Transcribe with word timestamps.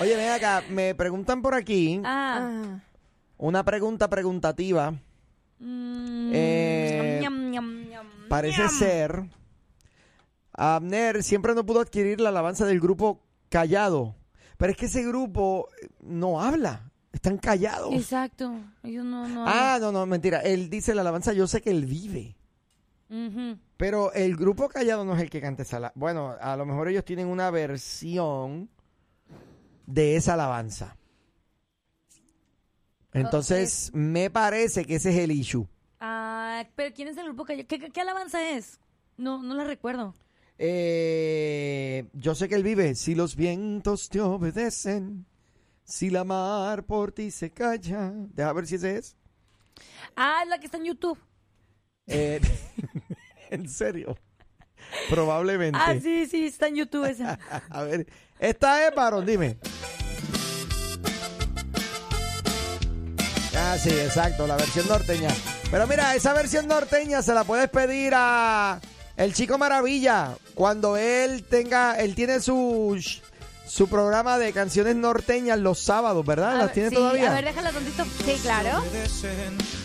Oye, 0.00 0.16
ven 0.16 0.30
acá, 0.30 0.62
me 0.70 0.94
preguntan 0.94 1.40
por 1.42 1.54
aquí 1.54 2.00
Ah. 2.04 2.80
una 3.38 3.64
pregunta 3.64 4.08
preguntativa. 4.08 4.92
Mm, 5.58 6.30
Eh, 6.34 7.22
Parece 8.28 8.68
ser. 8.68 9.22
Abner 10.52 11.22
siempre 11.22 11.54
no 11.54 11.64
pudo 11.64 11.80
adquirir 11.80 12.20
la 12.20 12.30
alabanza 12.30 12.66
del 12.66 12.80
grupo 12.80 13.22
Callado. 13.48 14.16
Pero 14.56 14.72
es 14.72 14.76
que 14.78 14.86
ese 14.86 15.04
grupo 15.04 15.68
eh, 15.80 15.88
no 16.00 16.40
habla. 16.42 16.90
Están 17.12 17.38
callados. 17.38 17.94
Exacto. 17.94 18.52
Ellos 18.82 19.04
no, 19.04 19.26
no. 19.28 19.44
Ah, 19.46 19.78
no, 19.80 19.92
no, 19.92 20.04
mentira. 20.06 20.40
Él 20.40 20.68
dice 20.68 20.94
la 20.94 21.00
alabanza, 21.02 21.32
yo 21.32 21.46
sé 21.46 21.62
que 21.62 21.70
él 21.70 21.86
vive. 21.86 22.36
Pero 23.76 24.12
el 24.12 24.36
grupo 24.36 24.68
Callado 24.68 25.04
no 25.04 25.14
es 25.14 25.22
el 25.22 25.30
que 25.30 25.40
canta 25.40 25.62
esa. 25.62 25.92
Bueno, 25.94 26.34
a 26.40 26.56
lo 26.56 26.66
mejor 26.66 26.88
ellos 26.88 27.04
tienen 27.04 27.28
una 27.28 27.50
versión 27.50 28.68
de 29.86 30.16
esa 30.16 30.34
alabanza. 30.34 30.96
Entonces, 33.12 33.90
me 33.94 34.28
parece 34.28 34.84
que 34.84 34.96
ese 34.96 35.10
es 35.10 35.16
el 35.16 35.32
issue. 35.32 35.66
Ah, 36.00 36.66
pero 36.74 36.94
¿quién 36.94 37.08
es 37.08 37.16
el 37.16 37.24
grupo 37.24 37.46
que 37.46 37.66
¿Qué, 37.66 37.78
qué, 37.78 37.90
qué 37.90 38.00
alabanza 38.00 38.50
es? 38.50 38.78
No, 39.16 39.42
no 39.42 39.54
la 39.54 39.64
recuerdo. 39.64 40.14
Eh, 40.58 42.08
yo 42.12 42.34
sé 42.34 42.48
que 42.48 42.54
él 42.54 42.62
vive. 42.62 42.94
Si 42.94 43.14
los 43.14 43.36
vientos 43.36 44.08
te 44.08 44.20
obedecen, 44.20 45.26
si 45.84 46.10
la 46.10 46.24
mar 46.24 46.84
por 46.84 47.12
ti 47.12 47.30
se 47.30 47.50
calla. 47.50 48.12
Deja 48.14 48.52
ver 48.52 48.66
si 48.66 48.74
ese 48.76 48.98
es. 48.98 49.16
Ah, 50.14 50.40
es 50.42 50.48
la 50.48 50.58
que 50.58 50.66
está 50.66 50.78
en 50.78 50.84
YouTube. 50.84 51.18
Eh, 52.06 52.40
en 53.50 53.68
serio. 53.68 54.16
Probablemente. 55.10 55.78
Ah, 55.80 55.98
sí, 56.00 56.26
sí, 56.26 56.46
está 56.46 56.68
en 56.68 56.76
YouTube 56.76 57.06
esa. 57.06 57.38
A 57.70 57.82
ver, 57.82 58.06
esta 58.38 58.86
es 58.86 58.94
varón, 58.94 59.26
dime. 59.26 59.56
Ah, 63.56 63.76
sí, 63.82 63.90
exacto, 63.90 64.46
la 64.46 64.56
versión 64.56 64.86
norteña. 64.88 65.30
Pero 65.70 65.86
mira, 65.86 66.14
esa 66.14 66.32
versión 66.32 66.68
norteña 66.68 67.22
se 67.22 67.34
la 67.34 67.44
puedes 67.44 67.68
pedir 67.70 68.12
a 68.14 68.80
el 69.16 69.32
Chico 69.34 69.58
Maravilla 69.58 70.36
cuando 70.54 70.96
él 70.96 71.42
tenga, 71.44 71.94
él 71.98 72.14
tiene 72.14 72.40
su 72.40 72.96
su 73.66 73.88
programa 73.88 74.38
de 74.38 74.52
canciones 74.52 74.94
norteñas 74.94 75.58
los 75.58 75.80
sábados, 75.80 76.24
¿verdad? 76.24 76.50
A 76.50 76.54
¿Las 76.54 76.64
ver, 76.66 76.74
tiene 76.74 76.88
sí, 76.90 76.94
todavía? 76.94 77.30
A 77.30 77.34
ver, 77.34 77.44
déjala 77.46 77.72
tantito. 77.72 78.04
Sí, 78.24 78.38
claro. 78.42 78.82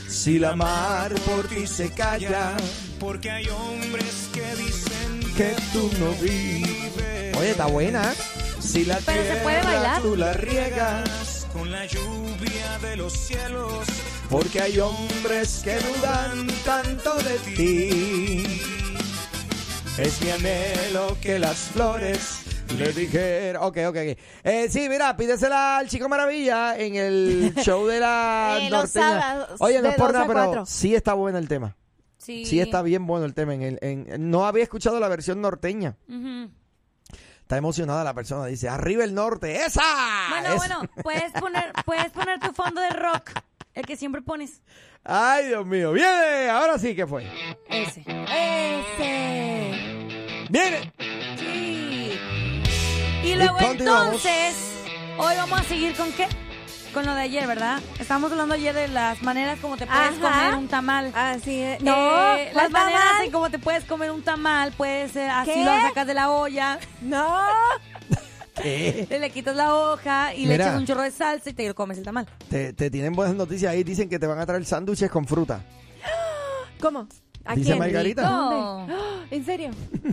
Si 0.08 0.38
la 0.38 0.56
mar 0.56 1.14
por 1.22 1.48
ti 1.48 1.66
se 1.66 1.90
calla, 1.92 2.56
Porque 3.00 3.32
hay 3.32 3.48
hombres 3.50 4.30
que 4.34 4.56
dicen 4.56 5.34
que 5.36 5.56
tú 5.74 5.90
no 6.00 6.12
vives. 6.22 7.38
Oye, 7.38 7.52
está 7.52 7.66
buena. 7.66 8.14
Si 8.62 8.86
la 8.86 9.00
Pero 9.06 9.24
se 9.24 9.36
puede 9.42 9.62
bailar. 9.64 10.02
tú 10.02 10.16
la 10.16 10.34
riegas, 10.34 11.48
con 11.52 11.72
la 11.72 11.86
lluvia 11.86 12.78
de 12.82 12.96
los 12.98 13.14
cielos. 13.14 13.86
porque 14.30 14.62
hay 14.62 14.80
hombres 14.80 15.62
que 15.64 15.76
dudan 15.76 16.48
tanto 16.64 17.16
de 17.16 17.38
ti. 17.56 18.46
Es 19.98 20.22
mi 20.22 20.30
anhelo 20.32 21.18
que 21.22 21.38
las 21.38 21.58
flores 21.58 22.44
le 22.78 22.94
dijeran. 22.94 23.62
Ok, 23.62 23.78
ok, 23.88 23.98
ok. 23.98 24.18
Eh, 24.44 24.68
sí, 24.70 24.88
mira, 24.88 25.18
pídesela 25.18 25.80
al 25.80 25.90
Chico 25.90 26.08
Maravilla 26.08 26.78
en 26.78 26.96
el 26.96 27.54
show 27.62 27.86
de 27.88 28.00
la 28.00 28.58
Eh, 28.62 28.70
norteña. 28.70 29.20
sábados, 29.22 29.60
Oye, 29.60 29.82
no 29.82 29.90
es 29.90 29.96
por 29.96 30.08
2 30.08 30.14
nada, 30.14 30.28
pero 30.28 30.46
4. 30.46 30.66
sí 30.66 30.96
está 30.96 31.14
bueno 31.14 31.38
el 31.40 31.50
tema. 31.50 31.76
Sí. 32.18 32.46
Sí 32.46 32.60
está 32.62 32.82
bien 32.84 33.06
bueno 33.06 33.26
el 33.26 33.34
tema. 33.34 33.54
En 33.56 33.62
el, 33.64 33.80
en- 33.82 34.30
no 34.32 34.46
había 34.46 34.64
escuchado 34.64 35.00
la 35.00 35.10
versión 35.10 35.42
norteña. 35.42 35.98
Ujú. 36.08 36.50
Está 37.52 37.58
emocionada 37.58 38.06
la 38.06 38.14
persona. 38.14 38.46
Dice, 38.46 38.70
arriba 38.70 39.04
el 39.04 39.14
norte. 39.14 39.66
¡Esa! 39.66 39.82
Bueno, 40.30 40.48
Esa. 40.48 40.56
bueno, 40.56 40.82
puedes 41.04 41.34
poner, 41.34 41.74
puedes 41.84 42.10
poner 42.12 42.40
tu 42.40 42.54
fondo 42.54 42.80
de 42.80 42.92
rock, 42.92 43.32
el 43.74 43.86
que 43.86 43.98
siempre 43.98 44.22
pones. 44.22 44.62
Ay, 45.04 45.48
Dios 45.48 45.66
mío. 45.66 45.92
Viene. 45.92 46.50
Ahora 46.50 46.80
sí 46.80 46.96
que 46.96 47.06
fue. 47.06 47.28
Ese. 47.68 48.06
Ese. 48.08 49.78
Viene. 50.50 50.94
Sí. 51.38 52.18
Y 53.26 53.36
luego 53.36 53.58
entonces, 53.60 54.56
hoy 55.18 55.36
vamos 55.36 55.60
a 55.60 55.64
seguir 55.64 55.94
con 55.98 56.10
qué? 56.14 56.30
Con 56.94 57.06
lo 57.06 57.16
de 57.16 57.22
ayer, 57.22 57.48
¿verdad? 57.48 57.80
Estábamos 58.00 58.32
hablando 58.32 58.54
ayer 58.56 58.76
de 58.76 58.88
las 58.90 59.22
maneras 59.22 59.60
como 59.62 59.78
te 59.78 59.86
puedes 59.88 60.10
Ajá. 60.22 60.42
comer 60.44 60.56
un 60.60 60.68
tamal. 60.68 61.12
Así 61.16 61.62
es. 61.62 61.82
No, 61.82 61.96
No, 61.96 62.36
las 62.36 62.52
¿cuál 62.54 62.72
maneras 62.72 63.02
tamal? 63.04 63.26
en 63.26 63.32
cómo 63.32 63.50
te 63.50 63.60
puedes 63.60 63.86
comer 63.86 64.12
un 64.12 64.22
tamal, 64.24 64.74
puede 64.74 65.08
ser 65.08 65.30
así 65.30 65.52
¿Qué? 65.54 65.64
lo 65.64 65.72
sacas 65.72 66.06
de 66.08 66.14
la 66.14 66.30
olla, 66.32 66.80
No. 67.02 67.38
¿Qué? 68.62 69.08
le 69.10 69.30
quitas 69.30 69.56
la 69.56 69.74
hoja 69.74 70.34
y 70.34 70.46
le 70.46 70.56
echas 70.56 70.78
un 70.78 70.86
chorro 70.86 71.02
de 71.04 71.12
salsa 71.12 71.50
y 71.50 71.54
te 71.54 71.66
lo 71.68 71.74
comes 71.74 71.98
el 71.98 72.04
tamal. 72.04 72.28
Te, 72.50 72.74
te 72.74 72.92
tienen 72.92 73.14
buenas 73.14 73.36
noticias 73.36 73.72
ahí. 73.72 73.84
Dicen 73.84 74.10
que 74.10 74.20
te 74.20 74.28
van 74.28 74.40
a 74.40 74.46
traer 74.46 74.66
sándwiches 74.66 75.10
con 75.10 75.26
fruta. 75.26 75.62
¿Cómo? 76.82 77.08
¿A 77.46 77.56
Dice 77.56 77.68
quién? 77.70 77.80
Margarita. 77.80 78.30
¿Dónde? 78.30 78.94
¿En 79.32 79.46
serio? 79.46 79.72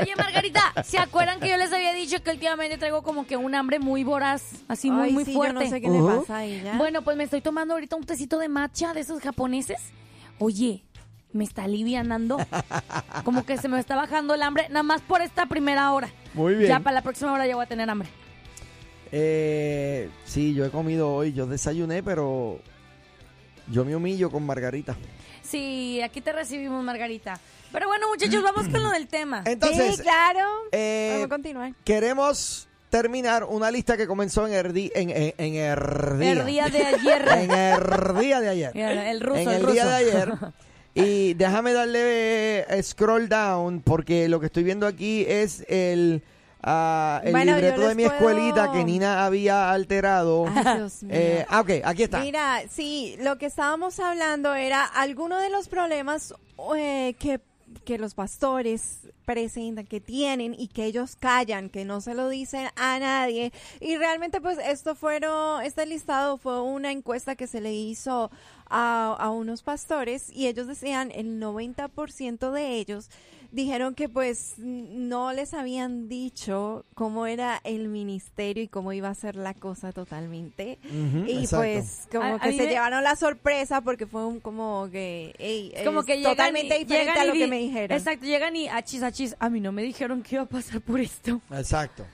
Oye, 0.00 0.14
Margarita, 0.16 0.60
¿se 0.84 0.98
acuerdan 0.98 1.40
que 1.40 1.48
yo 1.48 1.56
les 1.56 1.72
había 1.72 1.92
dicho 1.92 2.22
que 2.22 2.30
últimamente 2.30 2.78
traigo 2.78 3.02
como 3.02 3.26
que 3.26 3.36
un 3.36 3.54
hambre 3.54 3.78
muy 3.78 4.04
voraz, 4.04 4.44
así 4.68 4.90
muy, 4.90 5.08
Ay, 5.08 5.12
muy 5.12 5.24
sí, 5.24 5.32
fuerte? 5.32 5.64
Yo 5.64 5.64
no 5.64 5.70
sé 5.70 5.80
qué 5.80 6.20
pasa 6.20 6.36
a 6.38 6.44
ella. 6.44 6.74
Bueno, 6.76 7.02
pues 7.02 7.16
me 7.16 7.24
estoy 7.24 7.40
tomando 7.40 7.74
ahorita 7.74 7.96
un 7.96 8.04
tecito 8.04 8.38
de 8.38 8.48
matcha 8.48 8.94
de 8.94 9.00
esos 9.00 9.20
japoneses. 9.20 9.80
Oye, 10.38 10.84
me 11.32 11.44
está 11.44 11.64
alivianando. 11.64 12.38
Como 13.24 13.44
que 13.44 13.58
se 13.58 13.68
me 13.68 13.78
está 13.80 13.96
bajando 13.96 14.34
el 14.34 14.42
hambre, 14.42 14.68
nada 14.68 14.82
más 14.82 15.00
por 15.02 15.20
esta 15.22 15.46
primera 15.46 15.92
hora. 15.92 16.08
Muy 16.34 16.54
bien. 16.54 16.68
Ya 16.68 16.80
para 16.80 16.94
la 16.94 17.02
próxima 17.02 17.32
hora 17.32 17.46
ya 17.46 17.56
voy 17.56 17.64
a 17.64 17.68
tener 17.68 17.88
hambre. 17.90 18.08
Eh, 19.10 20.10
sí, 20.24 20.54
yo 20.54 20.64
he 20.64 20.70
comido 20.70 21.12
hoy. 21.12 21.32
Yo 21.32 21.46
desayuné, 21.46 22.02
pero 22.02 22.60
yo 23.70 23.84
me 23.84 23.96
humillo 23.96 24.30
con 24.30 24.44
Margarita. 24.44 24.96
Sí, 25.50 26.00
aquí 26.02 26.20
te 26.20 26.32
recibimos, 26.32 26.82
Margarita. 26.84 27.38
Pero 27.72 27.86
bueno, 27.86 28.08
muchachos, 28.08 28.42
vamos 28.42 28.68
con 28.68 28.82
lo 28.82 28.90
del 28.90 29.08
tema. 29.08 29.42
Entonces, 29.46 29.96
sí, 29.96 30.02
claro. 30.02 30.40
eh, 30.72 31.10
Vamos 31.12 31.26
a 31.26 31.28
continuar. 31.28 31.72
queremos 31.84 32.68
terminar 32.90 33.44
una 33.44 33.70
lista 33.70 33.96
que 33.96 34.06
comenzó 34.06 34.46
en 34.46 34.54
el, 34.54 34.72
di- 34.72 34.90
en, 34.94 35.10
en, 35.10 35.34
en 35.36 35.54
el 35.56 36.18
día. 36.18 36.32
El 36.32 36.46
día 36.46 36.68
de 36.68 36.84
ayer. 36.86 37.28
En 37.32 37.50
el 37.50 38.18
día 38.20 38.40
de 38.40 38.48
ayer. 38.48 38.72
El 38.76 39.20
ruso, 39.20 39.40
en 39.40 39.48
el 39.48 39.54
el, 39.56 39.60
ruso. 39.62 39.72
día 39.72 39.86
de 39.86 39.94
ayer. 39.94 40.32
Y 40.94 41.34
déjame 41.34 41.74
darle 41.74 42.60
eh, 42.60 42.82
scroll 42.82 43.28
down 43.28 43.82
porque 43.82 44.28
lo 44.28 44.40
que 44.40 44.46
estoy 44.46 44.64
viendo 44.64 44.84
aquí 44.86 45.24
es 45.28 45.64
el, 45.68 46.24
ah, 46.62 47.20
el 47.24 47.32
Bueno, 47.32 47.52
libreto 47.54 47.80
de 47.88 47.94
mi 47.94 48.04
puedo- 48.04 48.14
escuelita 48.16 48.72
que 48.72 48.84
Nina 48.84 49.24
había 49.24 49.70
alterado. 49.70 50.46
Ay, 50.48 50.76
Dios 50.78 51.02
mío. 51.02 51.10
Eh, 51.14 51.46
ah, 51.48 51.60
ok, 51.60 51.70
aquí 51.84 52.02
está. 52.04 52.20
Mira, 52.20 52.62
sí, 52.70 53.16
lo 53.20 53.38
que 53.38 53.46
estábamos 53.46 53.98
hablando 54.00 54.54
era 54.54 54.84
alguno 54.84 55.38
de 55.38 55.50
los 55.50 55.68
problemas 55.68 56.34
eh, 56.76 57.14
que, 57.18 57.40
que 57.84 57.98
los 57.98 58.14
pastores 58.14 59.00
presentan, 59.24 59.86
que 59.86 60.00
tienen 60.00 60.54
y 60.58 60.68
que 60.68 60.84
ellos 60.86 61.14
callan, 61.16 61.68
que 61.68 61.84
no 61.84 62.00
se 62.00 62.14
lo 62.14 62.30
dicen 62.30 62.68
a 62.76 62.98
nadie. 62.98 63.52
Y 63.78 63.96
realmente 63.98 64.40
pues 64.40 64.56
esto 64.64 64.94
fueron, 64.94 65.62
este 65.62 65.84
listado 65.84 66.38
fue 66.38 66.62
una 66.62 66.90
encuesta 66.92 67.36
que 67.36 67.46
se 67.46 67.60
le 67.60 67.72
hizo 67.74 68.30
a, 68.70 69.14
a 69.18 69.30
unos 69.30 69.62
pastores 69.62 70.30
y 70.32 70.46
ellos 70.46 70.66
decían 70.66 71.10
el 71.14 71.40
90% 71.40 72.50
de 72.52 72.74
ellos 72.76 73.10
dijeron 73.50 73.94
que 73.94 74.10
pues 74.10 74.56
no 74.58 75.32
les 75.32 75.54
habían 75.54 76.06
dicho 76.10 76.84
cómo 76.94 77.24
era 77.26 77.62
el 77.64 77.88
ministerio 77.88 78.62
y 78.62 78.68
cómo 78.68 78.92
iba 78.92 79.08
a 79.08 79.14
ser 79.14 79.36
la 79.36 79.54
cosa 79.54 79.90
totalmente. 79.90 80.78
Y 81.26 81.38
exacto. 81.44 81.56
pues 81.56 82.08
como 82.12 82.34
A- 82.34 82.40
que 82.40 82.52
se 82.52 82.64
me- 82.64 82.68
llevaron 82.68 83.02
la 83.02 83.16
sorpresa 83.16 83.80
porque 83.80 84.06
fue 84.06 84.26
un 84.26 84.40
como 84.40 84.88
que 84.92 85.34
ey, 85.38 85.72
Es 85.74 85.86
como 85.86 86.00
es 86.00 86.06
que 86.06 86.16
llegan 86.18 86.32
totalmente 86.32 86.76
y- 86.76 86.84
diferente 86.84 87.10
llegan 87.12 87.18
a 87.18 87.24
y 87.24 87.28
lo 87.28 87.32
que 87.32 87.46
me 87.46 87.58
dijeron. 87.58 87.96
Exacto, 87.96 88.26
llegan 88.26 88.54
y 88.54 88.68
achis, 88.68 89.02
achis. 89.02 89.34
A 89.38 89.48
mí 89.48 89.60
no 89.60 89.72
me 89.72 89.82
dijeron 89.82 90.22
que 90.22 90.34
iba 90.34 90.44
a 90.44 90.46
pasar 90.46 90.82
por 90.82 91.00
esto. 91.00 91.40
Exacto. 91.50 92.04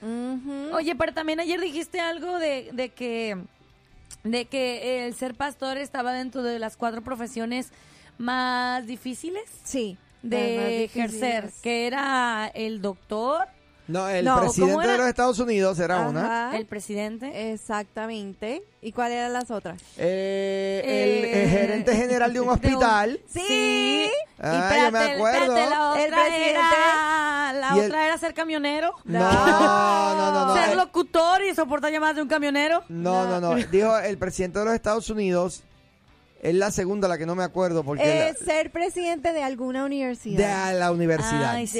Oye, 0.73 0.95
pero 0.95 1.13
también 1.13 1.41
ayer 1.41 1.59
dijiste 1.59 1.99
algo 1.99 2.39
de, 2.39 2.69
de 2.71 2.89
que 2.89 3.37
de 4.25 4.45
que 4.45 5.05
el 5.05 5.13
ser 5.13 5.35
pastor 5.35 5.77
estaba 5.77 6.11
dentro 6.11 6.43
de 6.43 6.59
las 6.59 6.75
cuatro 6.75 7.01
profesiones 7.01 7.69
más 8.17 8.85
difíciles 8.87 9.43
sí. 9.63 9.97
de 10.23 10.85
ejercer, 10.85 11.51
que 11.61 11.87
era 11.87 12.51
el 12.53 12.81
doctor, 12.81 13.47
No, 13.87 14.09
el 14.09 14.25
No, 14.25 14.39
presidente 14.39 14.73
¿cómo 14.73 14.87
de 14.87 14.97
los 14.97 15.07
Estados 15.07 15.39
Unidos 15.39 15.77
era 15.79 16.07
una. 16.07 16.55
El 16.57 16.65
presidente. 16.65 17.51
Exactamente. 17.53 18.63
¿Y 18.81 18.91
cuáles 18.91 19.17
eran 19.17 19.33
las 19.33 19.51
otras? 19.51 19.79
Eh, 19.97 20.81
el, 20.83 21.25
Eh, 21.25 21.43
el 21.43 21.49
gerente 21.49 21.95
general 21.95 22.33
de 22.33 22.39
un 22.39 22.45
de 22.47 22.49
un- 22.49 22.55
hospital. 22.55 23.19
Sí. 23.27 24.09
Ah, 24.39 24.71
Y 24.77 24.81
yo 24.85 24.91
me 24.91 24.99
acuerdo. 24.99 25.55
espérate, 25.57 25.69
la 25.69 25.89
otra 25.91 26.03
El 26.03 26.11
presidente. 26.11 26.49
era, 26.51 27.53
la 27.53 27.71
Y 27.75 27.79
el- 27.79 27.85
otra 27.85 28.05
era 28.07 28.17
ser 28.17 28.33
camionero. 28.33 28.95
No, 29.05 29.19
no, 29.19 30.31
no, 30.31 30.45
no. 30.47 30.53
ser 30.55 30.75
locutor 30.75 31.43
y 31.43 31.53
soportar 31.55 31.91
llamadas 31.91 32.15
de 32.15 32.21
un 32.23 32.27
camionero. 32.27 32.83
No, 32.89 33.25
no, 33.27 33.39
no. 33.39 33.55
Dijo 33.55 33.97
el 33.99 34.17
presidente 34.17 34.59
de 34.59 34.65
los 34.65 34.73
Estados 34.73 35.09
Unidos. 35.09 35.63
Es 36.45 36.53
la 36.53 36.69
segunda, 36.69 37.07
la 37.07 37.17
que 37.17 37.25
no 37.25 37.33
me 37.35 37.43
acuerdo, 37.43 37.83
porque 37.83 38.29
Es 38.29 38.37
ser 38.37 38.71
presidente 38.71 39.33
de 39.33 39.41
alguna 39.41 39.79
la- 39.79 39.85
universidad. 39.85 40.71
de 40.73 40.79
la 40.79 40.91
universidad. 40.91 41.55
Ay, 41.55 41.65
sí. 41.65 41.79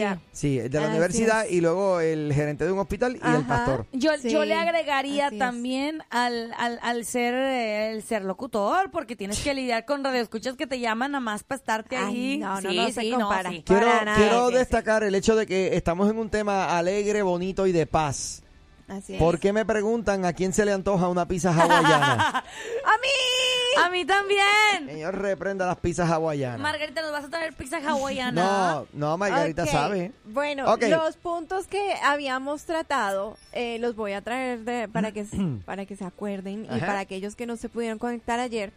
De 0.57 0.69
la 0.69 0.79
Así 0.81 0.89
universidad 0.89 1.45
es. 1.45 1.51
y 1.51 1.61
luego 1.61 1.99
el 1.99 2.31
gerente 2.33 2.65
de 2.65 2.71
un 2.71 2.79
hospital 2.79 3.15
y 3.23 3.35
el 3.35 3.43
pastor. 3.45 3.85
Yo, 3.91 4.11
Sí, 4.17 4.31
yo 4.31 4.43
le 4.43 4.55
agregaría 4.55 5.27
así 5.27 5.37
también 5.37 6.01
al, 6.09 6.51
al, 6.57 6.79
al 6.81 7.05
ser 7.05 7.33
eh, 7.35 7.91
el 7.91 8.01
ser 8.01 8.23
locutor, 8.23 8.89
porque 8.89 9.15
tienes 9.15 9.39
que 9.43 9.53
lidiar 9.53 9.85
con 9.85 10.03
radioescuchas 10.03 10.55
que 10.55 10.65
te 10.65 10.79
llaman 10.79 11.11
nada 11.11 11.19
más 11.19 11.43
para 11.43 11.57
estarte 11.59 11.97
ahí. 11.97 12.37
no, 12.39 12.59
no, 12.61 12.69
Sí, 12.71 12.75
no 12.77 12.87
se 12.91 13.01
sí, 13.01 13.11
compara. 13.11 13.49
sí. 13.51 13.63
Quiero, 13.65 13.87
quiero 14.15 14.49
destacar 14.49 15.03
el 15.03 15.13
hecho 15.13 15.35
de 15.35 15.45
que 15.45 15.75
estamos 15.77 16.09
en 16.09 16.17
un 16.17 16.29
tema 16.29 16.77
alegre, 16.77 17.21
bonito 17.21 17.67
y 17.67 17.71
de 17.71 17.85
paz. 17.85 18.41
Así 18.87 19.13
es. 19.15 19.19
¿Por 19.19 19.39
qué 19.39 19.51
me 19.51 19.65
preguntan 19.65 20.25
a 20.25 20.33
quién 20.33 20.53
se 20.53 20.63
le 20.65 20.71
antoja 20.71 21.07
una 21.09 21.27
pizza 21.27 21.49
hawaiana? 21.51 22.29
¡A 22.85 22.97
mí! 23.01 23.83
A 23.83 23.89
mí 23.89 24.05
también. 24.05 24.85
Señor, 24.87 25.17
reprenda 25.17 25.65
las 25.65 25.77
pizzas 25.77 26.09
hawaianas. 26.09 26.59
Margarita, 26.61 27.01
¿nos 27.01 27.11
vas 27.11 27.25
a 27.25 27.29
traer 27.29 27.53
pizza 27.53 27.77
hawaiana? 27.77 28.31
no, 28.31 28.87
no, 28.93 29.17
Margarita 29.17 29.65
sabe. 29.65 30.11
Bueno, 30.23 30.65
los 30.77 31.17
puntos 31.17 31.67
que 31.67 31.93
habíamos 32.01 32.63
tratado 32.63 33.37
eh, 33.51 33.77
los 33.79 33.95
voy 33.95 34.13
a 34.13 34.21
traer 34.21 34.59
de- 34.63 34.87
para, 34.87 35.11
que, 35.11 35.25
se- 35.25 35.37
para 35.65 35.85
que 35.85 35.95
se 35.97 36.05
acuerden 36.05 36.65
y 36.65 36.79
para 36.79 36.99
aquellos 36.99 37.35
que 37.35 37.45
no 37.45 37.57
se 37.57 37.67
pudieron 37.67 37.99
conectar 37.99 38.39
ayer. 38.39 38.71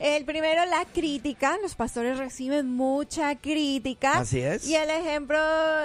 El 0.00 0.24
primero, 0.24 0.64
la 0.64 0.86
crítica. 0.86 1.58
Los 1.60 1.74
pastores 1.74 2.16
reciben 2.16 2.74
mucha 2.74 3.36
crítica. 3.36 4.18
Así 4.18 4.40
es. 4.40 4.66
Y 4.66 4.74
el 4.74 4.88
ejemplo 4.88 5.38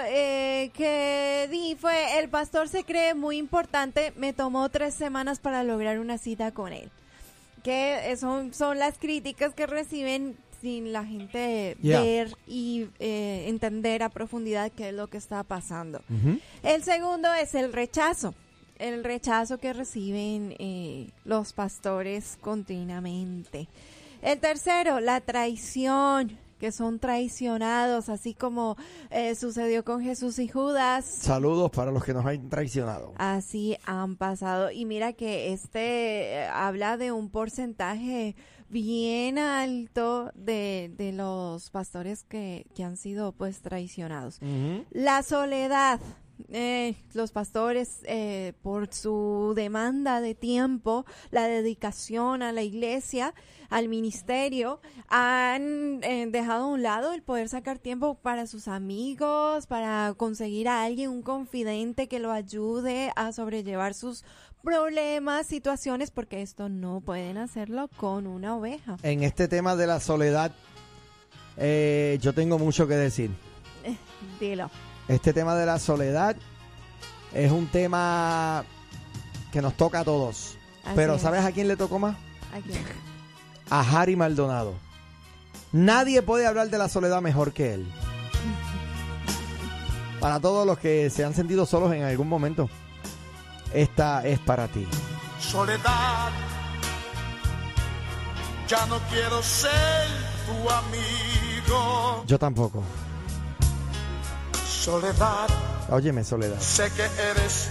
eh, 0.06 0.71
que 0.73 1.50
di 1.51 1.75
fue, 1.75 2.17
el 2.19 2.29
pastor 2.29 2.69
se 2.69 2.85
cree 2.85 3.13
muy 3.13 3.38
importante, 3.38 4.13
me 4.15 4.31
tomó 4.31 4.69
tres 4.69 4.94
semanas 4.94 5.39
para 5.39 5.63
lograr 5.65 6.00
una 6.00 6.17
cita 6.17 6.51
con 6.51 6.71
él. 6.71 6.89
Que 7.62 8.15
son, 8.17 8.53
son 8.53 8.79
las 8.79 8.97
críticas 8.97 9.53
que 9.53 9.67
reciben 9.67 10.38
sin 10.62 10.94
la 10.94 11.03
gente 11.03 11.75
ver 11.81 12.31
y 12.47 12.88
eh, 13.00 13.45
entender 13.47 14.01
a 14.01 14.09
profundidad 14.09 14.71
qué 14.71 14.89
es 14.89 14.95
lo 14.95 15.07
que 15.07 15.17
está 15.17 15.44
pasando. 15.44 16.01
El 16.63 16.83
segundo 16.83 17.33
es 17.33 17.53
el 17.53 17.73
rechazo. 17.73 18.33
El 18.79 19.03
rechazo 19.03 19.57
que 19.57 19.73
reciben 19.73 20.56
eh, 20.57 21.09
los 21.25 21.53
pastores 21.53 22.38
continuamente. 22.39 23.67
El 24.25 24.39
tercero, 24.39 25.00
la 25.01 25.22
traición, 25.22 26.39
que 26.60 26.72
son 26.72 26.98
traicionados, 26.98 28.10
así 28.10 28.33
como 28.33 28.75
eh, 29.12 29.36
sucedió 29.36 29.86
con 29.86 30.01
Jesús 30.01 30.39
y 30.39 30.48
Judas. 30.48 31.06
Saludos 31.06 31.69
para 31.69 31.92
los 31.92 32.04
que 32.04 32.12
nos 32.16 32.25
han 32.25 32.50
traicionado. 32.50 33.13
Así 33.19 33.77
han 33.86 34.16
pasado. 34.16 34.72
Y 34.72 34.86
mira 34.86 35.13
que 35.13 35.54
este 35.54 36.39
eh, 36.39 36.48
habla 36.48 36.98
de 36.98 37.12
un 37.12 37.30
porcentaje 37.30 38.36
bien 38.68 39.38
alto 39.38 40.31
de, 40.33 40.92
de 40.98 41.12
los 41.12 41.69
pastores 41.69 42.24
que, 42.24 42.66
que 42.74 42.83
han 42.83 42.98
sido 42.98 43.31
pues 43.31 43.62
traicionados. 43.62 44.39
La 44.89 45.22
soledad. 45.22 46.00
Eh, 46.52 46.96
los 47.14 47.32
pastores, 47.32 48.00
eh, 48.04 48.54
por 48.62 48.94
su 48.94 49.54
demanda 49.56 50.22
de 50.22 50.36
tiempo, 50.36 51.06
la 51.32 51.48
dedicación 51.48 52.42
a 52.42 52.52
la 52.52 52.62
iglesia, 52.62 53.34
al 53.70 53.88
ministerio, 53.88 54.80
han 55.08 56.04
eh, 56.04 56.28
dejado 56.30 56.66
a 56.66 56.68
un 56.68 56.84
lado 56.84 57.14
el 57.14 57.24
poder 57.24 57.50
sacar 57.50 57.80
tiempo 57.80 58.16
para 58.16 58.48
sus 58.48 58.68
amigos, 58.68 59.66
para 59.68 60.14
conseguir 60.18 60.68
a 60.68 60.84
alguien, 60.84 61.10
un 61.10 61.22
confidente 61.22 62.08
que 62.08 62.20
lo 62.20 62.32
ayude 62.32 63.12
a 63.16 63.32
sobrellevar 63.32 63.94
sus 63.94 64.24
problemas, 64.64 65.48
situaciones, 65.48 66.12
porque 66.12 66.42
esto 66.42 66.70
no 66.70 67.02
pueden 67.02 67.38
hacerlo 67.38 67.90
con 67.98 68.28
una 68.28 68.56
oveja. 68.56 68.98
En 69.04 69.24
este 69.24 69.48
tema 69.48 69.76
de 69.76 69.88
la 69.88 70.00
soledad, 70.00 70.52
eh, 71.58 72.18
yo 72.22 72.34
tengo 72.34 72.58
mucho 72.58 72.88
que 72.88 72.96
decir. 72.96 73.32
Dilo. 74.40 74.70
Este 75.07 75.34
tema 75.34 75.56
de 75.56 75.66
la 75.66 75.80
soledad 75.80 76.36
es 77.34 77.52
un 77.52 77.68
tema 77.68 78.63
que 79.52 79.62
nos 79.62 79.75
toca 79.75 80.00
a 80.00 80.04
todos. 80.04 80.57
Así 80.84 80.94
Pero 80.96 81.16
es. 81.16 81.22
¿sabes 81.22 81.46
a 81.46 81.52
quién 81.52 81.68
le 81.68 81.78
tocó 81.78 82.00
más? 82.00 82.16
Aquí. 82.54 82.72
A 83.69 83.81
Harry 83.81 84.16
Maldonado. 84.16 84.74
Nadie 85.72 86.22
puede 86.22 86.48
hablar 86.48 86.69
de 86.69 86.78
la 86.78 86.90
soledad 86.90 87.22
mejor 87.22 87.54
que 87.54 87.74
él. 87.74 87.86
Para 90.19 90.40
todos 90.40 90.66
los 90.66 90.80
que 90.80 91.10
se 91.10 91.24
han 91.24 91.34
sentido 91.34 91.66
solos 91.66 91.94
en 91.94 92.04
algún 92.04 92.28
momento, 92.28 92.69
esta 93.74 94.25
es 94.25 94.40
para 94.40 94.68
ti. 94.68 94.88
Soledad, 95.40 96.31
ya 98.68 98.86
no 98.88 98.98
quiero 99.12 99.44
ser 99.44 100.08
tu 100.48 100.69
amigo. 100.69 102.24
Yo 102.25 102.40
tampoco. 102.40 102.81
Soledad, 104.86 105.48
Óyeme, 105.90 106.24
soledad. 106.24 106.60
sé 106.60 106.92
que 106.92 107.02
eres 107.32 107.70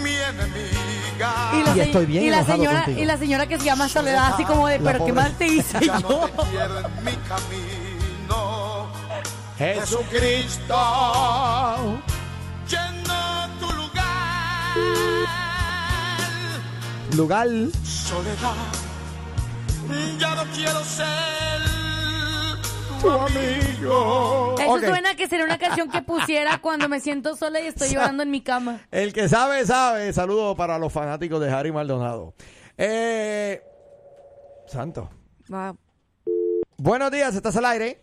mi 0.00 0.14
enemiga. 0.14 1.50
Y 1.54 1.64
la, 1.64 1.76
Y 1.76 1.80
estoy 1.80 2.06
bien 2.06 2.22
y 2.22 2.30
la 2.30 2.44
señora 2.44 2.84
contigo. 2.84 3.02
y 3.02 3.04
la 3.04 3.18
señora 3.18 3.46
que 3.48 3.58
se 3.58 3.64
llama 3.64 3.88
Soledad 3.88 4.34
así 4.34 4.44
como 4.44 4.68
de 4.68 4.78
La 4.78 4.92
pero 4.92 5.06
qué 5.06 5.12
mal 5.12 5.36
te 5.36 5.48
hice 5.48 5.80
ya 5.84 5.98
yo 5.98 6.08
no 6.08 6.28
te 6.28 6.50
quiero 6.50 6.78
en 6.78 7.04
mi 7.04 7.16
camino. 7.26 8.86
Jesucristo, 9.58 10.76
lleno 12.68 13.48
tu 13.58 13.72
lugar. 13.72 14.76
Lugar. 17.16 17.48
Soledad, 17.82 18.54
ya 20.20 20.34
no 20.36 20.44
quiero 20.52 20.84
ser 20.84 21.79
tu 23.00 23.10
amigo. 23.10 24.54
eso 24.58 24.72
Ok. 24.72 24.80
suena 24.84 25.14
que 25.14 25.26
sería 25.26 25.44
una 25.44 25.58
canción 25.58 25.90
que 25.90 26.02
pusiera 26.02 26.58
cuando 26.62 26.88
me 26.88 27.00
siento 27.00 27.34
sola 27.36 27.60
y 27.60 27.66
estoy 27.66 27.88
llorando 27.90 28.22
en 28.22 28.30
mi 28.30 28.42
cama 28.42 28.80
El 28.90 29.12
que 29.12 29.28
sabe, 29.28 29.64
sabe. 29.64 30.12
Saludos 30.12 30.56
para 30.56 30.78
los 30.78 30.92
fanáticos 30.92 31.40
de 31.40 31.50
Harry 31.50 31.72
Maldonado. 31.72 32.34
Eh, 32.76 33.62
Santo. 34.66 35.10
Wow. 35.48 35.76
Buenos 36.78 37.10
días, 37.10 37.34
¿estás 37.34 37.56
al 37.56 37.64
aire? 37.66 38.00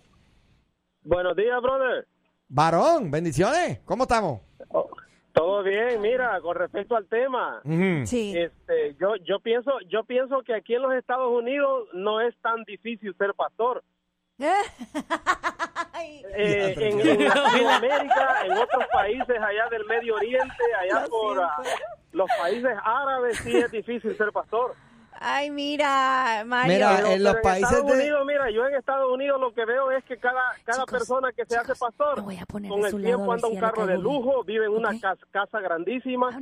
Buenos 1.03 1.35
días, 1.35 1.61
brother. 1.61 2.07
Varón, 2.49 3.09
bendiciones. 3.11 3.79
¿Cómo 3.85 4.03
estamos? 4.03 4.41
Oh, 4.69 4.89
Todo 5.33 5.63
bien, 5.63 6.01
mira, 6.01 6.39
con 6.41 6.55
respecto 6.55 6.95
al 6.95 7.07
tema. 7.07 7.61
Sí. 8.05 8.35
este, 8.37 8.95
yo 8.99 9.15
yo 9.27 9.39
pienso 9.39 9.71
yo 9.89 10.03
pienso 10.03 10.41
que 10.43 10.53
aquí 10.55 10.75
en 10.75 10.81
los 10.81 10.93
Estados 10.93 11.29
Unidos 11.31 11.87
no 11.93 12.21
es 12.21 12.35
tan 12.41 12.63
difícil 12.65 13.15
ser 13.17 13.33
pastor. 13.33 13.83
Eh, 14.39 14.53
en, 16.77 16.99
en 16.99 17.27
Latinoamérica, 17.27 18.41
en 18.45 18.51
otros 18.53 18.85
países 18.93 19.35
allá 19.41 19.67
del 19.71 19.83
Medio 19.85 20.15
Oriente, 20.15 20.53
allá 20.79 21.05
por 21.09 21.37
siento. 21.63 21.83
los 22.11 22.29
países 22.37 22.77
árabes 22.83 23.37
sí 23.39 23.57
es 23.57 23.71
difícil 23.71 24.15
ser 24.15 24.31
pastor. 24.31 24.75
Ay, 25.19 25.49
mira, 25.49 26.43
Mario. 26.45 26.71
Mira, 26.73 26.93
Pero, 26.97 27.07
en 27.07 27.23
los 27.23 27.33
pero 27.33 27.43
países 27.43 27.71
Estados 27.71 27.91
de- 27.91 27.97
Unidos, 28.03 28.25
mira, 28.27 28.51
yo 28.51 28.67
en 28.67 28.75
Estados 28.75 29.11
Unidos 29.11 29.41
lo 29.41 29.51
que 29.51 29.65
veo 29.65 29.89
es 29.89 30.03
que 30.03 30.17
cada 30.17 30.39
cada 30.63 30.83
Chicos, 30.85 30.91
persona 30.91 31.31
que 31.31 31.43
se 31.45 31.55
hace 31.57 31.73
chicos, 31.73 31.79
pastor 31.79 32.19
a 32.19 32.45
poner 32.45 32.69
con 32.69 32.85
el 32.85 33.01
tiempo 33.01 33.31
anda 33.33 33.47
un 33.47 33.59
carro 33.59 33.87
de 33.87 33.97
lujo, 33.97 34.43
vive 34.43 34.65
en 34.65 34.73
una 34.73 34.91
casa 35.31 35.59
grandísima. 35.59 36.39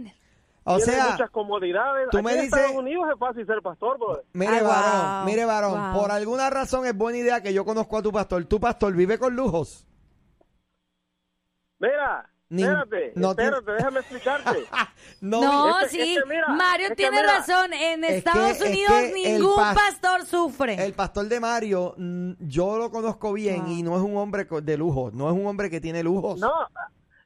O 0.67 0.77
tiene 0.77 0.93
sea, 0.93 1.11
muchas 1.11 1.29
comodidades. 1.29 2.07
tú 2.09 2.17
Aquí 2.17 2.25
me 2.25 2.31
en 2.33 2.41
dices- 2.41 2.59
Estados 2.59 2.77
Unidos 2.77 3.05
es 3.13 3.19
fácil 3.19 3.45
ser 3.45 3.61
pastor, 3.61 3.99
brother. 3.99 4.25
mire, 4.33 4.51
Ay, 4.57 4.63
varón, 4.65 5.15
wow, 5.17 5.25
mire, 5.25 5.45
varón. 5.45 5.91
wow. 5.93 6.01
Por 6.01 6.11
alguna 6.11 6.49
razón 6.49 6.85
es 6.87 6.95
buena 6.97 7.19
idea 7.19 7.41
que 7.41 7.53
yo 7.53 7.63
conozco 7.65 7.97
a 7.97 8.01
tu 8.01 8.11
pastor. 8.11 8.43
Tu 8.45 8.59
pastor 8.59 8.93
vive 8.93 9.19
con 9.19 9.35
lujos. 9.35 9.85
Mira, 11.79 12.29
Ni- 12.49 12.61
espérate, 12.63 13.11
no 13.15 13.31
espérate, 13.31 13.61
tiene- 13.63 13.77
déjame 13.77 13.99
explicarte. 13.99 14.65
No, 15.21 15.41
No, 15.41 15.79
es 15.79 15.91
que- 15.91 16.03
sí, 16.03 16.15
es 16.15 16.23
que 16.23 16.29
mira, 16.29 16.47
Mario 16.49 16.85
es 16.85 16.89
que 16.89 16.95
tiene 16.95 17.17
mira, 17.21 17.37
razón. 17.37 17.73
En 17.73 18.03
es 18.03 18.09
que- 18.09 18.17
Estados 18.17 18.49
es 18.51 18.57
que 18.63 18.69
Unidos 18.69 19.01
ningún 19.13 19.57
pas- 19.57 19.75
pastor 19.75 20.25
sufre. 20.25 20.83
El 20.85 20.93
pastor 20.93 21.27
de 21.27 21.39
Mario, 21.39 21.95
yo 22.39 22.77
lo 22.77 22.89
conozco 22.91 23.33
bien 23.33 23.63
Wow. 23.63 23.71
y 23.71 23.83
no 23.83 23.95
es 23.97 24.01
un 24.03 24.17
hombre 24.17 24.45
de 24.63 24.77
lujo. 24.77 25.11
No 25.13 25.29
es 25.29 25.35
un 25.35 25.45
hombre 25.47 25.69
que 25.69 25.79
tiene 25.81 26.03
lujos. 26.03 26.39
No, 26.39 26.51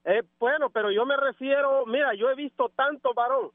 eh, 0.06 0.24
bueno, 0.40 0.70
pero 0.70 0.92
yo 0.92 1.06
me 1.06 1.16
refiero, 1.18 1.86
mira, 1.86 2.14
yo 2.16 2.30
he 2.30 2.36
visto 2.36 2.70
tantos 2.76 3.14
varón, 3.16 3.52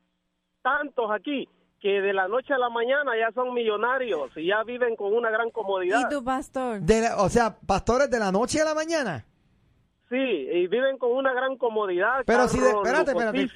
tantos 0.62 1.10
aquí, 1.10 1.48
que 1.80 2.00
de 2.00 2.12
la 2.14 2.28
noche 2.28 2.54
a 2.54 2.58
la 2.58 2.70
mañana 2.70 3.12
ya 3.18 3.30
son 3.32 3.52
millonarios 3.52 4.30
y 4.36 4.46
ya 4.46 4.62
viven 4.62 4.96
con 4.96 5.12
una 5.12 5.30
gran 5.30 5.50
comodidad. 5.50 6.00
¿Y 6.00 6.08
tu 6.14 6.24
pastor? 6.24 6.80
De 6.80 7.00
la- 7.02 7.16
o 7.22 7.28
sea, 7.28 7.56
pastores 7.66 8.10
de 8.10 8.18
la 8.18 8.32
noche 8.32 8.60
a 8.60 8.64
la 8.64 8.74
mañana. 8.74 9.24
Sí, 10.10 10.16
y 10.16 10.66
viven 10.66 10.98
con 10.98 11.10
una 11.12 11.32
gran 11.32 11.56
comodidad. 11.56 12.24
Pero 12.26 12.46
si 12.46 12.60
de- 12.60 12.68
espérate, 12.70 13.12
espérate. 13.12 13.48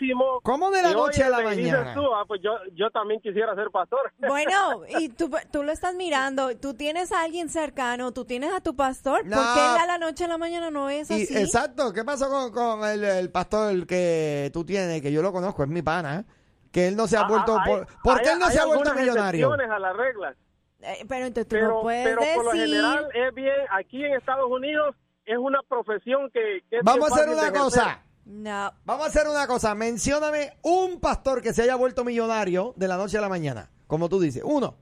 ¿Cómo 0.43 0.71
de 0.71 0.83
la 0.83 0.91
Y, 0.91 0.95
noche 0.95 1.23
a 1.23 1.29
la 1.29 1.41
mañana? 1.41 1.93
tú, 1.95 2.01
ah, 2.15 2.25
pues 2.27 2.41
yo, 2.43 2.53
yo 2.75 2.91
también 2.91 3.21
quisiera 3.21 3.55
ser 3.55 3.71
pastor. 3.71 4.11
Bueno, 4.27 4.83
y 4.99 5.11
tú, 5.11 5.31
tú 5.53 5.63
lo 5.63 5.73
estás 5.73 5.95
mirando, 5.95 6.57
tú 6.57 6.73
tienes 6.75 7.13
a 7.13 7.23
alguien 7.23 7.51
cercano, 7.51 8.13
tú 8.13 8.25
tienes 8.25 8.51
a 8.53 8.61
tu 8.63 8.75
pastor, 8.75 9.27
No. 9.27 9.37
¿por 9.37 9.45
qué 9.55 9.61
a 9.83 9.87
la 9.87 9.99
noche 9.99 10.25
a 10.25 10.29
la 10.29 10.39
mañana 10.39 10.71
no 10.71 10.89
es 10.89 11.11
Y, 11.11 11.25
así? 11.25 11.37
exacto, 11.39 11.93
¿qué 11.93 12.03
pasó 12.05 12.31
con, 12.31 12.51
con 12.51 12.89
el, 12.89 13.05
el 13.05 13.31
pastor 13.31 13.87
que 13.87 14.51
tú 14.53 14.65
tienes, 14.65 15.03
que 15.03 15.13
yo 15.13 15.21
lo 15.21 15.33
conozco, 15.33 15.63
es 15.65 15.69
mi 15.69 15.83
pana, 15.83 16.25
que 16.73 16.89
él 16.89 16.97
no 16.97 17.07
se 17.07 17.19
ha 17.19 17.21
Ah, 17.21 17.29
vuelto, 17.29 17.57
ah, 17.59 17.65
por, 17.67 17.81
hay- 17.81 17.87
¿por 18.03 18.21
qué 18.23 18.29
hay- 18.31 18.35
él 18.35 18.39
no 18.41 18.47
hay 18.47 18.53
se 18.53 18.59
ha 18.61 18.65
vuelto 18.65 18.89
algunas 18.89 19.05
millonario? 19.07 19.47
excepciones 19.55 19.71
a 19.77 19.79
la 19.79 19.93
regla. 19.93 20.35
Eh, 20.81 21.05
pero 21.09 21.27
entonces 21.27 21.49
tú 21.49 21.57
Pero, 21.57 21.69
no 21.69 21.81
puedes 21.83 22.05
pero 22.07 22.21
por 22.37 22.45
lo 22.47 22.51
general 22.53 23.09
es 23.13 23.35
bien, 23.35 23.55
aquí 23.73 24.03
en 24.05 24.15
Estados 24.15 24.51
Unidos 24.51 24.95
es 25.29 25.39
una 25.39 25.61
profesión 25.69 26.31
que, 26.33 26.63
que 26.71 26.79
Vamos 26.83 27.13
a 27.13 27.15
hacer 27.15 27.29
una 27.29 27.53
cosa. 27.53 28.03
No, 28.25 28.73
Vamos 28.85 29.05
a 29.05 29.09
hacer 29.09 29.29
una 29.29 29.47
cosa. 29.47 29.75
Mencióname 29.75 30.55
un 30.63 31.01
pastor 31.01 31.43
que 31.43 31.53
se 31.53 31.63
haya 31.63 31.77
vuelto 31.77 32.05
millonario 32.05 32.73
de 32.77 32.89
la 32.89 32.97
noche 32.97 33.19
a 33.19 33.21
la 33.21 33.29
mañana. 33.29 33.71
Como 33.87 34.09
tú 34.09 34.21
dices. 34.21 34.43
Uno. 34.45 34.75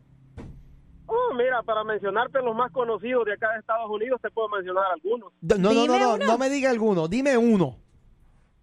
Oh, 1.07 1.35
mira, 1.35 1.63
para 1.63 1.85
mencionarte 1.85 2.41
los 2.43 2.55
más 2.57 2.73
conocidos 2.73 3.25
de 3.25 3.35
acá 3.35 3.53
de 3.53 3.61
Estados 3.61 3.89
Unidos, 3.89 4.21
te 4.21 4.31
puedo 4.31 4.49
mencionar 4.49 4.85
algunos. 4.93 5.33
No, 5.41 5.57
no, 5.59 5.73
no, 5.73 5.99
no, 5.99 6.15
uno. 6.15 6.27
no 6.27 6.39
me 6.39 6.49
diga 6.49 6.71
alguno. 6.71 7.07
Dime 7.07 7.37
uno. 7.37 7.77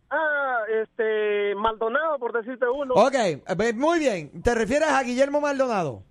Ah, 0.09 0.59
este, 0.81 1.55
Maldonado, 1.55 2.19
por 2.19 2.33
decirte 2.33 2.65
uno. 2.67 2.93
Ok, 2.93 3.13
eh, 3.15 3.73
muy 3.73 3.99
bien. 3.99 4.41
¿Te 4.41 4.53
refieres 4.53 4.89
a 4.89 5.01
Guillermo 5.03 5.41
Maldonado? 5.41 6.03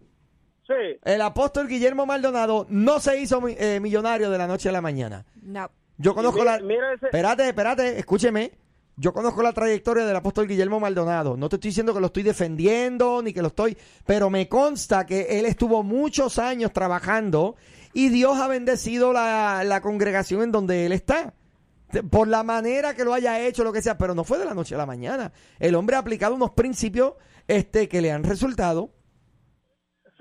Sí. 0.66 0.98
El 1.04 1.20
apóstol 1.22 1.66
Guillermo 1.68 2.06
Maldonado 2.06 2.66
no 2.68 3.00
se 3.00 3.20
hizo 3.20 3.42
eh, 3.48 3.80
millonario 3.80 4.30
de 4.30 4.38
la 4.38 4.46
noche 4.46 4.68
a 4.68 4.72
la 4.72 4.80
mañana. 4.80 5.24
no. 5.42 5.70
Yo 5.98 6.14
conozco 6.14 6.40
mira- 6.40 6.58
la... 6.58 6.64
mira 6.64 6.94
ese- 6.94 7.06
Espérate, 7.06 7.46
espérate, 7.48 7.98
escúcheme. 7.98 8.52
Yo 8.96 9.12
conozco 9.12 9.42
la 9.42 9.52
trayectoria 9.52 10.04
del 10.04 10.16
apóstol 10.16 10.48
Guillermo 10.48 10.80
Maldonado. 10.80 11.36
No 11.36 11.48
te 11.48 11.56
estoy 11.56 11.68
diciendo 11.68 11.94
que 11.94 12.00
lo 12.00 12.06
estoy 12.06 12.22
defendiendo 12.24 13.22
ni 13.22 13.32
que 13.32 13.40
lo 13.42 13.48
estoy, 13.48 13.76
pero 14.04 14.28
me 14.28 14.48
consta 14.48 15.06
que 15.06 15.38
él 15.38 15.46
estuvo 15.46 15.82
muchos 15.82 16.38
años 16.38 16.72
trabajando 16.72 17.54
y 17.92 18.08
Dios 18.08 18.38
ha 18.38 18.48
bendecido 18.48 19.12
la, 19.12 19.62
la 19.64 19.80
congregación 19.80 20.42
en 20.42 20.50
donde 20.52 20.86
él 20.86 20.92
está. 20.92 21.34
Por 22.10 22.26
la 22.26 22.42
manera 22.42 22.94
que 22.94 23.04
lo 23.04 23.12
haya 23.14 23.38
hecho, 23.40 23.64
lo 23.64 23.72
que 23.72 23.82
sea, 23.82 23.96
pero 23.98 24.14
no 24.14 24.24
fue 24.24 24.38
de 24.38 24.44
la 24.46 24.54
noche 24.54 24.74
a 24.74 24.78
la 24.78 24.86
mañana. 24.86 25.30
El 25.60 25.74
hombre 25.74 25.94
ha 25.96 26.00
aplicado 26.00 26.34
unos 26.34 26.50
principios 26.52 27.14
este, 27.48 27.88
que 27.88 28.00
le 28.00 28.10
han 28.12 28.24
resultado, 28.24 28.90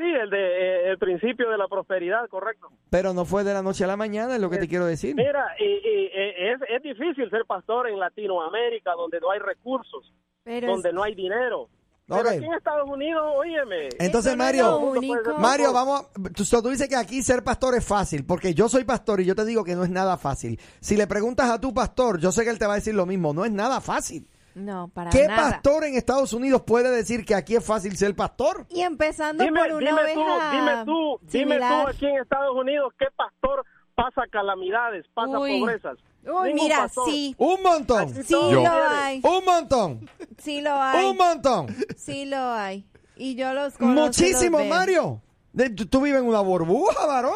Sí, 0.02 0.08
el 0.20 0.30
de 0.32 0.38
eh, 0.38 0.90
el 0.92 0.98
principio 0.98 1.48
de 1.52 1.58
la 1.60 1.68
prosperidad, 1.68 2.28
correcto. 2.28 2.70
pero 2.90 3.14
no 3.14 3.24
fue 3.24 3.44
de 3.44 3.54
la 3.54 3.62
noche 3.62 3.84
a 3.84 3.88
la 3.88 3.96
mañana, 3.98 4.34
es 4.36 4.42
lo 4.42 4.50
que 4.50 4.58
te 4.58 4.68
quiero 4.68 4.86
decir. 4.88 5.14
Mira, 5.16 5.46
y, 5.60 5.64
y, 5.64 6.06
eh, 6.12 6.54
es, 6.54 6.60
es 6.76 6.82
difícil 6.82 7.30
ser 7.30 7.46
pastor 7.46 7.88
en 7.88 8.00
Latinoamérica, 8.00 8.94
donde 8.98 9.20
no 9.20 9.30
hay 9.30 9.40
recursos, 9.40 10.12
Pero 10.44 10.66
es- 10.68 10.74
donde 10.74 10.92
no 10.92 11.04
hay 11.04 11.14
dinero. 11.14 11.70
Pero 12.08 12.28
aquí 12.30 12.44
en 12.44 12.54
Estados 12.56 12.90
Unidos, 12.90 13.22
óyeme. 13.38 13.88
Entonces, 14.00 14.36
Mario, 14.36 14.80
Mario, 15.38 15.72
pastor. 15.72 15.74
vamos. 15.74 16.12
Tú, 16.36 16.62
tú 16.62 16.70
dices 16.70 16.90
que 16.90 16.96
aquí 16.98 17.22
ser 17.22 17.42
pastor 17.44 17.76
es 17.76 17.86
fácil, 17.86 18.26
porque 18.26 18.54
yo 18.54 18.68
soy 18.68 18.84
pastor 18.84 19.22
y 19.22 19.26
yo 19.26 19.36
te 19.36 19.46
digo 19.46 19.64
que 19.64 19.76
no 19.76 19.84
es 19.86 19.90
nada 19.92 20.18
fácil. 20.18 20.60
Si 20.82 20.98
le 20.98 21.08
preguntas 21.08 21.50
a 21.50 21.62
tu 21.62 21.74
pastor, 21.74 22.20
yo 22.20 22.32
sé 22.34 22.44
que 22.44 22.50
él 22.50 22.60
te 22.60 22.66
va 22.66 22.74
a 22.74 22.78
decir 22.78 22.96
lo 22.96 23.06
mismo, 23.06 23.34
no 23.34 23.46
es 23.46 23.52
nada 23.52 23.80
fácil. 23.80 24.28
No, 24.56 24.90
para 24.90 25.10
¿Qué 25.12 25.28
nada. 25.28 25.52
pastor 25.52 25.86
en 25.86 25.96
Estados 25.96 26.34
Unidos 26.34 26.64
puede 26.64 26.90
decir 26.92 27.26
que 27.26 27.36
aquí 27.36 27.56
es 27.56 27.66
fácil 27.66 27.96
ser 27.98 28.16
pastor? 28.16 28.66
Y 28.70 28.82
empezando 28.82 29.44
Dime, 29.44 29.60
por 29.62 29.74
una 29.74 29.90
dime 29.90 30.14
tú, 30.14 30.20
dime 30.52 30.72
tú, 30.86 31.20
dime 31.24 31.58
tú 31.60 31.88
aquí 31.88 32.06
en 32.06 32.18
Estados 32.18 32.56
Unidos, 32.56 32.94
¿qué 33.00 33.06
pastor 33.16 33.66
pasa 33.96 34.24
calamidades, 34.32 35.06
pasa 35.14 35.40
Uy. 35.40 35.60
pobrezas? 35.60 35.98
Uy, 36.26 36.54
mira, 36.54 36.80
pastor. 36.80 37.10
sí, 37.10 37.36
Un 37.38 37.64
montón. 37.64 38.14
Sí 38.24 38.34
lo 38.52 38.68
hay, 38.70 39.22
Un 39.24 39.46
montón. 39.46 40.10
sí 40.38 40.62
lo 40.62 40.74
hay, 40.74 41.06
Un 41.06 41.18
montón. 41.18 41.76
sí 41.98 42.26
lo 42.26 42.38
hay. 42.52 42.86
Y 43.16 43.36
yo 43.36 43.54
los 43.54 43.78
conozco. 43.78 44.02
Muchísimo, 44.02 44.60
los. 44.60 44.68
Mario. 44.68 45.22
De- 45.54 45.70
¿Tú, 45.70 45.86
tú 45.86 46.02
vives 46.02 46.22
en 46.22 46.28
una 46.28 46.40
burbuja, 46.42 47.06
varón? 47.06 47.34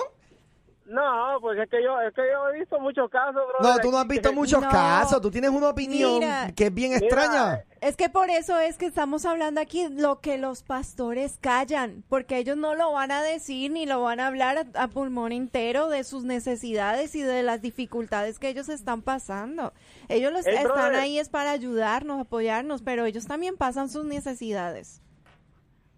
No, 0.88 1.40
pues 1.42 1.58
es 1.58 1.68
que 1.68 1.82
yo, 1.84 2.00
es 2.00 2.14
que 2.14 2.22
yo 2.32 2.48
he 2.50 2.60
visto 2.60 2.80
muchos 2.80 3.10
casos, 3.10 3.34
brother, 3.34 3.76
No, 3.78 3.82
tú 3.82 3.90
no 3.92 3.98
has 3.98 4.08
visto 4.08 4.30
que- 4.30 4.36
muchos 4.36 4.62
No. 4.62 4.70
casos. 4.70 5.20
Tú 5.20 5.32
tienes 5.32 5.50
una 5.50 5.70
opinión 5.70 6.20
Mira. 6.20 6.52
que 6.56 6.66
es 6.66 6.74
bien 6.74 6.92
Mira, 6.92 7.00
extraña. 7.04 7.64
Es 7.82 7.98
que 7.98 8.08
por 8.10 8.30
eso 8.30 8.60
es 8.60 8.78
que 8.78 8.86
estamos 8.86 9.26
hablando 9.26 9.60
aquí 9.60 9.88
lo 9.90 10.20
que 10.22 10.38
los 10.38 10.62
pastores 10.62 11.40
callan, 11.42 12.04
porque 12.08 12.38
ellos 12.38 12.56
no 12.56 12.76
lo 12.76 12.92
van 12.92 13.12
a 13.12 13.24
decir 13.24 13.72
ni 13.72 13.88
lo 13.88 14.02
van 14.04 14.20
a 14.20 14.28
hablar 14.28 14.58
a, 14.76 14.84
a 14.84 14.88
pulmón 14.88 15.32
entero 15.32 15.90
de 15.90 16.04
sus 16.04 16.24
necesidades 16.24 17.16
y 17.16 17.24
de 17.24 17.42
las 17.42 17.64
dificultades 17.64 18.38
que 18.38 18.50
ellos 18.50 18.70
están 18.70 19.02
pasando. 19.02 19.74
Ellos 20.08 20.32
los- 20.32 20.46
Hey, 20.46 20.54
están 20.58 20.72
brother. 20.72 20.96
ahí 20.98 21.18
es 21.18 21.30
para 21.30 21.50
ayudarnos, 21.50 22.20
apoyarnos, 22.22 22.84
pero 22.84 23.06
ellos 23.06 23.26
también 23.26 23.58
pasan 23.58 23.90
sus 23.90 24.06
necesidades. 24.06 25.02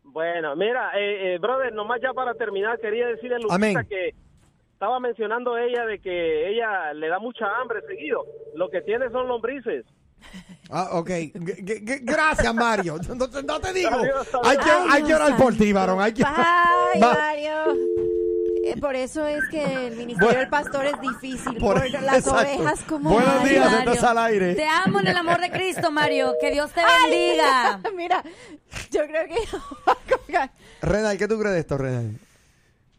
Bueno, 0.03 0.56
mira, 0.56 0.91
eh, 0.98 1.36
eh, 1.36 1.38
brother, 1.39 1.74
nomás 1.74 2.00
ya 2.01 2.13
para 2.13 2.34
terminar, 2.36 2.79
quería 2.79 3.08
decirle 3.08 3.36
a 3.36 3.39
Lupita 3.39 3.56
Amén. 3.56 3.77
que 3.89 4.15
estaba 4.77 5.00
mencionando 5.00 5.57
ella 5.57 5.88
de 5.88 6.00
que 6.00 6.50
ella 6.51 6.93
le 6.93 7.07
da 7.07 7.17
mucha 7.17 7.46
hambre 7.60 7.81
seguido. 7.88 8.24
Lo 8.53 8.69
que 8.69 8.81
tiene 8.81 9.10
son 9.10 9.27
lombrices. 9.27 9.84
Ah, 10.69 10.89
ok. 10.91 11.10
G- 11.10 11.31
g- 11.34 11.84
g- 11.84 12.00
Gracias, 12.03 12.53
Mario. 12.53 12.98
No, 13.15 13.27
te- 13.27 13.41
no 13.41 13.60
te 13.60 13.74
digo. 13.74 13.89
Adiós, 13.89 14.27
Hay 14.43 14.57
que, 14.57 14.69
Ay, 14.69 14.88
hay 14.91 15.03
que 15.03 15.15
orar 15.15 15.36
por 15.36 15.55
ti, 15.55 15.74
varón. 15.74 16.00
Hay 16.00 16.13
que... 16.13 16.24
Bye. 16.24 17.00
Mario. 17.01 17.74
Eh, 18.65 18.75
por 18.79 18.96
eso 18.96 19.25
es 19.25 19.43
que 19.50 19.63
el 19.88 19.96
ministerio 19.96 20.27
Bueno. 20.27 20.39
del 20.41 20.50
pastor 20.50 20.86
es 20.86 21.01
difícil, 21.01 21.55
Por- 21.57 21.77
por, 21.81 21.89
las 22.03 22.17
exacto. 22.17 22.36
ovejas 22.36 22.84
como 22.84 23.10
Buenos 23.13 23.36
Mario. 23.36 23.50
días, 23.50 23.72
Mario. 23.72 23.91
estás 23.93 24.03
al 24.12 24.17
aire. 24.19 24.53
Te 24.55 24.67
amo 24.67 25.00
en 25.00 25.07
el 25.07 25.17
amor 25.17 25.39
de 25.41 25.50
Cristo, 25.50 25.89
Mario. 25.91 26.34
Que 26.39 26.51
Dios 26.51 26.72
te 26.72 26.81
bendiga. 27.03 27.79
Mira, 27.96 28.22
yo 28.91 29.01
creo 29.07 29.25
que. 29.25 30.50
Renal, 30.86 31.17
¿qué 31.17 31.27
tú 31.27 31.39
crees 31.39 31.53
de 31.55 31.60
esto, 31.62 31.77
Renal? 31.79 32.12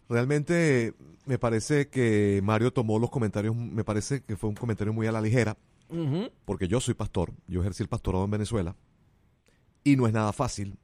Realmente 0.08 0.94
me 1.28 1.38
parece 1.38 1.88
que 1.88 2.40
Mario 2.42 2.73
tomó 2.73 2.99
los 2.99 3.11
comentarios, 3.11 3.54
me 3.54 3.85
parece 3.85 4.23
que 4.23 4.37
fue 4.37 4.49
un 4.49 4.56
comentario 4.56 4.94
muy 4.94 5.06
a 5.06 5.12
la 5.12 5.20
ligera, 5.20 5.58
porque 6.47 6.68
yo 6.68 6.80
soy 6.80 6.94
pastor, 6.94 7.35
yo 7.47 7.61
ejercí 7.61 7.82
el 7.82 7.88
pastorado 7.88 8.25
en 8.25 8.30
Venezuela 8.30 8.75
y 9.85 9.97
no 9.97 10.06
es 10.06 10.14
nada 10.14 10.32
fácil. 10.32 10.78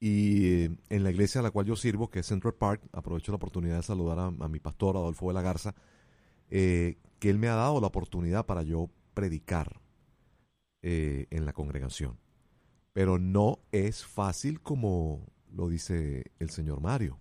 Y 0.00 0.46
eh, 0.46 0.70
en 0.88 1.04
la 1.04 1.10
iglesia 1.10 1.40
a 1.40 1.42
la 1.42 1.50
cual 1.50 1.66
yo 1.66 1.76
sirvo, 1.76 2.10
que 2.10 2.20
es 2.20 2.26
Central 2.26 2.54
Park, 2.54 2.82
aprovecho 2.92 3.30
la 3.30 3.36
oportunidad 3.36 3.76
de 3.76 3.82
saludar 3.82 4.18
a, 4.18 4.26
a 4.26 4.48
mi 4.48 4.58
pastor 4.58 4.96
Adolfo 4.96 5.28
de 5.28 5.34
la 5.34 5.42
Garza, 5.42 5.74
eh, 6.50 6.98
que 7.20 7.30
él 7.30 7.38
me 7.38 7.48
ha 7.48 7.54
dado 7.54 7.80
la 7.80 7.86
oportunidad 7.86 8.46
para 8.46 8.62
yo 8.62 8.90
predicar 9.14 9.80
eh, 10.82 11.26
en 11.30 11.44
la 11.44 11.52
congregación. 11.52 12.18
Pero 12.92 13.18
no 13.18 13.60
es 13.70 14.04
fácil 14.04 14.60
como 14.60 15.26
lo 15.52 15.68
dice 15.68 16.32
el 16.40 16.50
señor 16.50 16.80
Mario. 16.80 17.20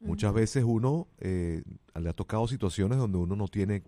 Muchas 0.00 0.32
veces 0.32 0.64
uno 0.64 1.08
eh, 1.18 1.62
le 1.94 2.08
ha 2.08 2.12
tocado 2.12 2.46
situaciones 2.46 2.98
donde 2.98 3.18
uno 3.18 3.34
no 3.34 3.48
tiene 3.48 3.82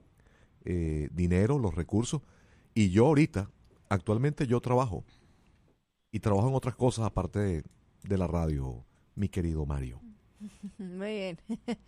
eh, 0.64 1.08
dinero, 1.12 1.58
los 1.58 1.74
recursos. 1.74 2.22
Y 2.74 2.90
yo 2.90 3.06
ahorita, 3.06 3.50
actualmente 3.88 4.46
yo 4.46 4.60
trabajo. 4.60 5.04
Y 6.12 6.18
trabajo 6.20 6.48
en 6.48 6.54
otras 6.54 6.74
cosas 6.74 7.06
aparte 7.06 7.38
de, 7.38 7.64
de 8.02 8.18
la 8.18 8.26
radio, 8.26 8.84
mi 9.14 9.28
querido 9.28 9.64
Mario. 9.66 10.00
Muy 10.78 11.14
bien. 11.14 11.38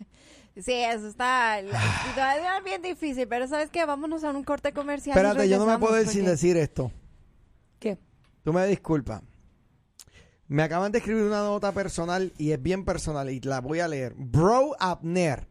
Sí, 0.55 0.71
eso 0.71 1.07
está, 1.07 1.63
la 1.63 1.81
situación 2.07 2.53
es 2.59 2.63
bien 2.63 2.81
difícil, 2.83 3.27
pero 3.27 3.47
¿sabes 3.47 3.71
qué? 3.71 3.83
Vámonos 3.85 4.23
a 4.23 4.29
un 4.29 4.43
corte 4.43 4.71
comercial. 4.71 5.17
Espérate, 5.17 5.49
yo 5.49 5.57
no 5.57 5.65
me 5.65 5.79
puedo 5.79 5.99
ir 5.99 6.07
sin 6.07 6.25
decir 6.25 6.57
esto. 6.57 6.91
¿Qué? 7.79 7.97
Tú 8.43 8.53
me 8.53 8.67
disculpas. 8.67 9.23
Me 10.47 10.63
acaban 10.63 10.91
de 10.91 10.99
escribir 10.99 11.23
una 11.23 11.43
nota 11.43 11.71
personal 11.71 12.33
y 12.37 12.51
es 12.51 12.61
bien 12.61 12.85
personal 12.85 13.29
y 13.29 13.39
la 13.39 13.61
voy 13.61 13.79
a 13.79 13.87
leer. 13.87 14.13
Bro 14.15 14.75
Abner. 14.79 15.47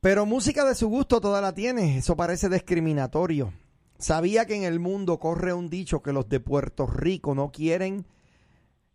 Pero 0.00 0.26
música 0.26 0.64
de 0.64 0.74
su 0.74 0.88
gusto 0.88 1.20
toda 1.20 1.40
la 1.40 1.54
tiene. 1.54 1.98
Eso 1.98 2.16
parece 2.16 2.48
discriminatorio. 2.48 3.52
Sabía 3.98 4.46
que 4.46 4.54
en 4.54 4.62
el 4.62 4.78
mundo 4.78 5.18
corre 5.18 5.52
un 5.52 5.68
dicho 5.68 6.02
que 6.02 6.12
los 6.12 6.28
de 6.28 6.40
Puerto 6.40 6.86
Rico 6.86 7.34
no 7.34 7.50
quieren 7.50 8.06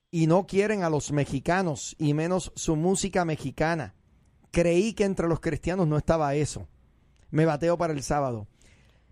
y 0.10 0.27
no 0.27 0.48
quieren 0.48 0.84
a 0.84 0.89
los 0.89 1.12
mexicanos 1.12 1.96
y 2.00 2.13
menos 2.13 2.53
su 2.56 2.75
música 2.75 3.25
mexicana. 3.25 3.96
Creí 4.51 4.94
que 4.94 5.03
entre 5.03 5.27
los 5.27 5.42
cristianos 5.42 5.88
no 5.88 5.98
estaba 5.98 6.36
eso. 6.36 6.68
Me 7.32 7.46
bateo 7.46 7.77
para 7.77 7.94
el 7.94 8.03
sábado. 8.03 8.48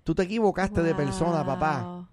Tú 0.03 0.15
te 0.15 0.23
equivocaste 0.23 0.81
de 0.81 0.95
persona, 0.95 1.45
papá 1.45 2.07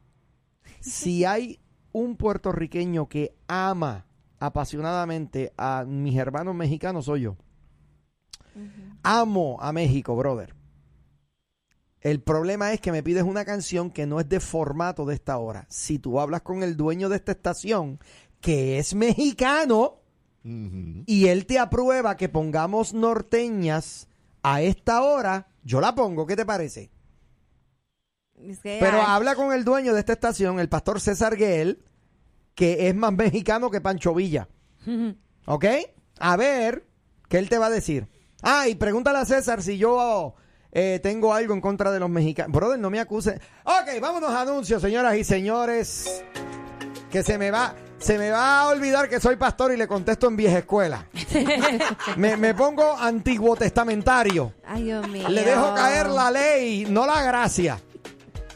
si 0.80 1.24
hay 1.24 1.60
un 1.92 2.16
puertorriqueño 2.16 3.08
que 3.08 3.34
ama 3.46 4.06
apasionadamente 4.38 5.52
a 5.56 5.84
mis 5.86 6.16
hermanos 6.16 6.54
mexicanos, 6.54 7.06
soy 7.06 7.22
yo. 7.22 7.36
Amo 9.02 9.58
a 9.60 9.72
México, 9.72 10.16
brother. 10.16 10.54
El 12.00 12.22
problema 12.22 12.72
es 12.72 12.80
que 12.80 12.92
me 12.92 13.02
pides 13.02 13.24
una 13.24 13.44
canción 13.44 13.90
que 13.90 14.06
no 14.06 14.20
es 14.20 14.28
de 14.28 14.40
formato 14.40 15.04
de 15.04 15.14
esta 15.14 15.38
hora. 15.38 15.66
Si 15.68 15.98
tú 15.98 16.20
hablas 16.20 16.42
con 16.42 16.62
el 16.62 16.76
dueño 16.76 17.08
de 17.08 17.16
esta 17.16 17.32
estación, 17.32 17.98
que 18.40 18.78
es 18.78 18.94
mexicano, 18.94 19.96
y 20.44 21.26
él 21.26 21.46
te 21.46 21.58
aprueba 21.58 22.16
que 22.16 22.28
pongamos 22.28 22.94
norteñas 22.94 24.08
a 24.42 24.62
esta 24.62 25.02
hora, 25.02 25.48
yo 25.64 25.80
la 25.80 25.94
pongo. 25.94 26.26
¿Qué 26.26 26.36
te 26.36 26.46
parece? 26.46 26.90
Es 28.46 28.60
que, 28.60 28.78
Pero 28.80 29.02
habla 29.02 29.34
con 29.34 29.52
el 29.52 29.64
dueño 29.64 29.94
de 29.94 30.00
esta 30.00 30.12
estación, 30.12 30.60
el 30.60 30.68
pastor 30.68 31.00
César 31.00 31.36
Guel, 31.36 31.82
que 32.54 32.88
es 32.88 32.94
más 32.94 33.12
mexicano 33.12 33.70
que 33.70 33.80
Pancho 33.80 34.14
Villa. 34.14 34.48
¿Ok? 35.46 35.64
A 36.18 36.36
ver, 36.36 36.86
¿qué 37.28 37.38
él 37.38 37.48
te 37.48 37.58
va 37.58 37.66
a 37.66 37.70
decir? 37.70 38.08
Ah, 38.42 38.68
y 38.68 38.74
pregúntale 38.74 39.18
a 39.18 39.24
César 39.24 39.62
si 39.62 39.78
yo 39.78 40.34
eh, 40.72 41.00
tengo 41.02 41.32
algo 41.34 41.54
en 41.54 41.60
contra 41.60 41.90
de 41.90 42.00
los 42.00 42.10
mexicanos. 42.10 42.52
Brother, 42.52 42.78
no 42.78 42.90
me 42.90 43.00
acuse. 43.00 43.40
Ok, 43.64 44.00
vámonos 44.00 44.30
a 44.30 44.42
anuncios, 44.42 44.82
señoras 44.82 45.16
y 45.16 45.24
señores. 45.24 46.24
Que 47.10 47.22
se 47.22 47.38
me 47.38 47.50
va, 47.50 47.74
se 47.98 48.18
me 48.18 48.30
va 48.30 48.60
a 48.60 48.68
olvidar 48.68 49.08
que 49.08 49.18
soy 49.18 49.36
pastor 49.36 49.72
y 49.72 49.76
le 49.76 49.88
contesto 49.88 50.28
en 50.28 50.36
vieja 50.36 50.58
escuela. 50.58 51.06
me, 52.16 52.36
me 52.36 52.54
pongo 52.54 52.96
antiguo 52.96 53.56
testamentario. 53.56 54.52
Ay, 54.66 54.84
Dios 54.84 55.08
mío. 55.08 55.28
Le 55.28 55.42
dejo 55.42 55.74
caer 55.74 56.08
la 56.08 56.30
ley, 56.30 56.86
no 56.88 57.06
la 57.06 57.22
gracia. 57.22 57.80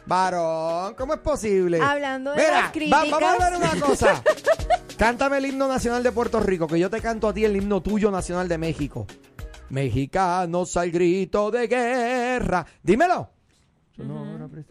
Varón, 0.07 0.95
¿cómo 0.97 1.15
es 1.15 1.21
posible? 1.21 1.81
Hablando 1.81 2.33
de 2.33 2.37
Mira, 2.39 2.51
las 2.51 2.65
va- 2.69 2.73
críticas. 2.73 3.11
vamos 3.11 3.41
a 3.41 3.51
ver 3.51 3.59
una 3.59 3.81
cosa. 3.87 4.23
Cántame 4.99 5.39
el 5.39 5.47
himno 5.47 5.69
nacional 5.69 6.03
de 6.03 6.13
Puerto 6.13 6.41
Rico, 6.41 6.67
que 6.67 6.79
yo 6.79 6.91
te 6.91 7.01
canto 7.01 7.29
a 7.29 7.35
ti 7.35 7.45
el 7.45 7.57
himno 7.57 7.83
tuyo 7.83 8.11
nacional 8.11 8.49
de 8.49 8.59
México. 8.59 9.07
Mexicanos 9.71 10.77
al 10.77 10.91
grito 10.91 11.51
de 11.51 11.67
guerra. 11.67 12.67
Dímelo. 12.83 13.31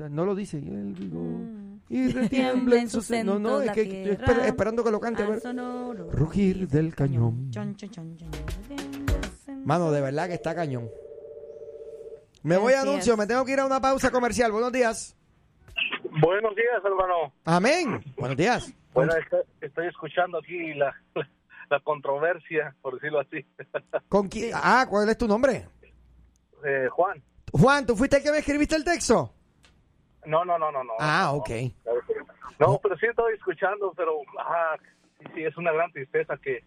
No 0.09 0.25
lo 0.25 0.35
dice. 0.35 0.57
El 0.57 0.93
vigor 0.93 1.41
y 1.89 2.07
retiembla 2.11 2.75
en 2.77 2.89
sus 2.89 3.09
No, 3.23 3.39
no, 3.39 3.61
es 3.61 3.71
que 3.71 3.81
estoy 3.81 4.35
esper- 4.35 4.45
esperando 4.45 4.83
que 4.83 4.91
lo 4.91 4.99
cante. 4.99 5.23
A 5.23 5.27
ver. 5.29 5.41
Rugir 6.11 6.67
del 6.67 6.93
cañón. 6.95 7.49
Mano, 9.65 9.91
de 9.91 10.01
verdad 10.01 10.27
que 10.27 10.33
está 10.35 10.53
cañón. 10.55 10.89
Me 12.43 12.57
voy 12.57 12.73
a 12.73 12.81
anuncio, 12.81 13.13
es. 13.13 13.19
me 13.19 13.27
tengo 13.27 13.45
que 13.45 13.51
ir 13.53 13.59
a 13.59 13.65
una 13.65 13.79
pausa 13.81 14.09
comercial. 14.11 14.51
Buenos 14.51 14.71
días. 14.71 15.15
Buenos 16.21 16.55
días, 16.55 16.85
hermano. 16.85 17.33
Amén. 17.45 17.99
Buenos 18.15 18.37
días. 18.37 18.71
Bueno, 18.93 19.11
estoy, 19.15 19.39
estoy 19.59 19.87
escuchando 19.87 20.37
aquí 20.37 20.75
la, 20.75 20.95
la 21.69 21.79
controversia, 21.79 22.75
por 22.83 22.93
decirlo 22.93 23.21
así. 23.21 23.43
¿Con 24.07 24.29
quién? 24.29 24.51
Ah, 24.53 24.85
¿cuál 24.87 25.09
es 25.09 25.17
tu 25.17 25.27
nombre? 25.27 25.65
Eh, 26.63 26.87
Juan. 26.91 27.23
Juan, 27.51 27.87
¿tú 27.87 27.95
fuiste 27.95 28.17
el 28.17 28.23
que 28.23 28.31
me 28.31 28.37
escribiste 28.37 28.75
el 28.75 28.83
texto? 28.83 29.33
No, 30.27 30.45
no, 30.45 30.59
no, 30.59 30.71
no, 30.71 30.83
no. 30.83 30.93
Ah, 30.99 31.31
ok. 31.33 31.49
No, 32.59 32.79
pero 32.83 32.95
sí 32.97 33.07
estoy 33.07 33.33
escuchando, 33.33 33.91
pero 33.97 34.19
ah, 34.37 34.77
sí, 35.17 35.25
sí, 35.33 35.43
es 35.43 35.57
una 35.57 35.71
gran 35.71 35.91
tristeza 35.91 36.37
que 36.37 36.63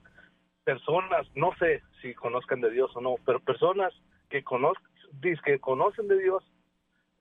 personas, 0.64 1.28
no 1.36 1.54
sé 1.60 1.80
si 2.02 2.12
conozcan 2.14 2.60
de 2.60 2.70
Dios 2.70 2.90
o 2.96 3.00
no, 3.00 3.14
pero 3.24 3.38
personas 3.38 3.94
que 4.30 4.42
conozcan, 4.42 4.90
que 5.44 5.60
conocen 5.60 6.08
de 6.08 6.18
Dios, 6.18 6.42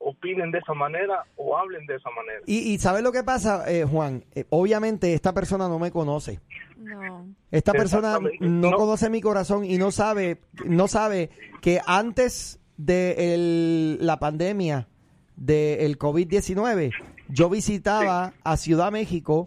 opinen 0.06 0.50
de 0.50 0.58
esa 0.58 0.74
manera 0.74 1.24
o 1.36 1.56
hablen 1.56 1.86
de 1.86 1.96
esa 1.96 2.10
manera. 2.10 2.40
Y, 2.46 2.58
y 2.72 2.78
¿sabes 2.78 3.02
lo 3.02 3.10
que 3.12 3.22
pasa, 3.24 3.64
eh, 3.70 3.84
Juan? 3.84 4.24
Eh, 4.34 4.44
obviamente 4.50 5.14
esta 5.14 5.32
persona 5.32 5.66
no 5.68 5.78
me 5.78 5.90
conoce. 5.90 6.40
No. 6.76 7.26
Esta 7.50 7.72
persona 7.72 8.18
no, 8.40 8.70
No. 8.70 8.76
conoce 8.76 9.08
mi 9.08 9.20
corazón 9.22 9.64
y 9.64 9.78
no 9.78 9.90
sabe, 9.90 10.38
no 10.66 10.88
sabe 10.88 11.30
que 11.62 11.80
antes 11.86 12.60
de 12.76 13.34
el- 13.34 13.98
la 14.06 14.18
pandemia 14.18 14.88
del 15.36 15.98
COVID-19, 15.98 16.92
yo 17.28 17.48
visitaba 17.48 18.34
a 18.44 18.56
Ciudad 18.56 18.92
México 18.92 19.46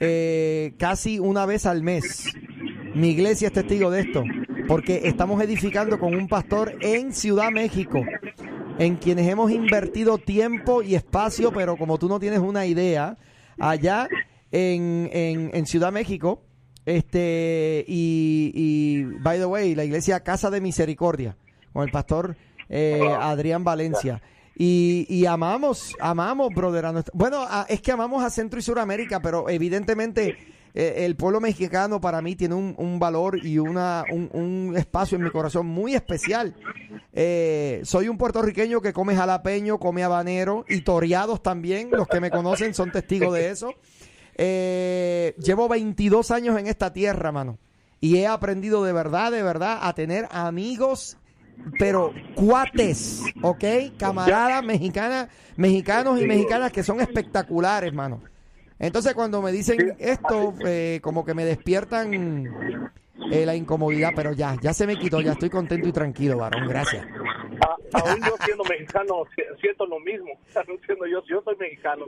eh, 0.00 0.74
casi 0.78 1.18
una 1.18 1.46
vez 1.46 1.64
al 1.66 1.82
mes. 1.82 2.26
Mi 2.94 3.10
iglesia 3.10 3.48
es 3.48 3.54
testigo 3.54 3.90
de 3.90 4.00
esto, 4.02 4.24
porque 4.68 5.02
estamos 5.04 5.40
edificando 5.42 5.98
con 5.98 6.14
un 6.14 6.28
pastor 6.28 6.74
en 6.80 7.12
Ciudad 7.12 7.50
México, 7.50 8.02
en 8.78 8.96
quienes 8.96 9.28
hemos 9.28 9.50
invertido 9.50 10.18
tiempo 10.18 10.82
y 10.82 10.94
espacio, 10.94 11.52
pero 11.52 11.76
como 11.76 11.98
tú 11.98 12.08
no 12.08 12.20
tienes 12.20 12.40
una 12.40 12.66
idea, 12.66 13.16
allá 13.58 14.08
en, 14.52 15.08
en, 15.12 15.66
Ciudad 15.66 15.92
México, 15.92 16.42
este, 16.84 17.84
y, 17.88 18.52
y, 18.54 19.02
by 19.20 19.38
the 19.38 19.46
way, 19.46 19.74
la 19.74 19.84
iglesia 19.84 20.20
Casa 20.20 20.50
de 20.50 20.60
Misericordia, 20.60 21.36
con 21.72 21.84
el 21.84 21.90
pastor 21.90 22.36
eh, 22.68 23.00
Adrián 23.20 23.64
Valencia. 23.64 24.22
Y, 24.58 25.06
y 25.10 25.26
amamos, 25.26 25.94
amamos, 26.00 26.48
brother. 26.54 26.86
a 26.86 26.92
nuestra- 26.92 27.12
bueno, 27.14 27.42
a- 27.42 27.66
es 27.68 27.80
que 27.82 27.92
amamos 27.92 28.22
a 28.24 28.30
Centro 28.30 28.58
y 28.58 28.62
Suramérica, 28.62 29.20
pero 29.20 29.48
evidentemente 29.50 30.36
eh, 30.78 31.06
el 31.06 31.16
pueblo 31.16 31.40
mexicano 31.40 32.02
para 32.02 32.20
mí 32.20 32.36
tiene 32.36 32.54
un, 32.54 32.74
un 32.76 32.98
valor 32.98 33.42
y 33.42 33.56
una, 33.56 34.04
un, 34.12 34.28
un 34.34 34.76
espacio 34.76 35.16
en 35.16 35.24
mi 35.24 35.30
corazón 35.30 35.64
muy 35.64 35.94
especial. 35.94 36.54
Eh, 37.14 37.80
soy 37.82 38.10
un 38.10 38.18
puertorriqueño 38.18 38.82
que 38.82 38.92
come 38.92 39.16
jalapeño, 39.16 39.78
come 39.78 40.04
habanero 40.04 40.66
y 40.68 40.82
toreados 40.82 41.42
también. 41.42 41.88
Los 41.90 42.06
que 42.08 42.20
me 42.20 42.30
conocen 42.30 42.74
son 42.74 42.92
testigos 42.92 43.32
de 43.32 43.48
eso. 43.48 43.72
Eh, 44.34 45.34
llevo 45.38 45.66
22 45.66 46.30
años 46.30 46.58
en 46.58 46.66
esta 46.66 46.92
tierra, 46.92 47.32
mano. 47.32 47.56
Y 47.98 48.18
he 48.18 48.26
aprendido 48.26 48.84
de 48.84 48.92
verdad, 48.92 49.32
de 49.32 49.42
verdad, 49.42 49.78
a 49.80 49.94
tener 49.94 50.28
amigos, 50.30 51.16
pero 51.78 52.12
cuates, 52.34 53.22
¿ok? 53.40 53.64
Camaradas 53.96 54.62
mexicanas, 54.62 55.28
mexicanos 55.56 56.20
y 56.20 56.26
mexicanas 56.26 56.70
que 56.70 56.82
son 56.82 57.00
espectaculares, 57.00 57.94
mano. 57.94 58.20
Entonces 58.78 59.14
cuando 59.14 59.40
me 59.42 59.52
dicen 59.52 59.94
esto, 59.98 60.54
eh, 60.66 61.00
como 61.02 61.24
que 61.24 61.34
me 61.34 61.44
despiertan 61.44 62.48
eh, 63.32 63.46
la 63.46 63.54
incomodidad, 63.56 64.12
pero 64.14 64.32
ya, 64.32 64.56
ya 64.60 64.72
se 64.74 64.86
me 64.86 64.96
quitó, 64.98 65.20
ya 65.20 65.32
estoy 65.32 65.48
contento 65.50 65.88
y 65.88 65.92
tranquilo, 65.92 66.36
varón, 66.38 66.68
gracias. 66.68 67.06
A- 67.60 67.98
aún 67.98 68.20
yo 68.20 68.34
siendo 68.44 68.64
mexicano 68.64 69.24
si- 69.34 69.60
siento 69.60 69.86
lo 69.86 69.98
mismo. 70.00 70.30
Siendo 70.86 71.06
yo, 71.06 71.22
yo 71.28 71.40
soy 71.42 71.56
mexicano 71.56 72.04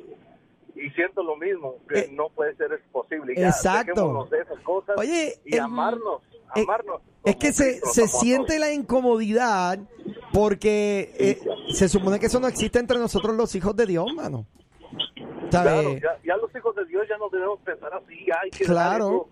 y 0.77 0.91
siento 0.91 1.23
lo 1.23 1.37
mismo. 1.37 1.77
Que 1.89 2.01
Eh, 2.01 2.11
no 2.13 2.29
puede 2.29 2.55
ser 2.57 2.69
posible. 2.93 3.35
Ya, 3.37 3.49
exacto. 3.49 4.29
de 4.31 4.39
esas 4.41 4.61
cosas 4.61 4.97
Oye, 4.99 5.39
y 5.47 5.57
eh, 5.57 5.61
amarnos, 5.61 6.21
eh, 6.55 6.63
amarnos. 6.63 7.01
Es 7.25 7.37
que 7.37 7.53
se, 7.53 7.81
se 7.81 8.07
siente 8.07 8.59
la 8.59 8.73
incomodidad 8.73 9.79
porque 10.33 11.39
se 11.73 11.89
supone 11.89 12.21
que 12.21 12.27
eso 12.27 12.39
no 12.41 12.47
existe 12.47 12.79
entre 12.79 12.99
nosotros 12.99 13.35
los 13.37 13.55
hijos 13.55 13.75
de 13.75 13.87
Dios, 13.87 14.07
mano. 14.15 14.47
Claro, 15.51 15.95
ya, 15.99 16.19
ya 16.25 16.37
los 16.37 16.55
hijos 16.55 16.75
de 16.77 16.85
Dios 16.87 17.07
ya 17.09 17.17
no 17.19 17.29
debemos 17.31 17.59
pensar 17.61 17.93
así, 17.95 18.25
ya 18.27 18.39
hay 18.43 18.51
que 18.51 18.65
Claro. 18.65 19.29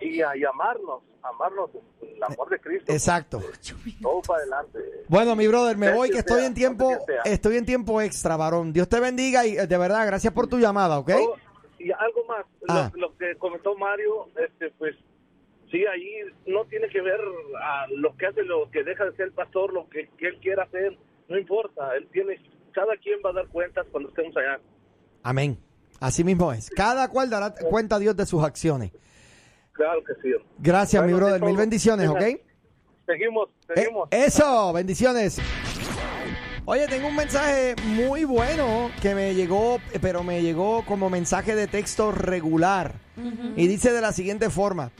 y, 0.00 0.20
amarnos, 0.20 1.02
amarnos, 1.22 1.70
el 2.02 2.22
amor 2.22 2.50
de 2.50 2.60
Cristo, 2.60 2.92
Exacto. 2.92 3.40
todo 4.02 4.20
para 4.22 4.40
adelante. 4.42 4.78
Bueno, 5.08 5.34
mi 5.36 5.46
brother, 5.46 5.76
me 5.78 5.92
voy 5.92 6.10
que 6.10 6.18
estoy 6.18 6.38
sea, 6.40 6.46
en 6.48 6.54
tiempo, 6.54 6.90
estoy 7.24 7.56
en 7.56 7.64
tiempo 7.64 8.00
extra, 8.02 8.36
varón. 8.36 8.72
Dios 8.72 8.88
te 8.88 9.00
bendiga 9.00 9.46
y 9.46 9.54
de 9.54 9.78
verdad, 9.78 10.06
gracias 10.06 10.32
por 10.34 10.46
tu 10.48 10.58
llamada, 10.58 10.98
¿ok? 10.98 11.10
Oh, 11.18 11.36
y 11.78 11.90
algo 11.92 12.24
más, 12.26 12.44
Ah. 12.68 12.90
lo, 12.94 13.08
lo 13.08 13.16
que 13.16 13.34
comentó 13.36 13.76
Mario, 13.76 14.28
este, 14.36 14.70
pues 14.78 14.94
sí, 15.70 15.84
ahí 15.86 16.16
no 16.46 16.64
tiene 16.66 16.88
que 16.88 17.00
ver 17.00 17.20
a 17.62 17.86
lo 17.96 18.14
que 18.16 18.26
hace, 18.26 18.42
lo 18.42 18.70
que 18.70 18.84
deja 18.84 19.04
de 19.06 19.16
ser 19.16 19.26
el 19.26 19.32
pastor, 19.32 19.72
lo 19.72 19.88
que, 19.88 20.08
que 20.18 20.28
él 20.28 20.38
quiera 20.40 20.64
hacer, 20.64 20.96
no 21.28 21.38
importa, 21.38 21.96
él 21.96 22.06
tiene, 22.12 22.38
cada 22.72 22.96
quien 22.98 23.20
va 23.24 23.30
a 23.30 23.34
dar 23.34 23.48
cuentas 23.48 23.86
cuando 23.90 24.10
estemos 24.10 24.36
allá. 24.36 24.60
Amén. 25.24 25.58
Así 25.98 26.22
mismo 26.22 26.52
es. 26.52 26.70
Cada 26.70 27.08
cual 27.08 27.30
dará 27.30 27.52
cuenta 27.54 27.96
a 27.96 27.98
Dios 27.98 28.14
de 28.16 28.26
sus 28.26 28.44
acciones. 28.44 28.92
Claro 29.72 30.04
que 30.04 30.12
sí. 30.22 30.28
Gracias, 30.58 31.02
mi 31.02 31.12
Bueno, 31.12 31.26
brother. 31.26 31.40
de 31.40 31.46
Mil 31.46 31.56
bendiciones, 31.56 32.08
¿ok? 32.08 32.22
Seguimos, 33.06 33.48
Eh, 33.70 33.72
seguimos. 33.74 34.08
eso, 34.12 34.72
bendiciones. 34.72 35.38
Oye, 36.66 36.86
tengo 36.88 37.08
un 37.08 37.16
mensaje 37.16 37.74
muy 37.84 38.24
bueno 38.24 38.90
que 39.02 39.14
me 39.14 39.34
llegó, 39.34 39.78
pero 40.00 40.22
me 40.22 40.40
llegó 40.42 40.84
como 40.86 41.10
mensaje 41.10 41.54
de 41.54 41.66
texto 41.66 42.12
regular. 42.12 42.94
Y 43.56 43.66
dice 43.66 43.92
de 43.92 44.00
la 44.00 44.12
siguiente 44.12 44.48
forma. 44.50 44.90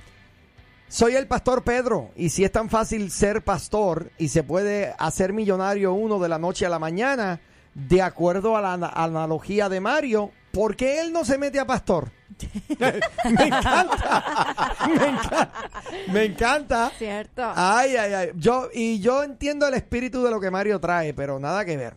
Soy 0.88 1.14
el 1.16 1.26
pastor 1.26 1.64
Pedro 1.64 2.10
y 2.16 2.28
si 2.28 2.44
es 2.44 2.52
tan 2.52 2.68
fácil 2.68 3.10
ser 3.10 3.42
pastor 3.42 4.10
y 4.18 4.28
se 4.28 4.42
puede 4.42 4.94
hacer 4.98 5.32
millonario 5.32 5.92
uno 5.94 6.18
de 6.18 6.28
la 6.28 6.38
noche 6.38 6.66
a 6.66 6.68
la 6.68 6.78
mañana, 6.78 7.40
de 7.74 8.02
acuerdo 8.02 8.56
a 8.56 8.60
la 8.60 8.72
ana- 8.74 8.92
analogía 8.94 9.68
de 9.68 9.80
Mario, 9.80 10.30
¿por 10.52 10.76
qué 10.76 11.00
él 11.00 11.12
no 11.12 11.24
se 11.24 11.38
mete 11.38 11.58
a 11.58 11.66
pastor? 11.66 12.10
me 12.78 13.46
encanta, 13.46 14.24
me 14.88 15.06
encanta, 15.06 15.52
me 16.12 16.24
encanta. 16.24 16.92
¿Cierto? 16.98 17.42
Ay, 17.54 17.96
ay, 17.96 18.12
ay. 18.12 18.30
Yo, 18.36 18.68
y 18.74 18.98
yo 19.00 19.22
entiendo 19.22 19.68
el 19.68 19.74
espíritu 19.74 20.22
de 20.24 20.30
lo 20.30 20.40
que 20.40 20.50
Mario 20.50 20.80
trae, 20.80 21.14
pero 21.14 21.38
nada 21.38 21.64
que 21.64 21.76
ver. 21.76 21.94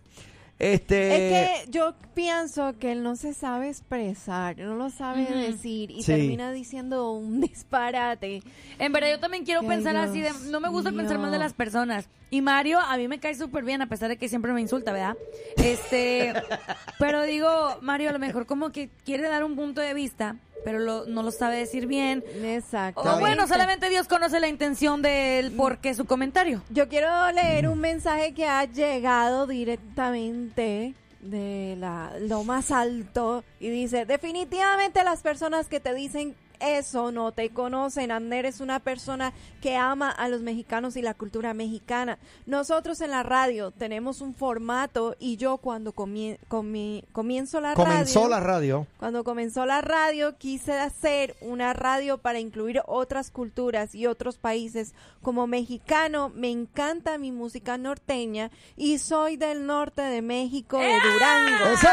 Este. 0.60 1.62
Es 1.62 1.66
que 1.66 1.72
yo 1.72 1.94
pienso 2.16 2.78
que 2.80 2.92
él 2.92 3.04
no 3.04 3.16
se 3.16 3.34
sabe 3.34 3.70
expresar, 3.70 4.58
no 4.58 4.76
lo 4.76 4.90
sabe 4.90 5.24
decir 5.26 5.92
y 5.92 6.02
Sí. 6.02 6.14
termina 6.14 6.52
diciendo 6.52 7.12
un 7.12 7.42
disparate. 7.42 8.42
En 8.80 8.92
verdad, 8.92 9.12
yo 9.12 9.20
también 9.20 9.46
quiero 9.46 9.62
Ay, 9.62 9.68
pensar 9.68 9.94
Dios 9.94 10.10
así 10.10 10.22
de. 10.22 10.52
No 10.52 10.60
me 10.60 10.70
gusta 10.70 10.92
pensar 10.92 11.20
mal 11.20 11.32
de 11.32 11.40
las 11.40 11.54
personas. 11.54 12.10
Y 12.30 12.42
Mario, 12.42 12.80
a 12.80 12.98
mí 12.98 13.08
me 13.08 13.20
cae 13.20 13.36
súper 13.36 13.64
bien, 13.64 13.82
a 13.82 13.88
pesar 13.88 14.10
de 14.10 14.18
que 14.18 14.28
siempre 14.28 14.52
me 14.52 14.60
insulta, 14.62 14.92
¿verdad? 14.92 15.16
Este. 15.58 16.34
pero 17.00 17.22
digo, 17.24 17.78
Mario, 17.82 18.10
a 18.10 18.14
lo 18.14 18.20
mejor 18.20 18.46
como 18.48 18.72
que 18.72 18.90
quiere 19.06 19.24
dar 19.30 19.44
un 19.44 19.56
punto 19.56 19.80
de 19.82 19.94
vista, 19.94 20.36
pero 20.64 20.80
lo- 20.80 21.06
no 21.06 21.24
lo 21.24 21.32
sabe 21.32 21.58
decir 21.58 21.88
bien. 21.88 22.24
Exacto. 22.44 23.02
O 23.02 23.20
bueno, 23.20 23.48
solamente 23.48 23.90
Dios 23.90 24.08
conoce 24.08 24.40
la 24.40 24.48
intención 24.48 25.02
de 25.02 25.40
él 25.40 25.54
porque 25.56 25.94
su 25.94 26.06
comentario. 26.06 26.62
Yo 26.70 26.88
quiero 26.90 27.32
leer 27.32 27.68
un 27.68 27.80
mensaje 27.80 28.34
que 28.34 28.46
ha 28.46 28.66
llegado 28.66 29.48
directamente 29.48 30.94
de 31.22 31.76
la, 31.80 32.12
lo 32.22 32.44
más 32.44 32.72
alto 32.72 33.44
y 33.60 33.70
dice, 33.70 34.06
definitivamente 34.06 35.04
las 35.04 35.22
personas 35.22 35.68
que 35.68 35.80
te 35.80 35.94
dicen 35.94 36.36
eso 36.60 37.12
no 37.12 37.32
te 37.32 37.50
conocen. 37.50 38.12
Ander 38.12 38.46
es 38.46 38.60
una 38.60 38.80
persona 38.80 39.34
que 39.62 39.76
ama 39.76 40.10
a 40.12 40.28
los 40.30 40.42
mexicanos 40.42 40.96
y 40.98 41.02
la 41.02 41.14
cultura 41.14 41.54
mexicana. 41.54 42.18
Nosotros 42.46 43.02
en 43.02 43.12
la 43.12 43.24
radio 43.24 43.72
tenemos 43.72 44.22
un 44.22 44.34
formato 44.34 45.16
y 45.20 45.38
yo 45.38 45.58
cuando 45.58 45.94
comie- 45.94 46.38
comi- 46.50 47.04
comienzo 47.12 47.62
la 47.62 47.74
Comenzó 47.74 48.22
radio... 48.22 48.30
la 48.30 48.40
radio. 48.40 48.88
Cuando 48.98 49.24
comenzó 49.24 49.66
la 49.66 49.82
radio, 49.82 50.38
quise 50.38 50.74
hacer 50.74 51.36
una 51.42 51.74
radio 51.74 52.18
para 52.18 52.40
incluir 52.40 52.82
otras 52.88 53.32
culturas 53.32 53.94
y 53.96 54.08
otros 54.08 54.38
países. 54.38 54.94
Como 55.22 55.48
mexicano, 55.48 56.32
me 56.34 56.50
encanta 56.52 57.18
mi 57.18 57.32
música 57.32 57.78
norteña 57.78 58.50
y 58.76 58.98
soy 59.00 59.36
del 59.38 59.66
norte 59.66 60.02
de 60.02 60.22
México, 60.22 60.78
de 60.80 60.94
Durango. 61.00 61.66
¡Eso! 61.74 61.88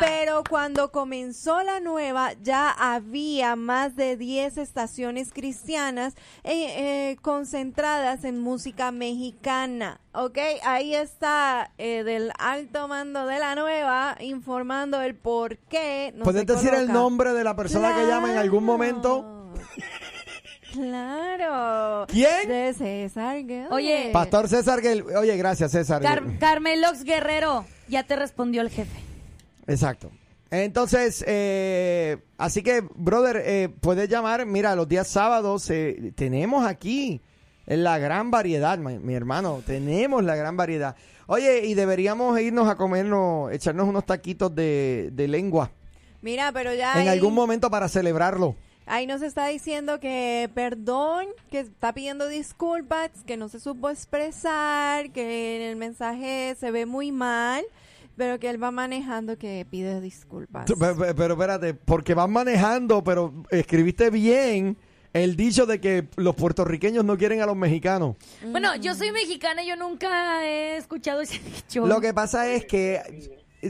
Pero 0.00 0.42
cuando 0.48 0.90
comenzó 0.92 1.62
la 1.62 1.80
nueva, 1.80 2.32
ya 2.42 2.70
había 2.70 3.56
más 3.56 3.96
de 3.96 4.07
10 4.16 4.58
estaciones 4.58 5.32
cristianas 5.32 6.14
eh, 6.44 7.10
eh, 7.12 7.16
concentradas 7.22 8.24
en 8.24 8.40
música 8.40 8.90
mexicana. 8.92 10.00
¿Ok? 10.12 10.38
Ahí 10.64 10.94
está 10.94 11.72
eh, 11.78 12.02
del 12.04 12.32
alto 12.38 12.88
mando 12.88 13.26
de 13.26 13.38
la 13.38 13.54
nueva 13.54 14.16
informando 14.20 15.00
el 15.02 15.14
por 15.14 15.58
qué. 15.58 16.12
no 16.16 16.24
¿Puedes 16.24 16.46
decir 16.46 16.74
el 16.74 16.88
nombre 16.92 17.32
de 17.34 17.44
la 17.44 17.54
persona 17.54 17.94
que 17.94 18.06
llama 18.06 18.32
en 18.32 18.38
algún 18.38 18.64
momento? 18.64 19.52
Claro. 20.72 22.06
¿Quién? 22.08 22.48
De 22.48 22.74
César 22.74 23.42
Guerrero. 23.44 23.74
Oye, 23.74 24.10
Pastor 24.12 24.48
César 24.48 24.80
Gel- 24.80 25.04
Oye, 25.16 25.36
gracias 25.36 25.72
César. 25.72 26.02
Car- 26.02 26.38
Carmelox 26.38 27.04
Guerrero, 27.04 27.64
ya 27.88 28.02
te 28.02 28.16
respondió 28.16 28.60
el 28.62 28.70
jefe. 28.70 29.00
Exacto. 29.66 30.10
Entonces, 30.50 31.22
eh, 31.26 32.18
así 32.38 32.62
que, 32.62 32.82
brother, 32.94 33.42
eh, 33.44 33.68
puedes 33.80 34.08
llamar. 34.08 34.46
Mira, 34.46 34.74
los 34.74 34.88
días 34.88 35.08
sábados 35.08 35.68
eh, 35.70 36.12
tenemos 36.14 36.66
aquí 36.66 37.20
la 37.66 37.98
gran 37.98 38.30
variedad, 38.30 38.78
mi, 38.78 38.98
mi 38.98 39.14
hermano. 39.14 39.62
Tenemos 39.66 40.24
la 40.24 40.36
gran 40.36 40.56
variedad. 40.56 40.96
Oye, 41.26 41.66
y 41.66 41.74
deberíamos 41.74 42.40
irnos 42.40 42.68
a 42.68 42.76
comernos, 42.76 43.52
echarnos 43.52 43.86
unos 43.86 44.06
taquitos 44.06 44.54
de, 44.54 45.10
de 45.12 45.28
lengua 45.28 45.70
Mira, 46.22 46.50
pero 46.52 46.72
ya 46.74 46.94
en 46.94 47.00
ahí, 47.00 47.08
algún 47.08 47.34
momento 47.34 47.70
para 47.70 47.88
celebrarlo. 47.88 48.56
ahí 48.86 49.06
nos 49.06 49.22
está 49.22 49.46
diciendo 49.48 50.00
que 50.00 50.50
perdón, 50.54 51.26
que 51.50 51.60
está 51.60 51.92
pidiendo 51.92 52.26
disculpas, 52.26 53.10
que 53.26 53.36
no 53.36 53.48
se 53.48 53.60
supo 53.60 53.90
expresar, 53.90 55.10
que 55.10 55.56
en 55.56 55.62
el 55.62 55.76
mensaje 55.76 56.56
se 56.58 56.70
ve 56.70 56.86
muy 56.86 57.12
mal, 57.12 57.62
pero 58.18 58.38
que 58.38 58.50
él 58.50 58.62
va 58.62 58.70
manejando 58.70 59.38
que 59.38 59.64
pide 59.70 60.00
disculpas. 60.02 60.66
Pero, 60.66 60.96
pero- 60.96 61.14
pero 61.14 61.34
espérate, 61.34 61.72
porque 61.74 62.12
vas 62.14 62.28
manejando, 62.28 63.02
pero 63.02 63.32
escribiste 63.50 64.10
bien 64.10 64.76
el 65.14 65.36
dicho 65.36 65.64
de 65.64 65.80
que 65.80 66.06
los 66.16 66.34
puertorriqueños 66.34 67.04
no 67.04 67.16
quieren 67.16 67.40
a 67.40 67.46
los 67.46 67.56
mexicanos. 67.56 68.16
Bueno, 68.50 68.76
yo 68.76 68.94
soy 68.94 69.10
mexicana, 69.12 69.64
yo 69.64 69.74
nunca 69.76 70.44
he 70.44 70.76
escuchado 70.76 71.22
ese 71.22 71.38
dicho. 71.38 71.86
Lo 71.86 72.00
que 72.00 72.12
pasa 72.12 72.52
es 72.52 72.66
que 72.66 73.00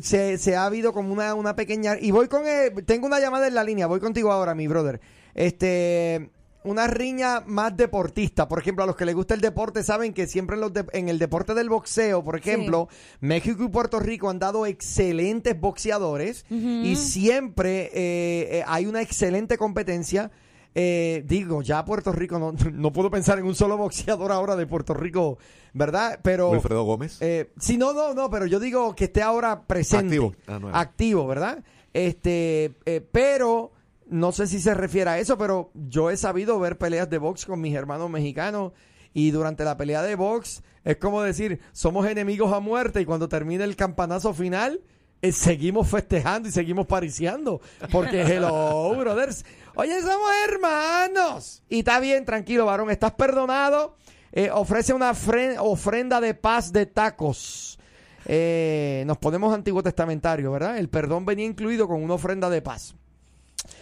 se, 0.03 0.37
se 0.39 0.57
ha 0.57 0.65
habido 0.65 0.93
como 0.93 1.13
una, 1.13 1.35
una 1.35 1.55
pequeña... 1.55 1.97
Y 2.01 2.11
voy 2.11 2.27
con... 2.29 2.47
el- 2.47 2.85
tengo 2.85 3.07
una 3.07 3.21
llamada 3.21 3.47
en 3.47 3.55
la 3.55 3.63
línea, 3.65 3.87
voy 3.87 4.01
contigo 4.01 4.33
ahora, 4.33 4.55
mi 4.55 4.67
brother. 4.67 5.01
Este... 5.35 6.31
Una 6.69 6.87
riña 6.87 7.43
más 7.47 7.77
deportista. 7.77 8.47
Por 8.49 8.59
ejemplo, 8.61 8.85
a 8.85 8.87
los 8.87 8.97
que 8.97 9.05
les 9.05 9.15
gusta 9.15 9.35
el 9.35 9.41
deporte 9.41 9.83
saben 9.83 10.13
que 10.13 10.27
siempre 10.27 10.55
en, 10.57 10.61
los 10.61 10.73
de- 10.73 10.87
en 10.93 11.09
el 11.09 11.19
deporte 11.19 11.55
del 11.55 11.69
boxeo, 11.69 12.23
por 12.23 12.37
ejemplo, 12.37 12.89
México 13.21 13.65
y 13.65 13.69
Puerto 13.69 13.99
Rico 14.01 14.29
han 14.31 14.39
dado 14.39 14.67
excelentes 14.67 15.59
boxeadores 15.59 16.45
y 16.51 16.97
siempre 16.97 17.85
eh, 17.95 18.59
eh, 18.59 18.65
hay 18.67 18.87
una 18.87 19.01
excelente 19.03 19.57
competencia. 19.59 20.31
Eh, 20.75 21.25
digo, 21.27 21.63
ya 21.63 21.85
Puerto 21.85 22.13
Rico, 22.13 22.39
no, 22.39 22.53
no 22.73 22.93
puedo 22.93 23.11
pensar 23.11 23.39
en 23.39 23.47
un 23.47 23.55
solo 23.55 23.77
boxeador 23.77 24.31
ahora 24.31 24.55
de 24.55 24.67
Puerto 24.67 24.95
Rico, 24.95 25.39
¿verdad? 25.73 26.21
Pero... 26.23 26.51
Wilfredo 26.51 26.85
Gómez. 26.85 27.17
Eh, 27.21 27.51
sí, 27.59 27.77
no, 27.79 27.93
no, 27.93 28.15
no, 28.15 28.31
pero 28.31 28.47
yo 28.47 28.61
digo 28.61 28.95
que 28.95 29.05
esté 29.05 29.23
ahora 29.23 29.63
presente. 29.63 30.07
Activo. 30.07 30.35
Ah, 30.47 30.59
no, 30.61 30.69
Activo, 30.69 31.27
¿verdad? 31.27 31.65
Este, 31.93 32.75
eh, 32.85 33.01
pero 33.11 33.73
no 34.09 34.33
sé 34.33 34.47
si 34.47 34.61
se 34.61 34.75
refiere 34.75 35.11
a 35.11 35.19
eso, 35.19 35.37
pero 35.39 35.71
yo 35.75 36.11
he 36.11 36.17
sabido 36.17 36.59
ver 36.59 36.79
peleas 36.79 37.09
de 37.11 37.19
box 37.19 37.47
con 37.47 37.61
mis 37.61 37.75
hermanos 37.75 38.09
mexicanos 38.11 38.73
y 39.15 39.31
durante 39.31 39.65
la 39.65 39.77
pelea 39.77 40.03
de 40.03 40.15
box 40.15 40.63
es 40.85 40.97
como 40.97 41.23
decir, 41.23 41.61
somos 41.73 42.07
enemigos 42.07 42.53
a 42.53 42.61
muerte 42.61 43.01
y 43.01 43.05
cuando 43.05 43.29
termine 43.29 43.65
el 43.65 43.77
campanazo 43.77 44.33
final 44.35 44.81
eh, 45.21 45.33
seguimos 45.33 45.89
festejando 45.89 46.49
y 46.49 46.53
seguimos 46.53 46.87
pariciando 46.87 47.61
porque 47.91 48.23
hello, 48.37 48.95
brothers. 48.97 49.45
Oye, 49.75 50.01
somos 50.01 50.31
hermanos. 50.49 51.63
Y 51.69 51.81
está 51.81 52.01
bien, 52.01 52.25
tranquilo, 52.25 52.67
varón, 52.67 52.91
estás 52.91 53.13
perdonado. 53.13 53.97
Eh, 54.33 54.51
ofrece 54.53 54.93
una 54.93 55.13
fren- 55.15 55.57
ofrenda 55.59 56.21
de 56.21 56.35
paz 56.35 56.73
de 56.73 56.87
tacos. 56.87 57.79
Eh, 58.27 59.05
nos 59.07 59.19
ponemos 59.19 59.55
antiguo 59.55 59.83
testamentario, 59.83 60.53
¿verdad? 60.53 60.79
El 60.79 60.89
perdón 60.89 61.25
venía 61.25 61.47
incluido 61.47 61.89
con 61.89 62.03
una 62.03 62.15
ofrenda 62.15 62.51
de 62.51 62.61
paz. 62.63 62.95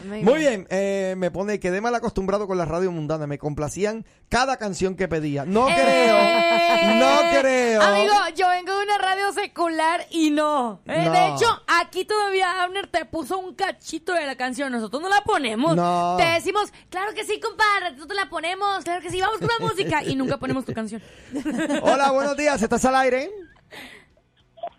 Muy 0.04 0.38
bien, 0.38 0.66
eh, 0.70 1.14
me 1.16 1.30
pone, 1.30 1.58
quedé 1.60 1.80
mal 1.80 1.94
acostumbrado 1.94 2.46
con 2.46 2.58
la 2.58 2.64
radio 2.64 2.90
mundana. 2.92 3.26
Me 3.26 3.38
complacían 3.38 4.04
cada 4.28 4.56
canción 4.56 4.94
que 4.96 5.08
pedía. 5.08 5.44
No 5.44 5.66
creo, 5.66 6.18
¡Eh! 6.18 6.96
no 6.98 7.40
creo. 7.40 7.82
Amigo, 7.82 8.14
yo 8.34 8.48
vengo 8.48 8.76
de 8.76 8.84
una 8.84 8.98
radio 8.98 9.32
secular 9.32 10.06
y 10.10 10.30
no. 10.30 10.80
Eh, 10.86 11.04
No. 11.04 11.12
De 11.12 11.28
hecho, 11.28 11.62
aquí 11.80 12.04
todavía 12.04 12.62
Abner 12.62 12.86
te 12.88 13.04
puso 13.04 13.38
un 13.38 13.54
cachito 13.54 14.12
de 14.12 14.26
la 14.26 14.36
canción. 14.36 14.72
Nosotros 14.72 15.02
no 15.02 15.08
la 15.08 15.22
ponemos. 15.22 15.76
No. 15.76 16.16
Te 16.18 16.24
decimos, 16.24 16.72
claro 16.90 17.12
que 17.14 17.24
sí, 17.24 17.40
compadre, 17.40 17.92
nosotros 17.92 18.16
la 18.16 18.28
ponemos. 18.28 18.84
Claro 18.84 19.00
que 19.02 19.10
sí, 19.10 19.20
vamos 19.20 19.38
con 19.38 19.48
la 19.48 19.66
música. 19.66 20.02
Y 20.04 20.16
nunca 20.16 20.36
ponemos 20.38 20.64
tu 20.64 20.72
canción. 20.72 21.02
Hola, 21.82 22.10
buenos 22.12 22.36
días, 22.36 22.60
¿estás 22.60 22.84
al 22.84 22.96
aire? 22.96 23.30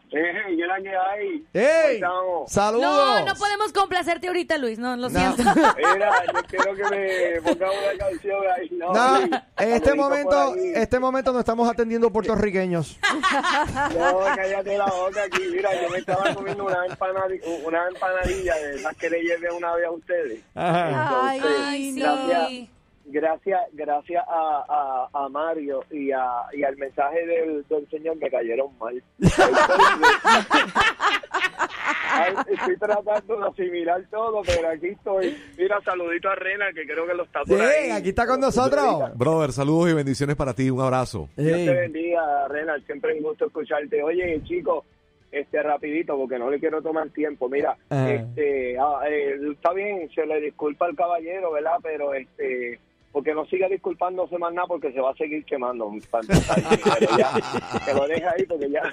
Eh, 0.09 0.55
yo 0.57 0.65
la 0.67 0.77
que 0.81 0.89
hay. 0.95 1.45
¡Ey! 1.53 2.01
¡Saludos! 2.47 2.81
No, 2.81 3.25
no 3.25 3.35
podemos 3.35 3.73
complacerte 3.73 4.27
ahorita, 4.27 4.57
Luis. 4.57 4.79
No, 4.79 4.95
lo 4.95 5.09
No. 5.09 5.19
siento. 5.35 5.43
Mira, 5.77 6.11
yo 6.33 6.43
quiero 6.47 6.75
que 6.75 6.83
me 7.35 7.41
ponga 7.41 7.67
una 7.71 7.97
canción 7.99 8.41
ahí. 8.57 8.69
No, 8.71 8.93
No, 8.93 9.19
en 9.57 9.71
este 9.73 9.93
momento, 9.95 10.55
este 10.55 10.99
momento 10.99 11.33
no 11.33 11.39
estamos 11.39 11.69
atendiendo 11.69 12.09
puertorriqueños. 12.11 12.97
No, 13.97 14.19
cállate 14.35 14.77
la 14.77 14.85
boca 14.85 15.23
aquí. 15.23 15.41
Mira, 15.51 15.69
yo 15.81 15.89
me 15.89 15.97
estaba 15.99 16.33
comiendo 16.33 16.65
una, 16.65 16.85
empanadi- 16.87 17.41
una 17.65 17.87
empanadilla 17.87 18.55
de 18.55 18.81
las 18.81 18.95
que 18.95 19.09
le 19.09 19.21
llevé 19.23 19.51
una 19.51 19.73
vez 19.75 19.85
a 19.87 19.91
ustedes. 19.91 20.41
Ajá. 20.55 21.19
Ay, 21.29 21.37
Entonces, 21.39 21.57
Ay, 21.67 21.91
sí. 21.93 21.99
gracias, 21.99 22.69
gracias, 23.07 23.61
gracias 23.73 24.23
a, 24.27 24.63
a, 25.13 25.25
a 25.25 25.29
Mario 25.29 25.83
y, 25.91 26.11
a, 26.11 26.43
y 26.53 26.63
al 26.63 26.77
mensaje 26.77 27.25
del, 27.25 27.65
del 27.67 27.89
señor 27.89 28.15
me 28.17 28.29
cayeron 28.29 28.69
mal. 28.79 29.01
Estoy 32.51 32.77
tratando 32.77 33.37
de 33.39 33.47
asimilar 33.47 34.01
todo, 34.09 34.41
pero 34.45 34.69
aquí 34.69 34.87
estoy. 34.87 35.37
Mira, 35.57 35.79
saludito 35.81 36.29
a 36.29 36.35
Rena, 36.35 36.65
que 36.73 36.85
creo 36.85 37.05
que 37.05 37.13
lo 37.13 37.23
está 37.23 37.39
por 37.43 37.57
Sí, 37.57 37.63
ahí. 37.63 37.91
aquí 37.91 38.09
está 38.09 38.25
con 38.27 38.39
nosotros. 38.39 39.17
Brother, 39.17 39.51
saludos 39.51 39.91
y 39.91 39.93
bendiciones 39.93 40.35
para 40.35 40.53
ti. 40.53 40.69
Un 40.69 40.81
abrazo. 40.81 41.29
Dios 41.35 41.57
te 41.57 41.73
bendiga, 41.73 42.47
Rena. 42.47 42.77
Siempre 42.85 43.13
un 43.15 43.23
gusto 43.23 43.45
escucharte. 43.45 44.01
Oye, 44.03 44.41
chicos, 44.45 44.83
este 45.31 45.61
rapidito, 45.61 46.17
porque 46.17 46.39
no 46.39 46.49
le 46.49 46.59
quiero 46.59 46.81
tomar 46.81 47.09
tiempo. 47.09 47.47
Mira, 47.49 47.77
Ah. 47.89 48.09
este, 48.09 48.77
ah, 48.79 49.01
eh, 49.09 49.37
está 49.51 49.73
bien, 49.73 50.09
se 50.13 50.25
le 50.25 50.41
disculpa 50.41 50.85
al 50.85 50.95
caballero, 50.95 51.51
¿verdad? 51.51 51.77
Pero 51.83 52.13
este, 52.13 52.79
porque 53.17 53.33
no 53.33 53.47
siga 53.47 53.67
disculpándose 53.67 54.37
más 54.37 54.53
nada, 54.53 54.67
porque 54.67 54.91
se 54.91 55.01
va 55.01 55.09
a 55.09 55.15
seguir 55.15 55.43
quemando. 55.45 55.89
Pero 56.11 57.17
ya, 57.17 57.31
que 57.83 57.93
lo 57.95 58.07
deja 58.07 58.29
ahí, 58.37 58.45
porque 58.45 58.69
ya, 58.69 58.83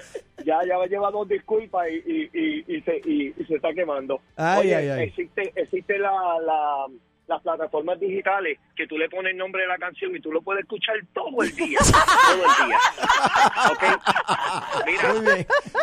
ya, 0.43 0.65
ya 0.67 0.83
lleva 0.87 1.11
dos 1.11 1.29
disculpas 1.29 1.87
y, 1.91 2.11
y, 2.11 2.29
y, 2.33 2.75
y 2.75 2.81
se, 2.81 3.01
y, 3.05 3.33
y 3.37 3.45
se 3.45 3.53
está 3.57 3.71
quemando. 3.71 4.19
Ay, 4.35 4.61
Oye, 4.61 4.75
ay, 4.77 4.89
ay. 4.89 5.03
existe, 5.03 5.53
existe 5.55 5.99
la, 5.99 6.09
la 6.43 6.87
las 7.27 7.41
plataformas 7.41 7.99
digitales 7.99 8.59
que 8.75 8.85
tú 8.87 8.97
le 8.97 9.09
pones 9.09 9.31
el 9.31 9.37
nombre 9.37 9.63
de 9.63 9.67
la 9.67 9.77
canción 9.77 10.15
y 10.15 10.19
tú 10.21 10.31
lo 10.31 10.41
puedes 10.41 10.63
escuchar 10.63 10.95
todo 11.13 11.41
el 11.41 11.55
día. 11.55 11.79
todo 12.27 12.43
el 12.45 12.67
día. 12.67 12.79
¿Ok? 13.71 13.83
Mira, 14.85 15.13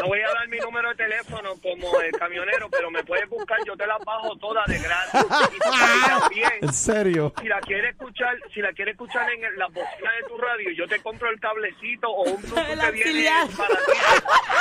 no 0.00 0.07
voy 0.07 0.20
a 0.20 0.28
dar 0.35 0.48
mi 0.48 0.59
número 0.59 0.90
de 0.90 0.94
teléfono 0.96 1.50
como 1.62 2.00
el 2.00 2.12
camionero, 2.12 2.68
pero 2.70 2.90
me 2.90 3.02
puedes 3.05 3.28
buscar, 3.28 3.59
yo 3.66 3.76
te 3.76 3.87
las 3.87 3.98
bajo 4.05 4.37
todas 4.37 4.66
de 4.66 4.78
gratis. 4.78 5.26
Y 5.55 6.09
también, 6.09 6.52
En 6.61 6.72
serio. 6.72 7.33
si 7.40 7.48
la 7.48 7.61
quieres 7.61 7.92
escuchar, 7.92 8.37
si 8.55 8.61
la 8.61 8.72
quieres 8.72 8.92
escuchar 8.92 9.31
en 9.33 9.44
el- 9.44 9.59
la 9.59 9.66
bocina 9.66 10.12
de 10.20 10.28
tu 10.28 10.37
radio, 10.38 10.70
yo 10.76 10.87
te 10.87 11.00
compro 11.02 11.28
el 11.31 11.40
cablecito 11.40 12.09
o 12.09 12.22
un 12.22 12.40
Bluetooth 12.42 12.81
que 12.81 12.90
viene 12.92 13.31
para 13.57 13.68
ti. 13.76 13.98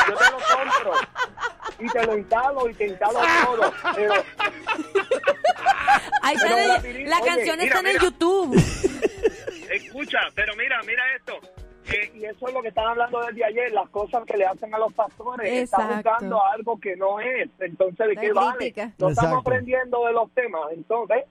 Yo 0.10 0.15
te 0.15 0.26
lo 0.32 0.38
compro 0.58 0.94
y 1.80 1.88
te 1.88 2.06
lo 2.06 2.17
instalo 2.17 2.70
y 2.70 2.74
te 2.74 2.88
instalo 2.88 3.20
todo. 3.46 3.74
Pero 3.96 4.13
Ahí 6.22 6.36
está 6.36 6.50
la 6.50 6.78
oye, 6.80 7.26
canción 7.26 7.58
mira, 7.58 7.64
está 7.66 7.80
en 7.80 7.88
el. 7.88 8.00
YouTube. 8.00 8.56
Escucha, 9.72 10.20
pero 10.36 10.56
mira, 10.56 10.80
mira 10.86 11.04
esto. 11.16 11.40
eh, 11.94 12.12
y 12.16 12.26
eso 12.26 12.48
es 12.48 12.54
lo 12.54 12.62
que 12.62 12.68
están 12.70 12.88
hablando 12.88 13.22
desde 13.26 13.44
ayer, 13.46 13.72
las 13.72 13.90
cosas 13.90 14.24
que 14.26 14.38
le 14.38 14.46
hacen 14.46 14.74
a 14.74 14.78
los 14.78 14.94
pastores. 14.94 15.52
Están 15.52 15.96
buscando 15.96 16.44
algo 16.46 16.80
que 16.80 16.96
no 16.96 17.20
es. 17.20 17.50
Entonces, 17.60 18.08
¿de 18.08 18.16
qué 18.16 18.34
vale? 18.34 18.58
crítica. 18.58 18.86
No 18.86 19.10
Exacto. 19.10 19.10
estamos 19.12 19.40
aprendiendo 19.42 20.06
de 20.06 20.14
los 20.14 20.32
temas. 20.34 20.62
Entonces, 20.74 21.24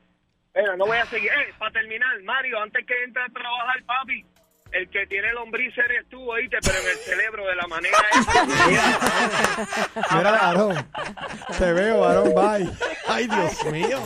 bueno, 0.54 0.76
no 0.76 0.86
voy 0.86 0.96
a 0.98 1.06
seguir. 1.06 1.28
Eh, 1.30 1.52
para 1.58 1.70
terminar, 1.72 2.20
Mario, 2.24 2.60
antes 2.60 2.84
que 2.86 2.94
entre 3.04 3.22
a 3.22 3.26
trabajar, 3.28 3.82
papi, 3.84 4.24
el 4.72 4.88
que 4.90 5.06
tiene 5.06 5.32
lombriz 5.32 5.76
eres 5.78 6.06
tú, 6.10 6.20
oíste, 6.30 6.58
pero 6.62 6.78
en 6.78 6.86
el 6.88 6.96
cerebro 6.98 7.46
de 7.46 7.54
la 7.56 7.66
manera 7.66 7.98
esa. 8.12 8.44
Mira, 10.16 10.30
varón. 10.32 10.86
Te 11.58 11.72
veo, 11.72 12.00
varón. 12.00 12.32
Bye. 12.34 12.70
Ay, 13.08 13.26
Dios 13.26 13.64
mío. 13.72 13.98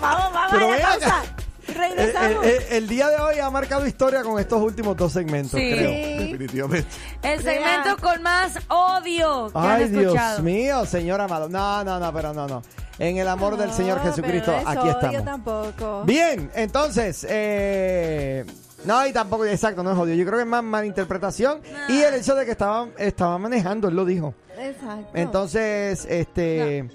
Vamos, 0.00 0.32
vamos 0.32 0.50
Pero 0.52 0.66
a 0.66 0.70
ven 0.70 0.80
la 0.80 0.88
acá. 0.88 1.08
pausa. 1.08 1.24
El, 1.68 1.74
Regresamos. 1.76 2.44
el- 2.44 2.50
el- 2.50 2.62
el 2.72 2.88
día 2.88 3.08
de 3.08 3.16
hoy 3.18 3.38
ha 3.38 3.48
marcado 3.48 3.86
historia 3.86 4.22
con 4.22 4.38
estos 4.40 4.60
últimos 4.60 4.96
dos 4.96 5.12
segmentos, 5.12 5.58
Sí. 5.58 5.70
creo. 5.72 5.90
Definitivamente. 6.20 6.88
El 7.22 7.40
segmento 7.42 7.96
con 7.98 8.20
más 8.22 8.58
odio 8.68 9.46
que 9.52 9.58
Ay, 9.58 9.82
han 9.84 9.92
Dios 9.92 10.02
escuchado. 10.04 10.42
mío, 10.42 10.84
señor 10.86 11.20
amado. 11.20 11.48
No, 11.48 11.84
no, 11.84 11.98
no, 12.00 12.12
pero 12.12 12.34
no, 12.34 12.46
no. 12.48 12.62
En 12.98 13.16
el 13.16 13.26
amor 13.28 13.56
del 13.56 13.72
Señor 13.72 14.02
Jesucristo, 14.02 14.52
pero 14.52 14.62
no 14.64 14.70
es 14.70 14.76
aquí 14.76 14.88
odio 14.88 14.90
estamos. 14.92 15.24
tampoco. 15.24 16.02
Bien, 16.04 16.50
entonces, 16.54 17.24
eh, 17.28 18.44
no, 18.84 19.06
y 19.06 19.12
tampoco, 19.12 19.44
exacto, 19.44 19.82
no 19.82 19.92
es 19.92 19.98
odio. 19.98 20.14
Yo 20.14 20.24
creo 20.24 20.36
que 20.38 20.42
es 20.42 20.48
más 20.48 20.62
malinterpretación 20.62 21.60
y 21.88 22.00
el 22.00 22.14
hecho 22.14 22.34
de 22.34 22.44
que 22.44 22.52
estaba, 22.52 22.88
estaba 22.98 23.38
manejando, 23.38 23.88
él 23.88 23.96
lo 23.96 24.04
dijo. 24.04 24.34
Exacto. 24.58 25.10
Entonces, 25.14 26.04
este, 26.08 26.88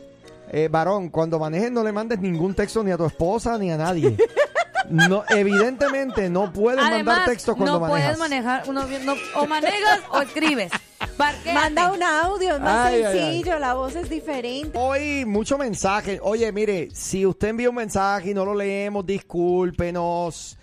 eh, 0.52 0.68
varón, 0.70 1.10
cuando 1.10 1.40
manejes 1.40 1.72
no 1.72 1.84
le 1.84 1.92
mandes 1.92 2.20
ningún 2.20 2.54
texto 2.54 2.84
ni 2.84 2.92
a 2.92 2.98
tu 2.98 3.06
esposa 3.06 3.58
ni 3.58 3.72
a 3.72 3.78
nadie. 3.78 4.16
No, 4.90 5.24
evidentemente 5.30 6.30
no 6.30 6.54
puedes 6.54 6.80
Además, 6.80 7.06
mandar 7.06 7.26
textos 7.26 7.56
cuando 7.58 7.74
no 7.74 7.80
manejas. 7.82 8.04
puedes 8.04 8.20
manejar, 8.20 8.64
uno, 8.68 8.86
no, 9.04 9.16
o 9.36 9.46
manejas 9.46 10.00
o 10.12 10.22
escribes. 10.22 10.72
Manda 11.54 11.92
un 11.92 12.02
audio, 12.02 12.56
es 12.56 12.62
más 12.62 12.86
Ay, 12.88 12.96
ay, 12.96 13.04
ay. 13.04 13.20
sencillo, 13.20 13.60
la 13.60 13.74
voz 13.74 13.96
es 13.98 14.10
diferente. 14.10 14.78
Hoy 14.80 15.26
mucho 15.26 15.58
mensaje. 15.58 16.20
Oye, 16.22 16.50
mire, 16.54 16.90
si 16.94 17.26
usted 17.26 17.50
envía 17.50 17.70
un 17.70 17.76
mensaje 17.76 18.30
y 18.32 18.34
no 18.34 18.46
lo 18.46 18.56
leemos, 18.56 19.06
discúlpenos. 19.06 20.58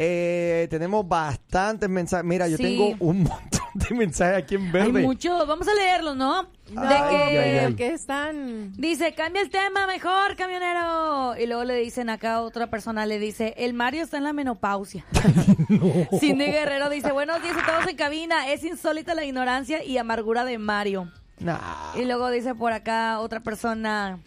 Eh, 0.00 0.68
tenemos 0.70 1.08
bastantes 1.08 1.88
mensajes. 1.88 2.24
Mira, 2.24 2.46
yo 2.46 2.56
Sí. 2.56 2.62
tengo 2.62 2.94
un 3.00 3.22
montón 3.24 3.60
de 3.74 3.94
mensajes 3.96 4.44
aquí 4.44 4.54
en 4.54 4.66
Hay 4.66 4.70
verde. 4.70 5.02
muchos, 5.02 5.44
vamos 5.48 5.66
a 5.66 5.74
leerlos, 5.74 6.16
¿no? 6.16 6.44
De 6.44 6.78
Ay, 6.78 7.16
que 7.32 7.38
ay, 7.40 7.58
ay. 7.58 7.74
que 7.74 7.88
están... 7.94 8.72
dice, 8.76 9.12
cambia 9.14 9.42
el 9.42 9.50
tema 9.50 9.88
mejor, 9.88 10.36
camionero. 10.36 11.34
Y 11.36 11.46
luego 11.46 11.64
le 11.64 11.74
dicen 11.76 12.10
acá 12.10 12.34
a 12.34 12.42
otra 12.42 12.68
persona, 12.70 13.06
le 13.06 13.18
dice, 13.18 13.54
el 13.56 13.74
Mario 13.74 14.04
está 14.04 14.18
en 14.18 14.24
la 14.24 14.32
menopausia. 14.32 15.04
Cindy 16.20 16.44
Guerrero 16.46 16.90
dice, 16.90 17.10
buenos 17.10 17.42
días 17.42 17.56
a 17.56 17.66
todos 17.66 17.88
en 17.88 17.96
cabina. 17.96 18.52
Es 18.52 18.62
insólita 18.62 19.14
la 19.16 19.24
ignorancia 19.24 19.82
y 19.82 19.98
amargura 19.98 20.44
de 20.44 20.58
Mario. 20.58 21.10
Nah. 21.40 21.58
Y 21.96 22.04
luego 22.04 22.30
dice 22.30 22.54
por 22.54 22.72
acá 22.72 23.18
otra 23.20 23.40
persona... 23.40 24.20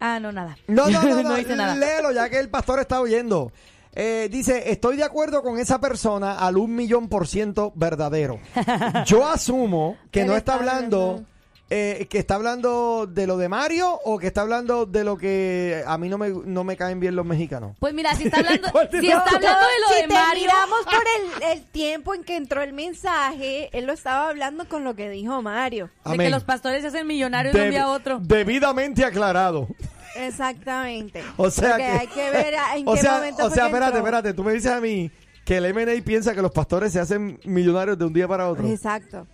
Ah, 0.00 0.20
no, 0.20 0.30
nada. 0.32 0.56
No, 0.68 0.88
no, 0.88 1.02
no, 1.02 1.22
no, 1.22 1.34
dice 1.34 1.56
nada. 1.56 1.74
léelo 1.74 2.12
ya 2.12 2.30
que 2.30 2.38
el 2.38 2.48
pastor 2.48 2.78
está 2.80 3.00
oyendo. 3.00 3.52
Eh, 4.00 4.28
dice, 4.30 4.70
estoy 4.70 4.96
de 4.96 5.02
acuerdo 5.02 5.42
con 5.42 5.58
esa 5.58 5.80
persona 5.80 6.38
al 6.38 6.56
un 6.56 6.72
millón 6.76 7.08
por 7.08 7.26
ciento 7.26 7.72
verdadero. 7.74 8.38
Yo 9.06 9.26
asumo 9.26 9.96
que 10.12 10.24
no 10.24 10.36
está 10.36 10.54
hablando, 10.54 11.24
eh, 11.68 12.06
que 12.08 12.20
está 12.20 12.36
hablando 12.36 13.08
de 13.08 13.26
lo 13.26 13.36
de 13.38 13.48
Mario 13.48 13.98
o 14.04 14.20
que 14.20 14.28
está 14.28 14.42
hablando 14.42 14.86
de 14.86 15.02
lo 15.02 15.18
que 15.18 15.82
a 15.84 15.98
mí 15.98 16.08
no 16.08 16.16
me, 16.16 16.28
no 16.28 16.62
me 16.62 16.76
caen 16.76 17.00
bien 17.00 17.16
los 17.16 17.26
mexicanos. 17.26 17.74
Pues 17.80 17.92
mira, 17.92 18.14
si 18.14 18.26
está 18.26 18.38
hablando, 18.38 18.68
¿Cuál 18.72 18.88
de 18.88 19.00
si 19.00 19.08
está 19.08 19.18
hablando 19.34 19.66
de 19.66 19.80
lo 19.80 19.88
si 19.88 20.02
de 20.02 20.06
te 20.06 20.14
Mario... 20.14 20.42
miramos 20.42 20.78
por 20.84 21.42
el, 21.42 21.42
el 21.58 21.64
tiempo 21.64 22.14
en 22.14 22.22
que 22.22 22.36
entró 22.36 22.62
el 22.62 22.74
mensaje, 22.74 23.68
él 23.76 23.86
lo 23.86 23.92
estaba 23.92 24.28
hablando 24.28 24.68
con 24.68 24.84
lo 24.84 24.94
que 24.94 25.10
dijo 25.10 25.42
Mario. 25.42 25.90
De 26.04 26.16
que 26.16 26.30
los 26.30 26.44
pastores 26.44 26.82
se 26.82 26.86
hacen 26.86 27.04
millonarios 27.04 27.52
de 27.52 27.64
un 27.64 27.70
día 27.70 27.82
a 27.82 27.88
otro. 27.88 28.20
Debidamente 28.22 29.04
aclarado. 29.04 29.66
Exactamente. 30.16 31.22
O 31.36 31.50
sea 31.50 31.70
Porque 31.70 31.84
que, 31.84 31.90
hay 31.90 32.06
que 32.06 32.30
ver 32.30 32.54
en 32.76 32.88
o 32.88 32.94
qué 32.94 33.00
sea, 33.00 33.12
momento 33.14 33.46
o 33.46 33.50
sea, 33.50 33.66
espérate, 33.66 33.98
entró. 33.98 33.98
espérate, 33.98 34.34
tú 34.34 34.44
me 34.44 34.52
dices 34.52 34.72
a 34.72 34.80
mí 34.80 35.10
que 35.44 35.56
el 35.58 35.64
M&A 35.66 36.02
piensa 36.04 36.34
que 36.34 36.42
los 36.42 36.50
pastores 36.52 36.92
se 36.92 37.00
hacen 37.00 37.40
millonarios 37.44 37.98
de 37.98 38.04
un 38.04 38.12
día 38.12 38.28
para 38.28 38.48
otro. 38.48 38.66
Exacto. 38.66 39.26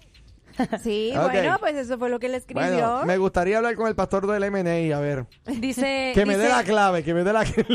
Sí, 0.82 1.12
bueno, 1.16 1.56
pues 1.58 1.74
eso 1.74 1.98
fue 1.98 2.08
lo 2.08 2.20
que 2.20 2.28
le 2.28 2.36
escribió. 2.36 2.64
Bueno, 2.64 3.04
me 3.04 3.18
gustaría 3.18 3.56
hablar 3.56 3.74
con 3.74 3.88
el 3.88 3.94
pastor 3.96 4.26
del 4.26 4.44
M&A, 4.44 4.96
a 4.96 5.00
ver. 5.00 5.26
Dice, 5.46 6.12
Que 6.14 6.24
me 6.24 6.36
dé 6.36 6.48
la 6.48 6.62
clave, 6.62 7.02
que 7.02 7.14
me 7.14 7.24
dé 7.24 7.32
la 7.32 7.44
clave. 7.44 7.68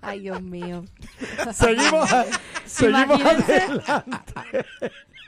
Ay, 0.00 0.20
Dios 0.20 0.40
mío. 0.40 0.84
seguimos, 1.52 2.08
seguimos 2.64 3.20
adelante. 3.20 4.64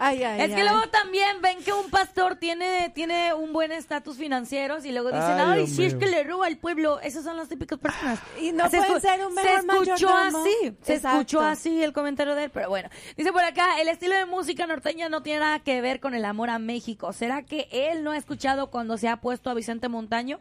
Ay, 0.03 0.25
ay, 0.25 0.41
Es 0.41 0.49
que 0.49 0.63
ay. 0.63 0.63
luego 0.63 0.89
también 0.89 1.43
ven 1.43 1.63
que 1.63 1.73
un 1.75 1.91
pastor 1.91 2.37
tiene, 2.37 2.91
tiene 2.95 3.35
un 3.35 3.53
buen 3.53 3.71
estatus 3.71 4.17
financiero 4.17 4.79
y 4.83 4.93
luego 4.93 5.09
dicen, 5.13 5.39
Ay, 5.39 5.67
si 5.67 5.85
es 5.85 5.95
que 5.95 6.07
le 6.07 6.25
roba 6.25 6.47
al 6.47 6.57
pueblo. 6.57 6.99
Esas 7.01 7.23
son 7.23 7.37
las 7.37 7.49
típicas 7.51 7.79
personas. 7.79 8.19
Y 8.41 8.53
no 8.53 8.69
Se 8.71 8.79
pueden 8.79 9.01
ser 9.01 9.27
un 9.27 9.35
Se 9.35 9.55
escuchó 9.55 10.09
mayordomo. 10.09 10.39
así, 10.45 10.77
se 10.83 10.95
Exacto. 10.95 11.19
escuchó 11.21 11.41
así 11.43 11.83
el 11.83 11.93
comentario 11.93 12.35
de 12.35 12.45
él, 12.45 12.51
pero 12.51 12.71
bueno. 12.71 12.89
Dice 13.17 13.31
por 13.33 13.45
acá, 13.45 13.79
el 13.81 13.89
estilo 13.89 14.15
de 14.17 14.25
música 14.25 14.67
norteña 14.67 15.09
no 15.11 15.23
tiene 15.23 15.41
nada 15.41 15.59
que 15.59 15.81
ver 15.83 16.01
con 16.01 16.15
el 16.15 16.25
amor 16.25 16.49
a 16.51 16.59
México. 16.59 17.13
¿Será 17.13 17.43
que 17.43 17.69
él 17.71 18.03
no 18.03 18.13
ha 18.13 18.17
escuchado 18.17 18.71
cuando 18.71 18.97
se 18.97 19.09
ha 19.09 19.19
puesto 19.21 19.51
a 19.51 19.55
Vicente 19.55 19.89
Montaño? 19.89 20.41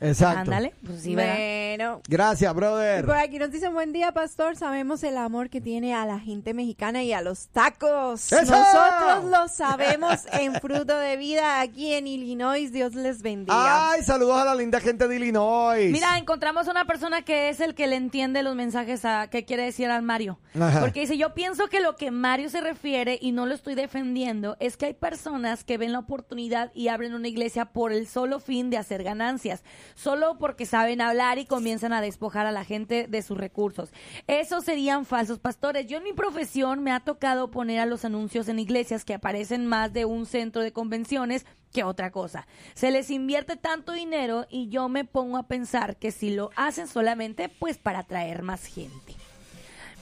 Exacto. 0.00 0.40
Ándale, 0.40 0.74
pues 0.84 1.02
sí, 1.02 1.14
¿verdad? 1.14 1.34
Bueno. 1.34 2.02
Gracias, 2.08 2.54
brother. 2.54 3.04
Por 3.04 3.16
aquí 3.16 3.38
nos 3.38 3.50
dicen 3.50 3.72
buen 3.74 3.92
día, 3.92 4.12
pastor. 4.12 4.56
Sabemos 4.56 5.02
el 5.02 5.16
amor 5.16 5.50
que 5.50 5.60
tiene 5.60 5.94
a 5.94 6.06
la 6.06 6.18
gente 6.18 6.54
mexicana 6.54 7.02
y 7.02 7.12
a 7.12 7.20
los 7.20 7.48
tacos. 7.48 8.32
¡Eso! 8.32 8.56
Nosotros 8.56 9.24
lo 9.30 9.48
sabemos 9.48 10.26
en 10.32 10.54
fruto 10.54 10.96
de 10.96 11.16
vida 11.16 11.60
aquí 11.60 11.92
en 11.94 12.06
Illinois. 12.06 12.72
Dios 12.72 12.94
les 12.94 13.22
bendiga. 13.22 13.90
Ay, 13.90 14.02
saludos 14.02 14.40
a 14.40 14.44
la 14.44 14.54
linda 14.54 14.80
gente 14.80 15.08
de 15.08 15.16
Illinois. 15.16 15.90
Mira, 15.90 16.16
encontramos 16.18 16.68
una 16.68 16.84
persona 16.84 17.22
que 17.22 17.48
es 17.48 17.60
el 17.60 17.74
que 17.74 17.86
le 17.86 17.96
entiende 17.96 18.42
los 18.42 18.54
mensajes 18.54 19.04
a 19.04 19.28
que 19.28 19.44
quiere 19.44 19.64
decir 19.64 19.90
al 19.90 20.02
Mario. 20.02 20.38
Ajá. 20.58 20.80
Porque 20.80 21.00
dice, 21.00 21.16
yo 21.18 21.34
pienso 21.34 21.68
que 21.68 21.80
lo 21.80 21.96
que 21.96 22.10
Mario 22.10 22.48
se 22.50 22.60
refiere, 22.60 23.18
y 23.20 23.32
no 23.32 23.46
lo 23.46 23.54
estoy 23.54 23.74
defendiendo, 23.74 24.56
es 24.60 24.76
que 24.76 24.86
hay 24.86 24.94
personas 24.94 25.64
que 25.64 25.78
ven 25.78 25.92
la 25.92 25.98
oportunidad 26.00 26.70
y 26.74 26.88
abren 26.88 27.14
una 27.14 27.28
iglesia 27.28 27.66
por 27.66 27.92
el 27.92 28.06
solo 28.06 28.40
fin 28.40 28.70
de 28.70 28.78
hacer 28.78 29.02
ganancias. 29.02 29.62
Solo 29.94 30.38
porque 30.38 30.66
saben 30.66 31.00
hablar 31.00 31.38
y 31.38 31.44
comienzan 31.46 31.92
a 31.92 32.00
despojar 32.00 32.46
a 32.46 32.52
la 32.52 32.64
gente 32.64 33.06
de 33.08 33.22
sus 33.22 33.36
recursos. 33.38 33.90
Esos 34.26 34.64
serían 34.64 35.04
falsos 35.04 35.38
pastores. 35.38 35.86
Yo 35.86 35.98
en 35.98 36.04
mi 36.04 36.12
profesión 36.12 36.82
me 36.82 36.92
ha 36.92 37.00
tocado 37.00 37.50
poner 37.50 37.80
a 37.80 37.86
los 37.86 38.04
anuncios 38.04 38.48
en 38.48 38.58
iglesias 38.58 39.04
que 39.04 39.14
aparecen 39.14 39.66
más 39.66 39.92
de 39.92 40.04
un 40.04 40.26
centro 40.26 40.62
de 40.62 40.72
convenciones 40.72 41.46
que 41.72 41.84
otra 41.84 42.10
cosa. 42.10 42.46
Se 42.74 42.90
les 42.90 43.10
invierte 43.10 43.56
tanto 43.56 43.92
dinero 43.92 44.46
y 44.48 44.68
yo 44.70 44.88
me 44.88 45.04
pongo 45.04 45.36
a 45.36 45.48
pensar 45.48 45.96
que 45.96 46.12
si 46.12 46.30
lo 46.30 46.50
hacen 46.56 46.86
solamente 46.88 47.48
pues 47.48 47.76
para 47.76 48.00
atraer 48.00 48.42
más 48.42 48.64
gente. 48.64 49.14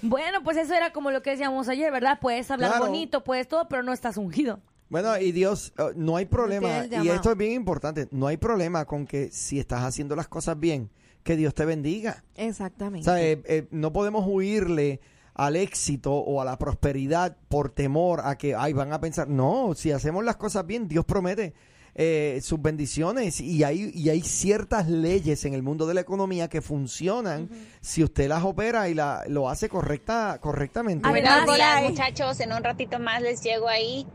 Bueno, 0.03 0.43
pues 0.45 0.57
eso 0.59 0.75
era 0.75 0.93
como 0.93 1.11
lo 1.11 1.23
que 1.23 1.31
decíamos 1.31 1.69
ayer, 1.69 1.91
¿verdad? 1.91 2.19
Puedes 2.21 2.51
hablar 2.51 2.71
Claro. 2.73 2.87
bonito, 2.87 3.25
puedes 3.25 3.49
todo, 3.49 3.67
pero 3.69 3.83
no 3.83 3.93
estás 3.93 4.17
ungido. 4.17 4.61
Bueno, 4.89 5.19
y 5.19 5.33
Dios, 5.33 5.73
eh, 5.79 5.93
no 5.97 6.17
hay 6.17 6.27
problema, 6.27 6.87
y 6.87 7.09
esto 7.09 7.33
es 7.33 7.37
bien 7.37 7.53
importante, 7.53 8.09
no 8.13 8.27
hay 8.27 8.37
problema 8.37 8.85
con 8.85 9.07
que 9.07 9.31
si 9.31 9.59
estás 9.59 9.83
haciendo 9.83 10.15
las 10.15 10.29
cosas 10.29 10.59
bien, 10.59 10.91
que 11.27 11.37
Dios 11.37 11.55
te 11.55 11.65
bendiga. 11.65 12.25
Exactamente. 12.37 13.01
O 13.01 13.13
sea, 13.13 13.23
eh, 13.23 13.43
eh, 13.47 13.67
no 13.73 13.93
podemos 13.93 14.25
huirle 14.27 15.01
al 15.35 15.57
éxito 15.57 16.13
o 16.15 16.41
a 16.41 16.45
la 16.45 16.57
prosperidad 16.57 17.37
por 17.49 17.69
temor 17.69 18.23
a 18.25 18.39
que, 18.39 18.55
ay, 18.55 18.73
van 18.73 18.93
a 18.93 19.01
pensar, 19.01 19.29
no, 19.29 19.75
si 19.75 19.91
hacemos 19.91 20.25
las 20.25 20.37
cosas 20.37 20.67
bien, 20.67 20.89
Dios 20.89 21.05
promete 21.05 21.53
eh, 21.99 22.41
sus 22.43 22.61
bendiciones 22.61 23.41
y 23.41 23.65
hay, 23.65 23.91
y 23.95 24.09
hay 24.09 24.21
ciertas 24.21 24.89
leyes 24.89 25.45
en 25.45 25.55
el 25.55 25.63
mundo 25.63 25.87
de 25.87 25.95
la 25.95 26.03
economía 26.03 26.49
que 26.49 26.61
funcionan 26.61 27.51
si 27.81 28.05
usted 28.05 28.29
las 28.29 28.45
opera 28.45 28.89
y 28.89 28.95
la, 28.95 29.25
lo 29.29 29.49
hace 29.49 29.69
correcta, 29.69 30.39
correctamente. 30.41 31.09
Buenos 31.09 31.47
días, 31.47 31.83
muchachos. 31.83 32.41
En 32.41 32.53
un 32.53 32.63
ratito 32.63 32.99
más 32.99 33.21
les 33.21 33.43
llego 33.43 33.69
ahí. 33.69 34.07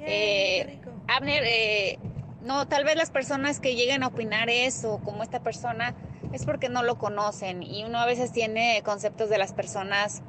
Eh, 0.00 0.80
Abner, 1.06 1.42
eh, 1.44 1.98
no, 2.42 2.68
tal 2.68 2.84
vez 2.84 2.96
las 2.96 3.10
personas 3.10 3.60
que 3.60 3.74
lleguen 3.74 4.02
a 4.02 4.08
opinar 4.08 4.48
eso, 4.48 5.00
como 5.04 5.22
esta 5.22 5.40
persona, 5.40 5.94
es 6.32 6.44
porque 6.44 6.68
no 6.68 6.82
lo 6.82 6.98
conocen 6.98 7.62
y 7.62 7.84
uno 7.84 7.98
a 7.98 8.06
veces 8.06 8.32
tiene 8.32 8.82
conceptos 8.84 9.30
de 9.30 9.38
las 9.38 9.52
personas 9.52 10.22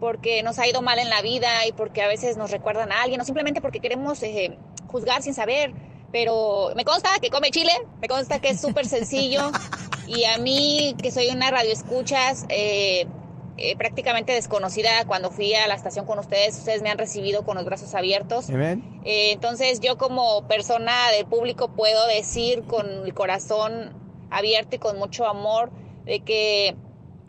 porque 0.00 0.42
nos 0.42 0.58
ha 0.58 0.66
ido 0.66 0.82
mal 0.82 0.98
en 0.98 1.08
la 1.08 1.22
vida 1.22 1.66
y 1.66 1.72
porque 1.72 2.02
a 2.02 2.08
veces 2.08 2.36
nos 2.36 2.50
recuerdan 2.50 2.92
a 2.92 3.02
alguien 3.02 3.20
o 3.20 3.24
simplemente 3.24 3.60
porque 3.60 3.80
queremos 3.80 4.22
eh, 4.22 4.58
juzgar 4.88 5.22
sin 5.22 5.34
saber. 5.34 5.72
Pero 6.12 6.72
me 6.76 6.84
consta 6.84 7.08
que 7.20 7.30
come 7.30 7.50
chile, 7.50 7.72
me 8.00 8.06
consta 8.06 8.38
que 8.38 8.50
es 8.50 8.60
súper 8.60 8.86
sencillo 8.86 9.50
y 10.06 10.24
a 10.24 10.38
mí 10.38 10.94
que 11.02 11.10
soy 11.10 11.28
una 11.28 11.50
radio 11.50 11.72
escuchas, 11.72 12.46
eh, 12.48 13.06
eh, 13.56 13.76
prácticamente 13.76 14.32
desconocida 14.32 14.90
cuando 15.06 15.30
fui 15.30 15.54
a 15.54 15.66
la 15.68 15.74
estación 15.74 16.06
con 16.06 16.18
ustedes, 16.18 16.58
ustedes 16.58 16.82
me 16.82 16.90
han 16.90 16.98
recibido 16.98 17.44
con 17.44 17.56
los 17.56 17.64
brazos 17.64 17.94
abiertos. 17.94 18.50
Eh, 18.50 19.32
entonces 19.32 19.80
yo 19.80 19.96
como 19.96 20.46
persona 20.48 21.10
del 21.16 21.26
público 21.26 21.68
puedo 21.68 22.06
decir 22.08 22.64
con 22.64 22.88
el 23.04 23.14
corazón 23.14 23.92
abierto 24.30 24.76
y 24.76 24.78
con 24.78 24.98
mucho 24.98 25.26
amor 25.26 25.70
de 26.04 26.20
que 26.20 26.76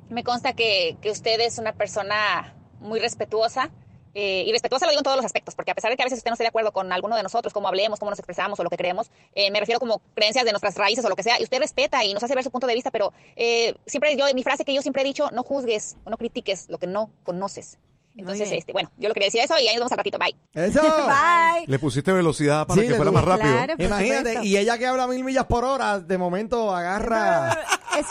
me 0.10 0.24
consta 0.24 0.54
que, 0.54 0.98
que 1.02 1.12
usted 1.12 1.40
es 1.40 1.60
una 1.60 1.74
persona 1.74 2.56
muy 2.80 3.00
respetuosa 3.00 3.72
eh, 4.16 4.44
y 4.48 4.52
respetuosa 4.52 4.86
lo 4.86 4.92
digo 4.92 5.02
en 5.02 5.04
todos 5.04 5.18
los 5.18 5.26
aspectos, 5.26 5.54
porque 5.54 5.72
a 5.72 5.76
pesar 5.76 5.92
de 5.92 5.98
que 5.98 6.04
a 6.04 6.06
veces 6.06 6.18
usted 6.18 6.32
no 6.32 6.34
esté 6.34 6.46
de 6.46 6.48
acuerdo 6.48 6.72
con 6.72 6.92
alguno 6.92 7.16
de 7.16 7.22
nosotros, 7.22 7.54
cómo 7.54 7.68
hablemos, 7.68 8.00
cómo 8.00 8.10
nos 8.10 8.18
expresamos 8.18 8.60
o 8.60 8.64
lo 8.64 8.70
que 8.70 8.78
creemos, 8.78 9.12
eh, 9.36 9.52
me 9.52 9.60
refiero 9.60 9.80
como 9.80 10.02
creencias 10.16 10.46
de 10.46 10.52
nuestras 10.52 10.76
raíces 10.76 11.06
o 11.06 11.10
lo 11.10 11.16
que 11.16 11.24
sea, 11.24 11.40
y 11.40 11.44
usted 11.44 11.60
respeta 11.60 12.04
y 12.04 12.14
nos 12.14 12.24
hace 12.24 12.34
ver 12.34 12.44
su 12.44 12.50
punto 12.50 12.66
de 12.66 12.74
vista, 12.74 12.90
pero 12.92 13.14
eh, 13.36 13.76
siempre 13.86 14.16
yo, 14.18 14.26
mi 14.34 14.42
frase 14.44 14.66
que 14.66 14.74
yo 14.74 14.82
siempre 14.82 15.04
he 15.04 15.06
dicho, 15.06 15.30
no 15.32 15.44
juzgues 15.44 15.98
o 16.06 16.10
no 16.10 16.18
critiques 16.18 16.68
lo 16.70 16.78
que 16.80 16.88
no 16.88 17.12
conoces. 17.24 17.78
Entonces, 18.18 18.50
este, 18.54 18.72
bueno, 18.72 18.90
yo 18.98 19.10
lo 19.10 19.14
quería 19.14 19.28
decir 19.28 19.42
eso 19.42 19.56
y 19.60 19.68
ahí 19.68 19.76
nos 19.76 19.82
vemos 19.82 19.92
al 19.92 19.98
ratito. 19.98 20.18
Bye. 20.18 20.38
Eso. 20.54 20.82
Bye. 21.06 21.66
Le 21.68 21.78
pusiste 21.80 22.14
velocidad 22.14 22.66
para 22.66 22.82
Sí, 22.82 22.88
que 22.88 22.94
fuera 22.96 23.12
más 23.12 23.26
rápido. 23.26 23.52
Claro. 23.52 23.74
Imagínate, 23.78 24.30
supuesto. 24.30 24.44
y 24.44 24.56
ella 24.56 24.78
que 24.78 24.86
habla 24.86 25.06
mil 25.08 25.26
millas 25.26 25.44
por 25.48 25.66
hora, 25.66 26.00
de 26.00 26.18
momento 26.18 26.74
agarra, 26.74 27.60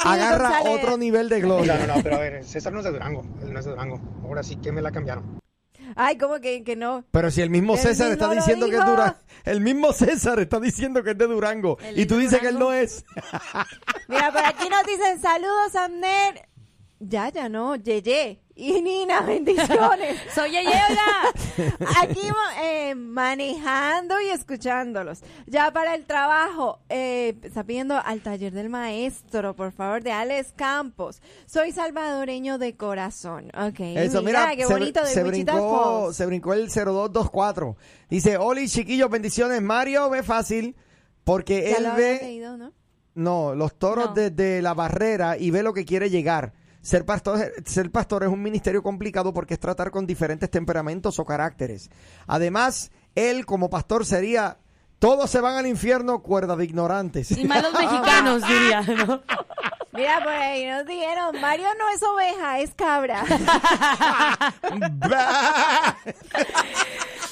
agarra 0.04 0.60
otro 0.68 0.98
nivel 0.98 1.30
de 1.30 1.40
No, 1.40 1.46
gloria. 1.56 1.78
no, 1.86 1.96
no, 1.96 2.02
pero 2.02 2.16
a 2.16 2.18
ver, 2.18 2.44
César 2.44 2.74
no 2.74 2.80
es 2.80 2.84
de 2.84 2.92
Durango, 2.92 3.22
él 3.42 3.50
no 3.50 3.58
es 3.58 3.64
de 3.64 3.70
Durango. 3.70 3.98
Ahora 4.24 4.42
sí 4.42 4.56
que 4.56 4.72
me 4.72 4.82
la 4.82 4.92
cambiaron. 4.92 5.40
Ay, 5.96 6.18
¿cómo 6.18 6.40
que, 6.40 6.64
que 6.64 6.76
no? 6.76 7.04
Pero 7.10 7.30
si 7.30 7.40
el 7.40 7.50
mismo 7.50 7.76
César 7.76 8.10
mismo 8.10 8.24
está 8.24 8.34
diciendo 8.34 8.66
que 8.68 8.76
es. 8.76 8.84
Durango, 8.84 9.16
el 9.44 9.60
mismo 9.60 9.92
César 9.92 10.40
está 10.40 10.60
diciendo 10.60 11.02
que 11.02 11.10
es 11.10 11.18
de 11.18 11.26
Durango 11.26 11.78
y 11.94 12.06
tú 12.06 12.18
dices 12.18 12.40
que 12.40 12.48
él 12.48 12.58
no 12.58 12.72
es. 12.72 13.04
Mira, 14.08 14.32
por 14.32 14.44
aquí 14.44 14.68
nos 14.68 14.84
dicen 14.84 15.20
saludos, 15.20 15.74
Amner. 15.76 16.48
Ya, 17.00 17.28
ya 17.30 17.48
no, 17.48 17.76
Yeye. 17.76 18.43
Y 18.56 18.80
Nina, 18.82 19.20
bendiciones. 19.26 20.18
Soy 20.34 20.50
Yeye, 20.50 20.68
oiga. 20.68 21.76
Aquí 22.02 22.20
eh, 22.62 22.94
manejando 22.94 24.20
y 24.20 24.28
escuchándolos. 24.28 25.22
Ya 25.46 25.72
para 25.72 25.94
el 25.94 26.04
trabajo, 26.04 26.78
eh, 26.88 27.34
está 27.42 27.64
pidiendo 27.64 27.96
al 27.96 28.20
taller 28.20 28.52
del 28.52 28.68
maestro, 28.68 29.54
por 29.56 29.72
favor, 29.72 30.02
de 30.02 30.12
Alex 30.12 30.52
Campos. 30.54 31.20
Soy 31.46 31.72
salvadoreño 31.72 32.58
de 32.58 32.76
corazón. 32.76 33.50
Ok. 33.56 33.80
Eso, 33.80 34.22
mira, 34.22 34.54
qué 34.54 34.66
se, 34.66 34.72
bonito 34.72 35.00
de 35.00 35.06
se 35.08 35.24
brincó, 35.24 36.12
se 36.12 36.26
brincó 36.26 36.54
el 36.54 36.68
0224. 36.68 37.76
Dice, 38.08 38.36
Oli, 38.36 38.68
chiquillos, 38.68 39.10
bendiciones. 39.10 39.60
Mario 39.62 40.08
ve 40.10 40.22
fácil 40.22 40.76
porque 41.24 41.70
Ya 41.70 41.76
él 41.78 41.84
lo 41.84 41.94
ve, 41.96 42.18
leído, 42.22 42.56
¿no? 42.56 42.72
no, 43.14 43.54
los 43.54 43.74
toros 43.78 44.06
No. 44.08 44.14
desde 44.14 44.62
la 44.62 44.74
barrera 44.74 45.36
y 45.38 45.50
ve 45.50 45.62
lo 45.62 45.72
que 45.72 45.84
quiere 45.84 46.10
llegar. 46.10 46.52
Ser 46.84 47.06
pastor, 47.06 47.50
ser 47.64 47.90
pastor 47.90 48.24
es 48.24 48.28
un 48.28 48.42
ministerio 48.42 48.82
complicado 48.82 49.32
porque 49.32 49.54
es 49.54 49.60
tratar 49.60 49.90
con 49.90 50.06
diferentes 50.06 50.50
temperamentos 50.50 51.18
o 51.18 51.24
caracteres. 51.24 51.88
Además, 52.26 52.90
él 53.14 53.46
como 53.46 53.70
pastor 53.70 54.04
sería, 54.04 54.58
todos 54.98 55.30
se 55.30 55.40
van 55.40 55.56
al 55.56 55.66
infierno, 55.66 56.20
cuerda 56.20 56.56
de 56.56 56.66
ignorantes. 56.66 57.30
Y 57.30 57.46
malos 57.46 57.72
mexicanos, 57.80 58.46
diría, 58.46 58.82
¿no? 58.82 59.22
Mira, 59.92 60.18
por 60.22 60.32
ahí 60.34 60.66
nos 60.66 60.84
dijeron, 60.84 61.40
Mario 61.40 61.68
no 61.78 61.88
es 61.88 62.02
oveja, 62.02 62.60
es 62.60 62.74
cabra. 62.74 63.24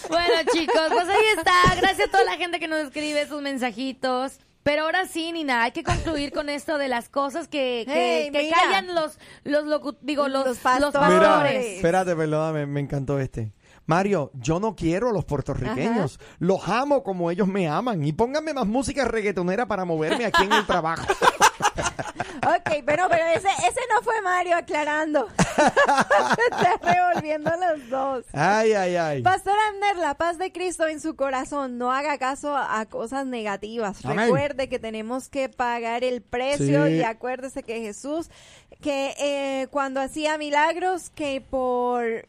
Bueno, 0.09 0.35
chicos, 0.53 0.89
pues 0.91 1.09
ahí 1.09 1.25
está. 1.39 1.75
Gracias 1.77 2.09
a 2.09 2.11
toda 2.11 2.25
la 2.25 2.37
gente 2.37 2.61
que 2.61 2.69
nos 2.69 2.81
escribe 2.81 3.27
sus 3.27 3.41
mensajitos. 3.41 4.39
Pero 4.63 4.83
ahora 4.85 5.07
sí, 5.07 5.33
Nina, 5.33 5.65
hay 5.65 5.73
que 5.73 5.83
concluir 5.83 6.33
con 6.33 6.49
esto 6.49 6.79
de 6.79 6.87
las 6.89 7.09
cosas 7.09 7.49
que, 7.49 7.83
que, 7.87 8.25
Hey, 8.27 8.31
que 8.33 8.51
callan 8.51 8.95
los, 8.95 9.19
los 9.45 9.65
locu- 9.65 9.97
digo, 10.03 10.29
los, 10.29 10.47
Los 10.47 10.47
los 10.47 10.59
pastores. 10.59 11.09
Mira, 11.09 11.29
pastores. 11.31 11.67
espérate, 11.77 12.15
perdóname, 12.17 12.67
me 12.67 12.81
encantó 12.81 13.19
este. 13.19 13.53
Mario, 13.87 14.31
yo 14.35 14.61
no 14.61 14.75
quiero 14.77 15.11
a 15.11 15.13
los 15.13 15.25
puertorriqueños. 15.25 16.19
Los 16.39 16.69
amo 16.69 17.03
como 17.03 17.31
ellos 17.31 17.49
me 17.49 17.69
aman. 17.69 18.05
Y 18.05 18.13
pónganme 18.13 18.55
más 18.55 18.67
música 18.67 19.05
reggaetonera 19.05 19.67
para 19.67 19.85
moverme 19.85 20.25
aquí 20.27 20.45
en 20.45 20.53
el 20.53 20.67
trabajo. 20.67 21.05
Ok, 22.45 22.83
pero, 22.85 23.07
pero 23.09 23.25
ese, 23.27 23.47
ese 23.49 23.81
no 23.95 24.03
fue 24.03 24.21
Mario 24.21 24.57
aclarando. 24.57 25.29
Está 25.39 26.77
revolviendo 26.83 27.51
los 27.51 27.89
dos. 27.89 28.25
Ay, 28.33 28.73
ay, 28.73 28.97
ay. 28.97 29.23
Pastor 29.23 29.55
Amner, 29.71 29.97
la 29.97 30.15
paz 30.17 30.39
de 30.39 30.51
Cristo 30.51 30.89
en 30.89 31.01
su 31.01 31.15
corazón. 31.15 31.79
No 31.79 31.93
haga 31.93 32.19
caso 32.19 32.57
a 32.57 32.85
cosas 32.87 33.27
negativas. 33.27 34.05
Amén. 34.05 34.19
Recuerde 34.27 34.69
que 34.69 34.81
tenemos 34.81 35.29
que 35.29 35.49
pagar 35.51 36.03
el 36.03 36.21
precio 36.21 36.87
Sí. 36.87 36.95
y 36.95 37.03
acuérdese 37.05 37.63
que 37.63 37.81
Jesús, 37.81 38.29
que 38.81 39.15
eh, 39.21 39.69
cuando 39.71 40.01
hacía 40.01 40.37
milagros, 40.37 41.11
que 41.11 41.41
por 41.41 42.29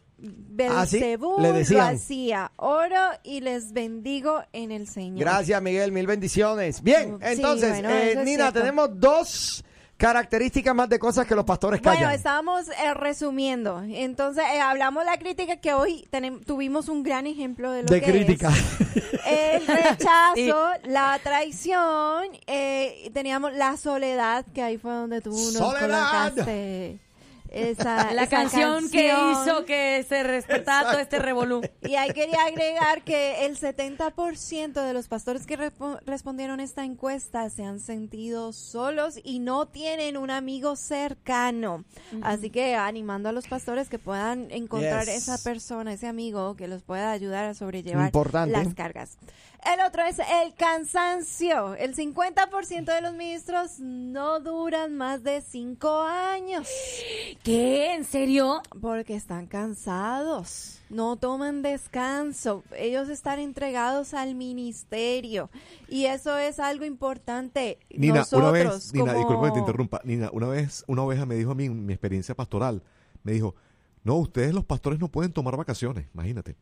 Ah, 0.68 0.86
¿sí? 0.86 0.98
Belcebú 0.98 1.36
lo 1.38 1.52
decían. 1.52 1.94
hacía. 1.96 2.50
Oro 2.56 3.10
y 3.22 3.40
les 3.40 3.72
bendigo 3.72 4.42
en 4.52 4.70
el 4.70 4.88
Señor. 4.88 5.20
Gracias, 5.20 5.60
Miguel. 5.60 5.92
Mil 5.92 6.06
bendiciones. 6.06 6.82
Bien, 6.82 7.18
Sí, 7.20 7.26
entonces, 7.32 7.70
bueno, 7.72 7.90
eh, 7.90 8.22
Nina, 8.24 8.52
tenemos 8.52 8.88
dos 8.98 9.64
características 9.96 10.74
más 10.74 10.88
de 10.88 10.98
cosas 10.98 11.26
que 11.26 11.34
los 11.34 11.44
pastores 11.44 11.80
callan. 11.80 11.98
Bueno, 12.00 12.14
estábamos 12.14 12.68
eh, 12.68 12.94
resumiendo. 12.94 13.82
Entonces, 13.88 14.44
eh, 14.54 14.60
hablamos 14.60 15.04
la 15.04 15.16
crítica 15.18 15.56
que 15.56 15.72
hoy 15.72 16.08
tuvimos 16.46 16.88
un 16.88 17.02
gran 17.02 17.26
ejemplo 17.26 17.70
de 17.70 17.82
lo 17.82 17.88
de 17.88 18.00
que 18.00 18.10
crítica. 18.10 18.50
es 19.26 19.62
el 19.62 19.66
rechazo, 19.84 20.66
la 20.84 21.18
traición, 21.22 22.24
eh, 22.46 23.10
teníamos 23.14 23.54
la 23.54 23.76
soledad, 23.76 24.44
que 24.52 24.62
ahí 24.62 24.78
fue 24.78 24.92
donde 24.92 25.20
tú 25.20 25.30
nos 25.30 25.52
¡Soledad! 25.52 26.32
colocaste 26.32 26.98
esa, 27.54 28.12
La 28.12 28.24
esa 28.24 28.30
canción, 28.36 28.90
que 28.90 29.06
hizo 29.32 29.64
que 29.64 30.04
se 30.08 30.22
respetara 30.22 30.90
todo 30.90 31.00
este 31.00 31.18
revolú. 31.18 31.62
Y 31.82 31.94
ahí 31.96 32.10
quería 32.12 32.44
agregar 32.46 33.02
que 33.04 33.46
el 33.46 33.56
70% 33.58 34.72
de 34.84 34.92
los 34.92 35.08
pastores 35.08 35.46
que 35.46 35.58
respo- 35.58 35.98
respondieron 36.04 36.60
esta 36.60 36.84
encuesta 36.84 37.48
se 37.50 37.64
han 37.64 37.80
sentido 37.80 38.52
solos 38.52 39.18
y 39.22 39.38
no 39.38 39.66
tienen 39.66 40.16
un 40.16 40.30
amigo 40.30 40.76
cercano. 40.76 41.84
Así 42.22 42.50
que 42.50 42.74
animando 42.74 43.28
a 43.28 43.32
los 43.32 43.46
pastores 43.46 43.88
que 43.88 43.98
puedan 43.98 44.50
encontrar 44.50 45.04
Yes. 45.06 45.28
esa 45.28 45.38
persona, 45.38 45.92
ese 45.92 46.06
amigo 46.06 46.56
que 46.56 46.68
los 46.68 46.82
pueda 46.82 47.10
ayudar 47.12 47.44
a 47.44 47.54
sobrellevar 47.54 48.06
Importante. 48.06 48.52
las 48.52 48.74
cargas. 48.74 49.16
El 49.72 49.80
otro 49.80 50.02
es 50.02 50.18
el 50.18 50.54
cansancio. 50.56 51.74
El 51.76 51.94
50% 51.96 52.84
de 52.84 53.00
los 53.00 53.14
ministros 53.14 53.78
no 53.80 54.40
duran 54.40 54.94
más 54.96 55.22
de 55.22 55.40
5 55.40 56.02
años. 56.02 56.68
¿Qué? 57.42 57.94
¿En 57.94 58.04
serio? 58.04 58.60
Porque 58.80 59.14
están 59.16 59.46
cansados, 59.46 60.80
no 60.90 61.16
toman 61.16 61.62
descanso, 61.62 62.62
ellos 62.76 63.08
están 63.08 63.38
entregados 63.38 64.12
al 64.14 64.34
ministerio 64.34 65.50
y 65.88 66.06
eso 66.06 66.36
es 66.38 66.58
algo 66.58 66.84
importante. 66.84 67.78
Nina, 67.90 68.16
Nosotros, 68.16 68.42
una 68.42 68.50
vez, 68.52 68.92
Nina, 68.94 69.12
como- 69.12 69.18
disculpa 69.18 69.46
que 69.48 69.52
te 69.52 69.58
interrumpa. 69.60 70.00
Nina, 70.04 70.30
una 70.32 70.48
vez 70.48 70.84
una 70.86 71.02
oveja 71.02 71.26
me 71.26 71.34
dijo 71.36 71.52
a 71.52 71.54
mí 71.54 71.64
en 71.66 71.86
mi 71.86 71.92
experiencia 71.92 72.34
pastoral, 72.34 72.82
me 73.22 73.32
dijo, 73.32 73.54
no, 74.02 74.16
ustedes 74.16 74.52
los 74.52 74.64
pastores 74.64 75.00
no 75.00 75.08
pueden 75.08 75.32
tomar 75.32 75.56
vacaciones, 75.56 76.06
imagínate. 76.12 76.56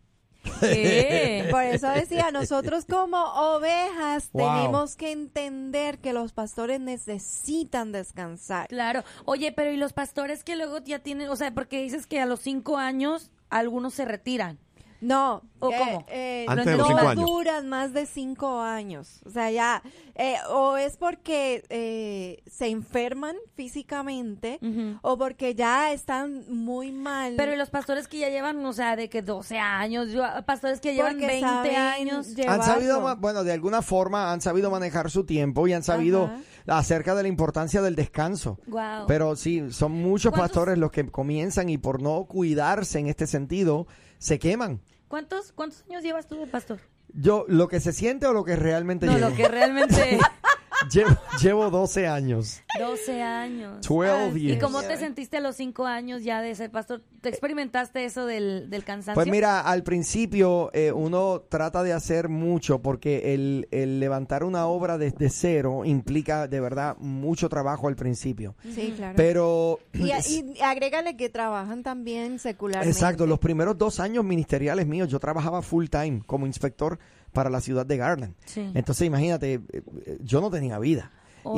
¿Qué? 0.63 1.49
Por 1.51 1.63
eso 1.63 1.89
decía, 1.91 2.31
nosotros 2.33 2.85
como 2.85 3.19
ovejas 3.23 4.31
Wow. 4.33 4.57
tenemos 4.57 4.97
que 4.97 5.13
entender 5.13 5.99
que 5.99 6.13
los 6.13 6.33
pastores 6.33 6.81
necesitan 6.81 7.93
descansar. 7.93 8.69
Claro. 8.69 9.05
Oye, 9.25 9.53
pero 9.53 9.71
¿y 9.73 9.77
los 9.77 9.93
pastores 9.93 10.45
que 10.45 10.57
luego 10.57 10.79
ya 10.79 10.99
tienen, 11.01 11.29
o 11.29 11.37
sea, 11.37 11.53
porque 11.53 11.83
dices 11.83 12.07
que 12.07 12.21
a 12.21 12.27
los 12.27 12.41
cinco 12.41 12.79
años 12.79 13.31
algunos 13.51 13.95
se 13.95 14.05
retiran? 14.05 14.59
No, 15.05 15.43
¿O 15.59 15.69
que, 15.71 15.79
cómo? 15.79 16.05
eh, 16.09 16.47
Antes 16.49 16.65
no 16.65 16.71
de 16.73 16.79
los 16.79 16.87
cinco 16.87 17.09
años. 17.09 17.25
duran 17.27 17.69
más 17.69 17.93
de 17.93 18.07
cinco 18.07 18.61
años. 18.61 19.21
O 19.27 19.31
sea, 19.31 19.51
ya, 19.51 19.83
eh, 20.15 20.37
o 20.49 20.77
es 20.77 20.97
porque 20.97 21.65
eh, 21.71 22.41
se 22.49 22.69
enferman 22.69 23.35
físicamente 23.57 24.61
o 25.03 25.19
porque 25.19 25.57
ya 25.57 25.93
están 25.93 26.45
muy 26.49 26.93
mal. 26.93 27.35
Pero 27.37 27.53
¿y 27.53 27.57
los 27.57 27.69
pastores 27.71 28.07
que 28.07 28.19
ya 28.19 28.29
llevan, 28.29 28.65
o 28.65 28.73
sea, 28.73 28.95
de 28.95 29.09
que 29.09 29.23
12 29.23 29.59
años, 29.59 30.11
yo- 30.13 30.23
pastores 30.47 30.81
que 30.81 30.95
llevan 30.95 31.15
Porque 31.15 31.27
20 31.27 31.49
saben 31.49 31.77
años. 31.77 32.29
han 32.47 32.63
sabido, 32.63 33.17
bueno, 33.17 33.43
de 33.43 33.53
alguna 33.53 33.83
forma 33.83 34.33
han 34.33 34.41
sabido 34.41 34.71
manejar 34.71 35.11
su 35.11 35.25
tiempo 35.27 35.67
y 35.67 35.73
han 35.73 35.83
sabido 35.83 36.27
Ajá. 36.67 36.79
acerca 36.79 37.17
de 37.17 37.23
la 37.23 37.29
importancia 37.29 37.83
del 37.83 37.97
descanso. 37.97 38.61
Guau. 38.69 39.07
Pero 39.09 39.35
sí, 39.35 39.73
son 39.73 39.91
muchos 39.93 40.31
¿Cuántos- 40.31 40.51
pastores 40.51 40.79
los 40.79 40.93
que 40.93 41.11
comienzan 41.11 41.69
y 41.71 41.79
por 41.79 42.01
no 42.01 42.25
cuidarse 42.27 43.01
en 43.01 43.09
este 43.09 43.27
sentido, 43.27 43.89
se 44.19 44.39
queman. 44.39 44.81
¿Cuántos, 45.13 45.53
¿Cuántos 45.53 45.85
años 45.91 46.03
llevas 46.03 46.27
tú 46.27 46.37
de 46.37 46.47
pastor? 46.47 46.81
Yo, 47.13 47.45
lo 47.47 47.69
que 47.69 47.81
se 47.81 47.93
siente 47.93 48.27
o 48.27 48.33
lo 48.33 48.45
que 48.45 48.57
realmente 48.57 49.05
No, 49.05 49.13
llevo. 49.13 49.29
lo 49.29 49.37
que 49.37 49.47
realmente... 49.47 50.19
llevo, 50.91 51.11
llevo 51.41 51.71
12 51.71 52.07
años. 52.07 52.63
12 52.79 53.23
años. 53.23 53.87
12 53.87 54.39
¿Y 54.39 54.43
years. 54.43 54.63
cómo 54.63 54.83
te 54.83 54.97
sentiste 54.97 55.37
a 55.37 55.41
los 55.41 55.57
5 55.57 55.87
años 55.87 56.23
ya 56.23 56.41
de 56.41 56.55
ser 56.55 56.71
pastor? 56.71 57.03
¿Te 57.21 57.29
experimentaste 57.29 58.05
eso 58.05 58.27
del, 58.27 58.71
del 58.71 58.85
cansancio? 58.85 59.15
Pues 59.15 59.29
mira, 59.29 59.61
al 59.61 59.83
principio 59.83 60.71
eh, 60.73 60.93
uno 60.93 61.43
trata 61.49 61.83
de 61.83 61.93
hacer 61.93 62.29
mucho 62.29 62.81
porque 62.81 63.35
el, 63.35 63.69
el 63.71 64.01
levantar 64.01 64.45
una 64.45 64.67
obra 64.67 64.99
desde 64.99 65.31
cero 65.31 65.85
implica 65.85 66.49
de 66.49 66.61
verdad 66.61 66.97
mucho 66.99 67.49
trabajo 67.49 67.89
al 67.89 67.97
principio. 67.97 68.55
Sí, 68.75 68.95
claro. 68.97 69.15
Pero... 69.17 69.79
y, 69.93 70.11
y 70.11 70.61
agrégale 70.63 71.17
que 71.17 71.29
trabajan 71.29 71.83
también 71.83 72.39
secularmente. 72.39 72.91
Exacto, 72.91 73.27
los 73.27 73.39
primeros 73.39 73.79
dos 73.79 74.01
años 74.01 74.25
ministeriales 74.25 74.87
míos 74.87 75.09
yo 75.09 75.19
trabajaba 75.21 75.63
full 75.63 75.87
time 75.87 76.23
como 76.27 76.47
inspector 76.47 76.99
para 77.33 77.51
la 77.51 77.61
ciudad 77.61 77.87
de 77.87 77.97
Garland. 77.97 78.35
Sí. 78.45 78.71
Entonces 78.75 79.07
imagínate, 79.07 79.55
eh, 79.55 79.61
eh, 79.73 80.19
yo 80.23 80.41
no 80.41 80.51
tenía 80.51 80.79
vida. 80.79 81.11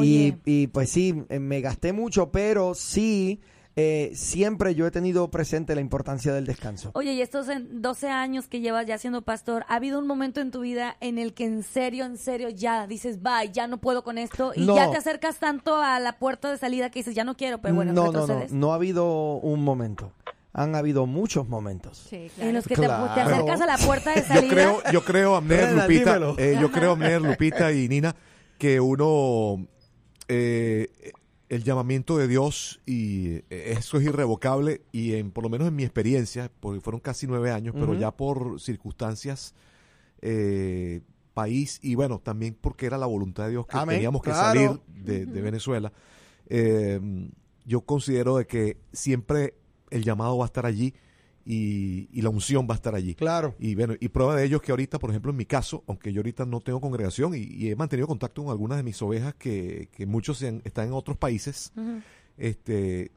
Y, 0.02 0.34
y, 0.46 0.68
pues 0.68 0.88
sí, 0.88 1.24
eh, 1.28 1.38
me 1.38 1.60
gasté 1.60 1.92
mucho, 1.92 2.30
pero 2.32 2.74
sí 2.74 3.42
eh, 3.76 4.12
siempre 4.14 4.74
yo 4.74 4.86
he 4.86 4.90
tenido 4.90 5.30
presente 5.30 5.74
la 5.74 5.80
importancia 5.80 6.32
del 6.32 6.46
descanso. 6.46 6.90
Oye, 6.94 7.12
y 7.12 7.20
estos 7.20 7.48
en 7.48 7.82
12 7.82 8.08
años 8.08 8.46
que 8.46 8.60
llevas 8.60 8.86
ya 8.86 8.96
siendo 8.98 9.22
pastor, 9.22 9.64
¿ha 9.68 9.74
habido 9.74 9.98
un 9.98 10.06
momento 10.06 10.40
en 10.40 10.50
tu 10.52 10.60
vida 10.60 10.96
en 11.00 11.18
el 11.18 11.34
que 11.34 11.44
en 11.44 11.62
serio, 11.64 12.04
en 12.06 12.16
serio 12.16 12.48
ya 12.50 12.86
dices, 12.86 13.20
bye, 13.20 13.50
ya 13.52 13.66
no 13.66 13.78
puedo 13.78 14.04
con 14.04 14.16
esto? 14.16 14.52
Y 14.54 14.64
No. 14.64 14.76
ya 14.76 14.90
te 14.90 14.96
acercas 14.96 15.38
tanto 15.38 15.76
a 15.76 15.98
la 16.00 16.18
puerta 16.18 16.50
de 16.50 16.56
salida 16.56 16.88
que 16.90 17.00
dices, 17.00 17.14
ya 17.14 17.24
no 17.24 17.36
quiero, 17.36 17.60
pero 17.60 17.74
bueno, 17.74 17.92
no, 17.92 18.06
no, 18.06 18.12
no, 18.12 18.20
retrocedes. 18.20 18.52
no 18.52 18.72
ha 18.72 18.76
habido 18.76 19.34
un 19.38 19.62
momento. 19.64 20.12
Han 20.56 20.76
habido 20.76 21.04
muchos 21.06 21.48
momentos. 21.48 22.06
En 22.12 22.54
los 22.54 22.64
que 22.66 22.76
te- 22.76 22.82
te, 22.82 22.86
acercas 22.86 23.60
a 23.60 23.66
la 23.66 23.76
puerta 23.76 24.10
de 24.14 24.20
Yo 24.22 24.26
salida. 24.28 24.48
creo, 24.54 24.82
yo 24.92 25.04
creo, 25.04 25.34
Amner, 25.34 25.74
Brenda, 25.74 26.18
Lupita, 26.18 26.42
eh, 26.42 26.56
yo 26.60 26.70
creo, 26.70 26.92
Amner, 26.92 27.20
Lupita 27.20 27.72
y 27.72 27.88
Nina, 27.88 28.14
que 28.56 28.78
uno, 28.80 29.66
eh, 30.28 30.88
el 31.48 31.64
llamamiento 31.64 32.16
de 32.18 32.28
Dios, 32.28 32.80
y 32.86 33.30
eh, 33.50 33.74
eso 33.76 33.98
es 33.98 34.04
irrevocable, 34.04 34.82
y 34.92 35.14
en, 35.14 35.32
por 35.32 35.42
lo 35.42 35.50
menos 35.50 35.66
en 35.66 35.74
mi 35.74 35.82
experiencia, 35.82 36.48
porque 36.60 36.80
fueron 36.80 37.00
casi 37.00 37.26
nueve 37.26 37.50
años, 37.50 37.74
pero 37.76 37.92
ya 37.94 38.12
por 38.12 38.60
circunstancias, 38.60 39.54
eh, 40.22 41.00
país, 41.34 41.80
y 41.82 41.96
bueno, 41.96 42.20
también 42.20 42.56
porque 42.60 42.86
era 42.86 42.96
la 42.96 43.06
voluntad 43.06 43.46
de 43.46 43.50
Dios 43.50 43.66
que 43.66 43.76
Amén, 43.76 43.96
teníamos 43.96 44.22
que 44.22 44.30
claro. 44.30 44.60
salir 44.60 44.80
de, 44.86 45.26
de 45.26 45.40
Venezuela, 45.40 45.92
eh, 46.48 47.00
yo 47.66 47.80
considero 47.80 48.36
de 48.36 48.46
que 48.46 48.76
siempre 48.92 49.54
el 49.94 50.04
llamado 50.04 50.38
va 50.38 50.44
a 50.44 50.46
estar 50.46 50.66
allí 50.66 50.94
y, 51.44 52.08
y 52.12 52.22
la 52.22 52.30
unción 52.30 52.66
va 52.68 52.74
a 52.74 52.76
estar 52.76 52.94
allí. 52.94 53.14
Claro. 53.14 53.54
Y 53.58 53.74
bueno, 53.74 53.94
y 53.98 54.08
prueba 54.08 54.34
de 54.34 54.44
ello 54.44 54.56
es 54.56 54.62
que 54.62 54.72
ahorita, 54.72 54.98
por 54.98 55.10
ejemplo, 55.10 55.30
en 55.30 55.36
mi 55.36 55.46
caso, 55.46 55.84
aunque 55.86 56.12
yo 56.12 56.20
ahorita 56.20 56.46
no 56.46 56.60
tengo 56.60 56.80
congregación 56.80 57.34
y, 57.34 57.38
y 57.38 57.70
he 57.70 57.76
mantenido 57.76 58.08
contacto 58.08 58.42
con 58.42 58.50
algunas 58.50 58.78
de 58.78 58.82
mis 58.82 59.00
ovejas 59.02 59.34
que, 59.34 59.88
que 59.92 60.06
muchos 60.06 60.42
están 60.42 60.88
en 60.88 60.92
otros 60.92 61.16
países, 61.16 61.72
este 62.36 63.12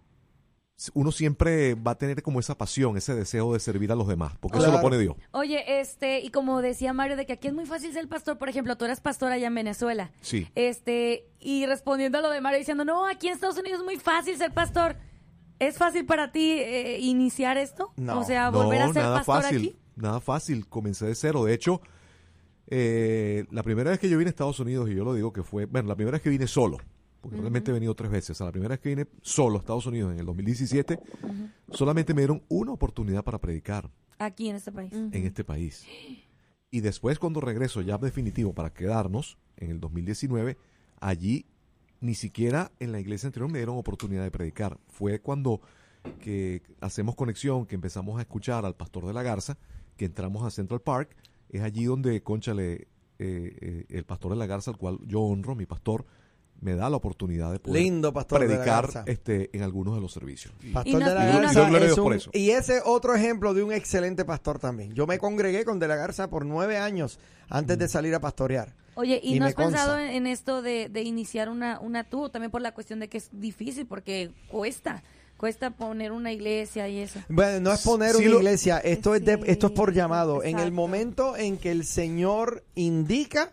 uno 0.93 1.11
siempre 1.11 1.73
va 1.73 1.91
a 1.91 1.97
tener 1.97 2.21
como 2.21 2.39
esa 2.39 2.55
pasión, 2.55 2.97
ese 2.97 3.15
deseo 3.15 3.51
de 3.53 3.59
servir 3.59 3.91
a 3.91 3.95
los 3.95 4.07
demás, 4.07 4.33
porque 4.39 4.59
eso 4.59 4.71
lo 4.71 4.79
pone 4.79 4.99
Dios. 4.99 5.15
Oye, 5.31 5.79
este, 5.79 6.19
y 6.19 6.29
como 6.29 6.61
decía 6.61 6.93
Mario, 6.93 7.17
de 7.17 7.25
que 7.25 7.33
aquí 7.33 7.47
es 7.47 7.53
muy 7.55 7.65
fácil 7.65 7.91
ser 7.93 8.07
pastor, 8.07 8.37
por 8.37 8.47
ejemplo, 8.47 8.77
tú 8.77 8.85
eras 8.85 9.01
pastor 9.01 9.31
allá 9.31 9.47
en 9.47 9.55
Venezuela. 9.55 10.11
Sí. 10.21 10.47
Este, 10.53 11.31
y 11.39 11.65
respondiendo 11.65 12.19
a 12.19 12.21
lo 12.21 12.29
de 12.29 12.41
Mario 12.41 12.59
diciendo, 12.59 12.85
no, 12.85 13.07
aquí 13.07 13.27
en 13.27 13.33
Estados 13.33 13.57
Unidos 13.57 13.79
es 13.79 13.85
muy 13.85 13.97
fácil 13.97 14.37
ser 14.37 14.53
pastor. 14.53 14.97
¿Es 15.59 15.77
fácil 15.77 16.05
para 16.05 16.31
ti 16.31 16.51
eh, 16.51 16.99
iniciar 16.99 17.57
esto? 17.57 17.91
No. 17.97 18.19
O 18.19 18.23
sea, 18.23 18.49
volver 18.49 18.81
a 18.81 18.93
ser 18.93 19.03
nada 19.03 19.17
pastor 19.17 19.43
fácil, 19.43 19.57
aquí. 19.57 19.77
nada 19.95 20.19
fácil, 20.19 20.67
comencé 20.67 21.05
de 21.07 21.15
cero. 21.15 21.43
De 21.43 21.53
hecho, 21.53 21.81
eh, 22.67 23.45
la 23.51 23.63
primera 23.63 23.89
vez 23.91 23.99
que 23.99 24.09
yo 24.09 24.17
vine 24.17 24.29
a 24.29 24.31
Estados 24.31 24.59
Unidos, 24.59 24.89
y 24.89 24.95
yo 24.95 25.03
lo 25.03 25.13
digo 25.13 25.31
que 25.33 25.43
fue, 25.43 25.65
bueno, 25.65 25.87
la 25.87 25.95
primera 25.95 26.15
vez 26.15 26.21
que 26.21 26.29
vine 26.29 26.47
solo, 26.47 26.77
porque 27.21 27.37
realmente 27.37 27.71
he 27.71 27.73
venido 27.73 27.95
tres 27.95 28.11
veces, 28.11 28.31
o 28.31 28.35
sea, 28.35 28.45
la 28.47 28.51
primera 28.51 28.73
vez 28.73 28.79
que 28.79 28.89
vine 28.89 29.07
solo 29.21 29.57
a 29.57 29.59
Estados 29.59 29.85
Unidos 29.85 30.13
en 30.13 30.19
el 30.19 30.25
2017, 30.25 30.99
solamente 31.71 32.13
me 32.13 32.21
dieron 32.21 32.43
una 32.49 32.71
oportunidad 32.73 33.23
para 33.23 33.39
predicar 33.39 33.89
Aquí 34.19 34.49
en 34.49 34.55
este 34.57 34.71
país. 34.71 34.93
en 34.93 35.25
este 35.25 35.43
país. 35.43 35.85
Y 36.69 36.81
después 36.81 37.17
cuando 37.19 37.39
regreso 37.39 37.81
ya 37.81 37.97
definitivo 37.97 38.53
para 38.53 38.73
quedarnos 38.73 39.37
en 39.55 39.71
el 39.71 39.79
2019, 39.79 40.57
allí 40.99 41.45
ni 42.01 42.15
siquiera 42.15 42.71
en 42.79 42.91
la 42.91 42.99
iglesia 42.99 43.27
anterior 43.27 43.51
me 43.51 43.59
dieron 43.59 43.77
oportunidad 43.77 44.23
de 44.23 44.31
predicar. 44.31 44.77
Fue 44.87 45.19
cuando 45.19 45.61
que 46.19 46.61
hacemos 46.79 47.15
conexión, 47.15 47.65
que 47.65 47.75
empezamos 47.75 48.17
a 48.17 48.21
escuchar 48.21 48.65
al 48.65 48.75
pastor 48.75 49.05
de 49.05 49.13
la 49.13 49.23
Garza, 49.23 49.57
que 49.97 50.05
entramos 50.05 50.45
a 50.45 50.51
Central 50.51 50.81
Park, 50.81 51.15
es 51.49 51.61
allí 51.61 51.85
donde, 51.85 52.21
conchale, 52.23 52.73
eh, 52.73 52.87
eh, 53.19 53.85
el 53.89 54.03
pastor 54.05 54.31
de 54.31 54.37
la 54.37 54.45
Garza, 54.45 54.71
al 54.71 54.77
cual 54.77 54.99
yo 55.05 55.21
honro, 55.21 55.55
mi 55.55 55.65
pastor, 55.65 56.05
me 56.61 56.75
da 56.75 56.89
la 56.89 56.97
oportunidad 56.97 57.51
de 57.51 57.59
poder 57.59 57.81
Lindo 57.83 58.11
pastor 58.13 58.39
de 58.41 58.47
la 58.47 58.53
predicar 58.63 59.03
este, 59.05 59.49
en 59.55 59.63
algunos 59.63 59.95
de 59.95 60.01
los 60.01 60.11
servicios. 60.11 60.53
Y- 60.63 60.71
Pastor 60.71 61.01
Y 61.01 61.05
de 61.05 61.13
la 61.13 61.25
Garza 61.25 61.69
Y 61.71 61.75
es 61.75 61.81
Dios 61.83 61.95
por 61.97 62.05
un- 62.07 62.13
eso. 62.13 62.29
y 62.33 62.49
ese 62.49 62.81
otro 62.83 63.13
ejemplo 63.15 63.53
de 63.53 63.63
un 63.63 63.71
excelente 63.71 64.25
pastor 64.25 64.59
también. 64.59 64.93
Yo 64.93 65.05
me 65.07 65.19
congregué 65.19 65.65
con 65.65 65.79
De 65.79 65.87
la 65.87 65.95
Garza 65.95 66.29
por 66.29 66.45
nueve 66.45 66.77
años 66.77 67.19
antes 67.49 67.77
de 67.77 67.87
salir 67.87 68.15
a 68.15 68.19
pastorear. 68.19 68.73
Oye, 68.95 69.19
¿y, 69.23 69.35
Y 69.35 69.39
no 69.39 69.45
has 69.45 69.53
pensado 69.53 69.91
consta. 69.97 70.09
en, 70.11 70.25
en 70.25 70.27
esto 70.27 70.63
de, 70.63 70.89
de 70.89 71.03
iniciar 71.03 71.49
una, 71.49 71.79
una 71.79 72.03
tú? 72.03 72.29
También 72.29 72.49
por 72.49 72.61
la 72.61 72.73
cuestión 72.73 72.99
de 72.99 73.07
que 73.07 73.19
es 73.19 73.29
difícil, 73.31 73.85
porque 73.85 74.31
cuesta. 74.49 75.03
Cuesta 75.37 75.69
poner 75.69 76.11
una 76.11 76.31
iglesia 76.31 76.87
y 76.89 76.97
eso. 76.99 77.19
Bueno, 77.29 77.59
no 77.59 77.71
es 77.73 77.83
poner 77.83 78.15
Sí 78.15 78.23
una 78.23 78.31
lo- 78.31 78.37
iglesia, 78.39 78.79
esto 78.79 79.13
es 79.13 79.23
de- 79.23 79.39
esto 79.45 79.67
es 79.67 79.73
por 79.73 79.93
llamado. 79.93 80.43
En 80.43 80.57
el 80.59 80.71
momento 80.71 81.37
en 81.37 81.57
que 81.57 81.69
el 81.71 81.85
Señor 81.85 82.63
indica, 82.75 83.51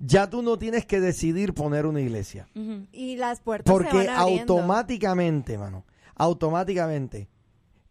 ya 0.00 0.30
tú 0.30 0.40
no 0.42 0.58
tienes 0.58 0.86
que 0.86 0.98
decidir 1.00 1.52
poner 1.52 1.84
una 1.86 2.00
iglesia. 2.00 2.48
Y 2.92 3.16
las 3.16 3.40
puertas 3.40 3.70
se 3.70 3.72
Porque 3.72 3.96
van 4.06 4.08
abriendo. 4.16 4.54
automáticamente, 4.54 5.58
mano, 5.58 5.84
automáticamente 6.14 7.28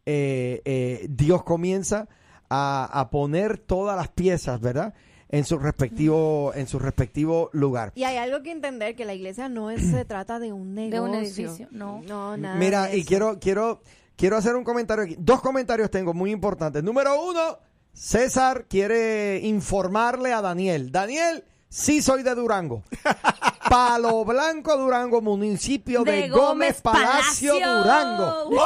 eh, 0.08 0.62
eh, 0.66 1.08
Dios 1.10 1.44
comienza 1.44 2.08
a, 2.50 2.86
a 3.00 3.10
poner 3.10 3.58
todas 3.58 3.98
las 3.98 4.08
piezas, 4.10 4.62
¿verdad? 4.62 4.94
En 5.36 5.46
su 5.46 5.58
respectivo, 5.60 6.54
en 6.56 6.68
su 6.68 6.80
respectivo 6.80 7.50
lugar. 7.54 7.92
Y 7.96 8.04
hay 8.04 8.18
algo 8.18 8.42
que 8.42 8.52
entender, 8.52 8.96
que 8.96 9.04
la 9.06 9.14
iglesia 9.14 9.50
no 9.50 9.70
es, 9.70 9.82
se 9.90 10.06
trata 10.06 10.40
de 10.40 10.54
un 10.54 10.74
negocio. 10.74 11.04
De 11.04 11.10
un 11.10 11.16
edificio, 11.16 11.68
no. 11.72 12.02
No, 12.08 12.38
nada 12.38 12.56
Mira, 12.56 12.86
de 12.88 12.98
y 12.98 13.00
eso. 13.02 13.08
quiero, 13.08 13.40
quiero, 13.40 13.82
quiero 14.16 14.38
hacer 14.38 14.56
un 14.56 14.64
comentario 14.64 15.04
aquí. 15.04 15.16
Dos 15.20 15.42
comentarios 15.42 15.92
tengo 15.92 16.14
muy 16.14 16.32
importantes. 16.32 16.84
Número 16.84 17.22
uno, 17.22 17.60
César 17.94 18.66
quiere 18.70 19.40
informarle 19.44 20.32
a 20.32 20.42
Daniel. 20.42 20.92
Daniel, 20.92 21.44
sí 21.70 22.02
soy 22.02 22.24
de 22.24 22.34
Durango. 22.34 22.84
Palo 23.70 24.24
Blanco, 24.24 24.78
Durango, 24.78 25.22
municipio 25.22 26.04
de, 26.04 26.12
De 26.12 26.30
Gómez 26.30 26.42
Gómez 26.48 26.82
Palacio, 26.82 27.54
Palacio. 27.60 27.84
Durango. 27.84 28.66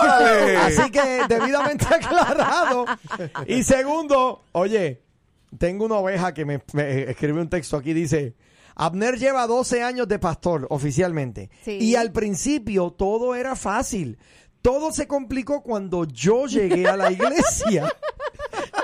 Así 0.59 0.91
que 0.91 1.21
debidamente 1.27 1.85
aclarado. 1.85 2.85
Y 3.47 3.63
segundo, 3.63 4.43
oye, 4.51 5.01
tengo 5.57 5.85
una 5.85 5.95
oveja 5.95 6.33
que 6.33 6.45
me, 6.45 6.61
me 6.73 7.09
escribe 7.09 7.41
un 7.41 7.49
texto 7.49 7.77
aquí, 7.77 7.93
dice, 7.93 8.35
Abner 8.75 9.17
lleva 9.17 9.45
12 9.45 9.83
años 9.83 10.07
de 10.07 10.19
pastor 10.19 10.67
oficialmente. 10.69 11.49
Sí. 11.65 11.77
Y 11.81 11.95
al 11.95 12.11
principio 12.11 12.91
todo 12.91 13.35
era 13.35 13.55
fácil. 13.55 14.17
Todo 14.61 14.91
se 14.91 15.07
complicó 15.07 15.63
cuando 15.63 16.05
yo 16.05 16.45
llegué 16.45 16.87
a 16.87 16.95
la 16.95 17.11
iglesia. 17.11 17.91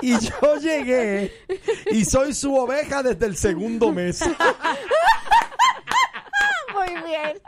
Y 0.02 0.12
yo 0.18 0.56
llegué 0.60 1.32
y 1.90 2.04
soy 2.04 2.34
su 2.34 2.54
oveja 2.54 3.02
desde 3.02 3.24
el 3.24 3.36
segundo 3.36 3.92
mes. 3.92 4.20
Muy 6.74 7.02
bien. 7.02 7.38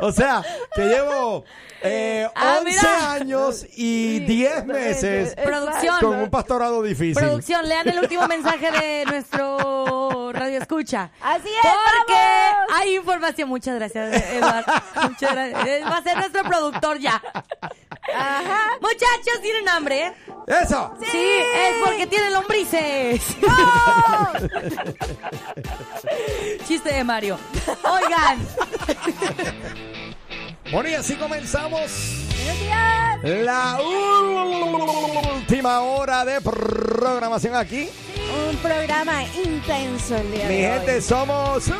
O 0.00 0.12
sea, 0.12 0.42
que 0.74 0.82
llevo 0.86 1.44
eh, 1.82 2.28
Ah, 2.34 2.58
11 2.60 2.64
mira. 2.70 3.12
años 3.12 3.66
y 3.76 4.20
10 4.20 4.66
meses 4.66 5.34
Producción. 5.34 5.96
con 6.00 6.16
un 6.16 6.30
pastorado 6.30 6.82
difícil. 6.82 7.14
Producción, 7.14 7.68
lean 7.68 7.88
el 7.88 7.98
último 7.98 8.26
mensaje 8.28 8.70
de 8.70 9.04
nuestro 9.06 10.30
radio 10.32 10.58
escucha. 10.58 11.10
Así 11.20 11.48
es, 11.48 11.54
Porque 11.62 12.12
vamos. 12.14 12.72
hay 12.74 12.96
información. 12.96 13.48
Muchas 13.48 13.74
gracias, 13.76 14.30
Eduardo. 14.32 14.72
Muchas 15.02 15.32
gracias. 15.32 15.90
Va 15.90 15.96
a 15.96 16.02
ser 16.02 16.16
nuestro 16.16 16.42
productor 16.44 16.98
ya. 16.98 17.20
Muchachos, 18.80 19.40
¿tienen 19.42 19.68
hambre? 19.68 20.06
eh? 20.06 20.12
¡Eso! 20.62 20.94
Sí, 21.00 21.18
es 21.18 21.74
porque 21.84 22.06
tienen 22.06 22.32
lombrices. 22.32 23.20
Chiste 26.66 26.94
de 26.94 27.04
Mario. 27.04 27.38
Oigan, 27.84 28.38
Bueno, 30.72 30.88
y 30.88 30.94
así 30.94 31.14
comenzamos 31.16 31.90
la 33.24 33.78
última 35.36 35.80
hora 35.82 36.24
de 36.24 36.40
programación 36.40 37.54
aquí. 37.54 37.88
Un 38.50 38.56
programa 38.56 39.22
intenso 39.44 40.16
el 40.16 40.32
día 40.32 40.48
Mi 40.48 40.54
de 40.56 40.70
hoy. 40.70 40.76
gente, 40.78 41.02
somos 41.02 41.68
la 41.68 41.74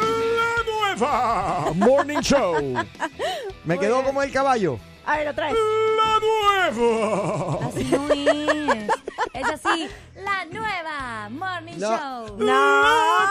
nueva 0.94 1.72
Morning 1.74 2.20
Show. 2.20 2.74
Me 3.64 3.78
quedó 3.78 4.04
como 4.04 4.22
el 4.22 4.30
caballo. 4.30 4.78
A 5.06 5.16
ver, 5.16 5.28
otra 5.28 5.46
vez. 5.48 5.56
La 5.96 6.70
nueva. 6.70 7.66
así 7.68 7.84
no 7.90 8.12
es. 8.12 8.90
Es 9.34 9.48
así, 9.48 9.88
la 10.16 10.44
nueva 10.46 11.28
Morning 11.30 11.78
No. 11.78 11.88
Show. 11.98 12.38
La 12.40 13.30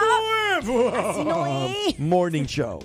nueva. 0.64 1.10
Así 1.12 1.24
no 1.24 1.46
es. 1.46 2.00
Morning 2.00 2.44
Show. 2.46 2.80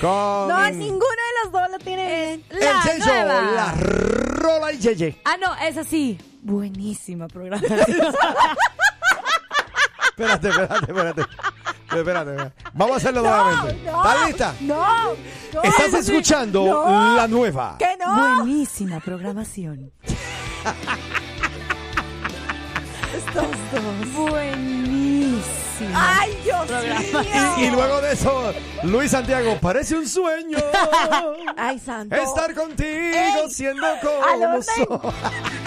Con 0.00 0.48
No, 0.48 0.70
ninguno 0.70 1.00
de 1.00 1.44
los 1.44 1.52
dos 1.52 1.70
lo 1.70 1.78
tiene 1.78 2.06
bien. 2.06 2.44
el 2.50 2.60
La 2.60 2.82
Checho, 2.82 3.06
nueva. 3.06 3.42
la 3.52 3.74
Rola 3.80 4.72
y 4.72 4.78
Yeye. 4.78 5.20
Ah, 5.24 5.36
no, 5.40 5.54
es 5.56 5.76
así. 5.76 6.18
Buenísima 6.42 7.26
programación. 7.28 7.78
Espérate, 10.18 10.48
espérate, 10.48 10.74
espérate. 10.86 11.20
Espérate, 11.90 12.30
espérate. 12.30 12.52
Vamos 12.74 12.94
a 12.94 12.96
hacerlo 12.96 13.20
nuevamente. 13.22 13.82
no. 13.84 14.02
¿Estás 14.02 14.26
lista? 14.26 14.54
No, 14.60 14.84
no. 15.54 15.62
Estás 15.62 15.94
escuchando 15.94 16.64
No. 16.64 17.16
la 17.16 17.28
nueva. 17.28 17.76
Que 17.78 17.96
no. 17.98 18.36
Buenísima 18.36 19.00
programación. 19.00 19.92
Estos 23.16 23.46
dos. 23.72 24.12
Buenísima. 24.30 26.18
Ay, 26.20 26.38
Dios 26.44 26.68
mío. 26.68 27.22
Y, 27.58 27.64
y 27.64 27.70
luego 27.70 28.00
de 28.00 28.12
eso, 28.12 28.52
Luis 28.82 29.10
Santiago, 29.12 29.56
parece 29.60 29.96
un 29.96 30.08
sueño 30.08 30.58
Ay, 31.56 31.78
santo. 31.78 32.16
estar 32.16 32.52
contigo 32.54 32.88
Ey, 32.90 33.50
siendo 33.50 33.86
¿A 33.86 34.00
como 34.00 34.38
dónde? 34.46 34.62
soy. 34.64 34.86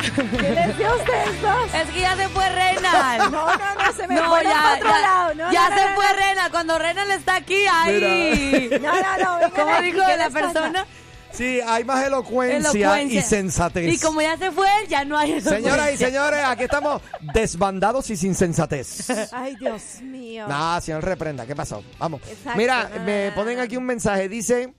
¿Qué 0.01 0.49
decía 0.67 0.93
usted 0.95 1.41
dos? 1.41 1.73
Es 1.73 1.89
que 1.89 2.01
ya 2.01 2.15
se 2.15 2.27
fue 2.29 2.49
Renal. 2.49 3.19
No, 3.31 3.45
no, 3.45 3.75
no, 3.75 3.93
se 3.95 4.07
me 4.07 4.15
No, 4.15 4.29
fueron 4.29 4.51
ya, 4.51 4.61
para 4.61 4.75
otro 4.75 4.89
ya, 4.89 5.01
lado. 5.01 5.33
No, 5.35 5.51
ya 5.51 5.69
no, 5.69 5.75
se 5.77 5.89
no, 5.89 5.95
fue 5.95 6.05
no. 6.05 6.13
Renal. 6.13 6.51
Cuando 6.51 6.79
Renal 6.79 7.11
está 7.11 7.35
aquí, 7.35 7.65
ahí. 7.71 8.69
No, 8.81 8.91
no, 8.91 9.39
no, 9.41 9.53
¿Cómo 9.53 9.81
dijo 9.81 9.99
¿qué 10.05 10.17
la 10.17 10.25
les 10.29 10.33
persona? 10.33 10.85
Sí, 11.31 11.61
hay 11.65 11.83
más 11.85 12.05
elocuencia, 12.05 12.57
Elocuencia. 12.57 13.19
y 13.19 13.23
sensatez. 13.23 13.93
Y 13.93 13.99
como 13.99 14.21
ya 14.21 14.37
se 14.37 14.51
fue, 14.51 14.67
ya 14.89 15.05
no 15.05 15.17
hay 15.17 15.39
Señoras 15.39 15.93
y 15.93 15.97
señores, 15.97 16.41
aquí 16.43 16.63
estamos 16.63 17.01
desbandados 17.33 18.09
y 18.09 18.17
sin 18.17 18.35
sensatez. 18.35 19.09
Ay, 19.31 19.55
Dios 19.55 20.01
mío. 20.01 20.45
No, 20.47 20.81
señor, 20.81 21.05
reprenda. 21.05 21.45
¿Qué 21.45 21.55
pasó? 21.55 21.83
Vamos. 21.99 22.21
Exacto. 22.27 22.57
Mira, 22.57 22.89
me 23.05 23.29
no, 23.29 23.35
ponen 23.35 23.59
aquí 23.59 23.77
un 23.77 23.85
mensaje. 23.85 24.27
Dice, 24.27 24.73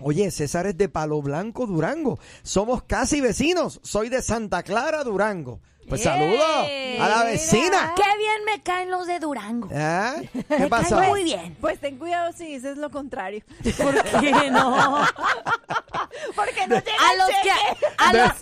oye, 0.00 0.30
César 0.30 0.66
es 0.66 0.76
de 0.76 0.88
Palo 0.88 1.20
Blanco, 1.22 1.66
Durango. 1.66 2.18
Somos 2.42 2.82
casi 2.82 3.20
vecinos. 3.20 3.80
Soy 3.82 4.08
de 4.08 4.22
Santa 4.22 4.62
Clara, 4.62 5.04
Durango. 5.04 5.60
Pues 5.88 6.02
saludos 6.02 6.66
¡Eh! 6.68 6.98
a 7.00 7.08
la 7.08 7.24
vecina. 7.24 7.94
Qué 7.96 8.02
bien 8.18 8.44
me 8.44 8.60
caen 8.62 8.90
los 8.90 9.06
de 9.06 9.18
Durango. 9.20 9.68
Me 9.68 10.28
¿Qué 10.32 10.44
caen 10.48 10.68
pasó? 10.68 11.00
muy 11.02 11.24
bien. 11.24 11.56
Pues 11.60 11.80
ten 11.80 11.96
cuidado 11.96 12.32
si 12.32 12.46
dices 12.46 12.76
lo 12.76 12.90
contrario. 12.90 13.42
¿Por 13.76 14.20
qué 14.20 14.50
no? 14.50 14.76
Porque 16.34 16.66
no 16.66 16.76
llega 16.76 16.92
A 17.10 17.16
los 17.16 17.28
que 17.42 17.50
a 17.98 18.12
De, 18.12 18.18
los 18.22 18.32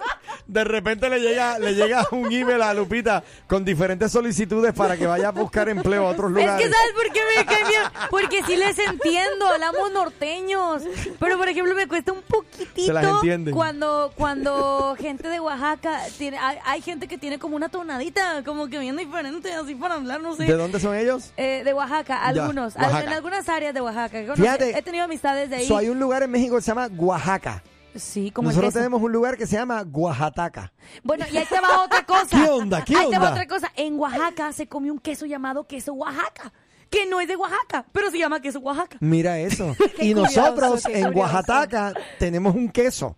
de 0.46 0.64
repente 0.64 1.08
le 1.10 1.18
llega, 1.20 1.58
le 1.58 1.74
llega 1.74 2.06
un 2.12 2.32
email 2.32 2.62
a 2.62 2.72
Lupita 2.72 3.22
con 3.48 3.64
diferentes 3.64 4.12
solicitudes 4.12 4.72
para 4.72 4.96
que 4.96 5.06
vaya 5.06 5.28
a 5.28 5.32
buscar 5.32 5.68
empleo 5.68 6.06
a 6.06 6.10
otros 6.10 6.30
Es 6.30 6.36
lugares. 6.36 6.66
que 6.66 6.72
¿sabes 6.72 6.92
por 6.94 7.12
qué 7.12 7.20
me 7.36 7.44
caen 7.46 7.68
bien? 7.68 7.82
Porque 8.10 8.42
sí 8.44 8.56
les 8.56 8.78
entiendo, 8.78 9.46
hablamos 9.48 9.92
norteños. 9.92 10.82
Pero 11.18 11.36
por 11.36 11.48
ejemplo 11.48 11.74
me 11.74 11.86
cuesta 11.88 12.12
un 12.12 12.22
poquitito 12.22 12.86
Se 12.86 12.92
las 12.92 13.04
entienden. 13.04 13.54
cuando 13.54 14.12
cuando 14.16 14.96
gente 14.98 15.28
de 15.28 15.40
Oaxaca 15.40 16.00
tiene 16.16 16.38
hay, 16.38 16.58
hay 16.64 16.80
gente 16.82 17.08
que 17.08 17.18
tiene 17.18 17.35
como 17.38 17.56
una 17.56 17.68
tonadita, 17.68 18.42
como 18.44 18.68
que 18.68 18.78
bien 18.78 18.96
diferente 18.96 19.52
así 19.52 19.74
para 19.74 19.94
hablar, 19.94 20.20
no 20.20 20.34
sé. 20.36 20.44
¿De 20.44 20.54
dónde 20.54 20.80
son 20.80 20.94
ellos? 20.96 21.32
Eh, 21.36 21.62
de 21.64 21.72
Oaxaca, 21.74 22.22
algunos, 22.24 22.74
Oaxaca. 22.76 23.02
en 23.04 23.08
algunas 23.10 23.48
áreas 23.48 23.74
de 23.74 23.80
Oaxaca. 23.80 24.18
Conocí- 24.22 24.36
Fíjate. 24.36 24.78
he 24.78 24.82
tenido 24.82 25.04
amistades 25.04 25.50
de 25.50 25.56
ahí. 25.56 25.66
So, 25.66 25.76
hay 25.76 25.88
un 25.88 25.98
lugar 26.00 26.22
en 26.22 26.30
México 26.30 26.56
que 26.56 26.62
se 26.62 26.68
llama 26.70 26.88
Oaxaca. 26.96 27.62
Sí, 27.94 28.30
como 28.30 28.50
Nosotros 28.50 28.74
tenemos 28.74 29.00
un 29.00 29.10
lugar 29.10 29.38
que 29.38 29.46
se 29.46 29.56
llama 29.56 29.82
Oaxaca. 29.90 30.72
Bueno, 31.02 31.24
y 31.32 31.36
ahí 31.38 31.46
te 31.46 31.58
va 31.60 31.82
otra 31.82 32.02
cosa. 32.06 32.28
¿Qué 32.44 32.50
onda? 32.50 32.84
¿Qué 32.84 32.94
ahí 32.96 33.08
te 33.10 33.16
va 33.18 33.30
onda? 33.30 33.30
otra 33.30 33.46
cosa. 33.46 33.72
En 33.74 33.98
Oaxaca 33.98 34.52
se 34.52 34.66
come 34.66 34.90
un 34.90 34.98
queso 34.98 35.24
llamado 35.24 35.66
queso 35.66 35.94
Oaxaca, 35.94 36.52
que 36.90 37.06
no 37.06 37.20
es 37.20 37.28
de 37.28 37.36
Oaxaca, 37.36 37.86
pero 37.92 38.10
se 38.10 38.18
llama 38.18 38.40
queso 38.40 38.58
Oaxaca. 38.58 38.98
Mira 39.00 39.38
eso. 39.38 39.74
Y 39.98 40.12
curioso, 40.12 40.40
nosotros 40.42 40.84
en. 40.86 41.16
Oaxaca 41.16 41.94
tenemos 42.18 42.54
un 42.54 42.68
queso 42.68 43.16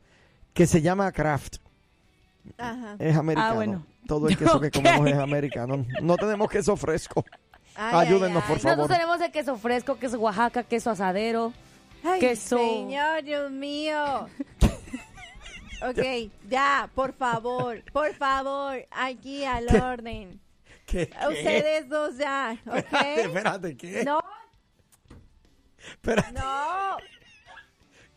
que 0.55 0.66
se 0.69 0.81
llama 0.81 1.11
Kraft. 1.11 1.57
Ajá. 2.57 2.96
Es 2.99 3.16
americano. 3.16 3.51
Ah, 3.51 3.55
bueno. 3.55 3.86
Todo 4.07 4.28
el 4.28 4.38
queso 4.38 4.61
que 4.61 4.70
comemos 4.70 5.09
es 5.09 5.16
americano. 5.18 5.84
No 6.01 6.16
tenemos 6.16 6.49
queso 6.49 6.76
fresco. 6.76 7.24
Ay, 7.74 8.07
Ayúdennos, 8.09 8.42
ay, 8.42 8.49
por 8.49 8.59
favor. 8.59 8.76
Nosotros 8.78 8.99
tenemos 8.99 9.20
el 9.20 9.30
queso 9.30 9.57
fresco, 9.57 9.99
queso 9.99 10.18
Oaxaca, 10.18 10.62
queso 10.64 10.90
asadero. 10.90 11.53
Ay, 12.03 12.20
queso. 12.20 12.57
Señor, 12.59 13.22
Dios 13.22 13.51
mío. 13.51 14.26
Ok, 15.80 16.32
ya, 16.49 16.90
por 16.92 17.12
favor, 17.12 17.84
por 17.92 18.12
favor, 18.14 18.84
aquí 18.90 19.44
al 19.44 19.68
orden. 19.80 20.40
¿Qué? 20.86 21.09
Ustedes 21.28 21.88
dos 21.88 22.16
ya, 22.16 22.55
Espérate, 22.55 22.96
¿ok? 22.96 23.03
espérate, 23.26 23.76
¿qué? 23.76 24.05
No, 24.05 24.18
Espérate, 25.78 26.32
no. 26.32 26.96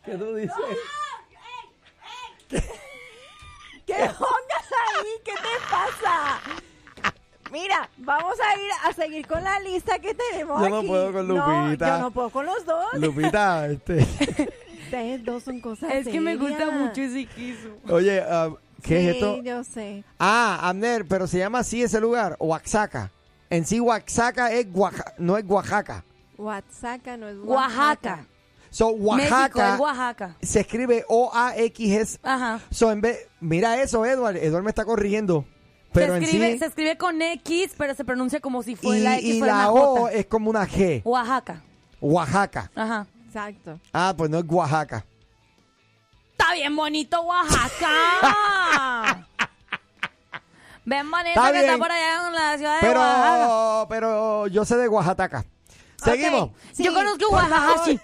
¿qué 0.04 0.18
tú 0.18 0.34
dices? 0.34 0.56
¿Qué 2.48 2.62
pongas 3.96 4.68
ahí? 4.88 5.06
¿Qué 5.24 5.32
te 5.32 5.70
pasa? 5.70 6.40
Mira, 7.50 7.88
vamos 7.98 8.34
a 8.40 8.56
ir 8.60 8.70
a 8.84 8.92
seguir 8.94 9.26
con 9.26 9.44
la 9.44 9.60
lista 9.60 9.98
que 9.98 10.14
tenemos 10.14 10.60
Yo 10.62 10.68
no 10.70 10.78
aquí. 10.78 10.86
puedo 10.86 11.12
con 11.12 11.28
No, 11.28 11.64
Lupita. 11.66 11.88
yo 11.88 11.98
no 11.98 12.10
puedo 12.10 12.30
con 12.30 12.46
los 12.46 12.64
dos. 12.64 12.94
Lupita, 12.94 13.66
este... 13.66 13.98
Ustedes 14.84 15.24
dos 15.24 15.42
son 15.42 15.60
cosas 15.60 15.90
Es 15.94 16.06
que 16.08 16.20
me 16.20 16.36
gusta 16.36 16.70
mucho 16.70 17.00
ese 17.00 17.24
queso. 17.26 17.68
Oye, 17.88 18.20
ah, 18.26 18.50
¿qué 18.82 19.00
sí, 19.00 19.08
es 19.08 19.14
esto? 19.14 19.42
yo 19.42 19.64
sé. 19.64 20.04
Ah, 20.18 20.60
Amner, 20.68 21.06
pero 21.06 21.26
se 21.26 21.38
llama 21.38 21.60
así 21.60 21.82
ese 21.82 22.00
lugar, 22.00 22.36
Oaxaca. 22.38 23.10
En 23.50 23.64
sí, 23.66 23.80
Oaxaca 23.80 24.50
es 24.52 24.66
Oaxaca, 24.72 25.14
no 25.18 25.36
es 25.38 25.44
Oaxaca. 25.46 26.04
Oaxaca 26.38 27.16
no 27.18 27.28
es 27.28 27.36
Oaxaca. 27.38 28.26
So, 28.72 28.96
México, 28.96 29.04
Oaxaca 29.10 29.74
es 29.74 29.80
Oaxaca. 29.80 30.36
se 30.40 30.60
escribe 30.60 31.04
O-A-X. 31.06 32.18
Ajá. 32.22 32.58
So, 32.70 32.90
en 32.90 33.02
vez, 33.02 33.28
mira 33.38 33.80
eso, 33.82 34.04
Edward. 34.06 34.38
Edward 34.38 34.62
me 34.64 34.70
está 34.70 34.86
corrigiendo. 34.86 35.44
Pero 35.92 36.14
se, 36.14 36.16
en 36.16 36.22
escribe, 36.24 36.52
sí, 36.52 36.58
se 36.58 36.64
escribe 36.64 36.96
con 36.96 37.20
X, 37.20 37.74
pero 37.76 37.94
se 37.94 38.02
pronuncia 38.02 38.40
como 38.40 38.62
si 38.62 38.72
y, 38.72 38.76
fuera 38.76 39.00
la 39.10 39.18
X 39.18 39.34
y 39.34 39.38
fuera 39.40 39.56
la 39.58 39.70
una 39.70 39.82
O 39.82 39.96
J. 39.98 40.12
es 40.12 40.26
como 40.26 40.48
una 40.48 40.66
G. 40.66 41.02
Oaxaca. 41.04 41.62
Oaxaca. 42.00 42.70
Ajá. 42.74 43.06
Exacto. 43.26 43.78
Ah, 43.92 44.14
pues 44.16 44.30
no 44.30 44.38
es 44.38 44.44
Oaxaca. 44.48 45.04
Está 46.32 46.54
bien 46.54 46.74
bonito 46.74 47.20
Oaxaca. 47.20 47.88
Ven 50.84 51.10
bonito 51.10 51.28
Está 51.28 51.46
que 51.46 51.52
bien. 51.52 51.64
está 51.66 51.78
por 51.78 51.92
allá 51.92 52.26
en 52.26 52.32
la 52.34 52.56
ciudad 52.56 52.80
de 52.80 52.88
Oaxaca. 52.88 53.86
Pero, 53.86 53.86
pero 53.90 54.46
yo 54.48 54.64
sé 54.64 54.76
de 54.78 54.88
Oaxaca. 54.88 55.44
Seguimos. 56.04 56.50
Sí, 56.72 56.84
Yo 56.84 56.92
conozco 56.94 57.28
Oaxaca. 57.30 58.00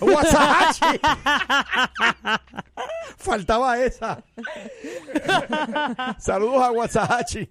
Wasahachi. 0.00 1.00
Faltaba 3.16 3.78
esa. 3.78 4.22
Saludos 6.18 6.62
a 6.62 6.70
Wasahachi. 6.72 7.48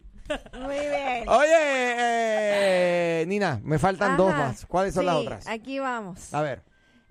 Muy 0.59 0.75
bien. 0.75 1.29
Oye, 1.29 1.53
eh, 3.21 3.25
Nina, 3.27 3.61
me 3.63 3.79
faltan 3.79 4.17
dos 4.17 4.31
más. 4.33 4.65
¿Cuáles 4.65 4.93
son 4.93 5.03
Sí, 5.03 5.05
las 5.05 5.15
otras? 5.15 5.47
Aquí 5.47 5.79
vamos. 5.79 6.33
A 6.33 6.41
ver, 6.41 6.63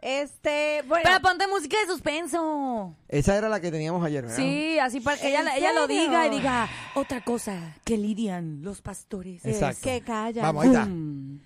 Este, 0.03 0.83
bueno. 0.87 1.03
Pero 1.05 1.21
ponte 1.23 1.47
música 1.47 1.79
de 1.81 1.87
suspenso. 1.87 2.95
esa 3.09 3.37
era 3.37 3.49
la 3.49 3.61
que 3.61 3.71
teníamos 3.71 4.05
ayer, 4.05 4.23
¿verdad? 4.23 4.37
Sí, 4.37 4.79
así 4.79 5.01
para 5.01 5.17
que 5.17 5.29
ella, 5.29 5.41
¿En 5.41 5.49
ella 5.49 5.73
lo 5.73 5.87
diga 5.87 6.27
y 6.27 6.31
diga 6.31 6.69
otra 6.95 7.23
cosa 7.25 7.75
que 7.85 7.97
lidian 7.97 8.63
los 8.63 8.83
pastores. 8.83 9.43
es 9.47 9.55
Exacto. 9.57 9.81
que 9.83 10.03
calla. 10.03 10.43
Vamos, 10.43 10.65
ahí 10.65 10.69
está. 10.69 10.85
Mm. 10.85 11.41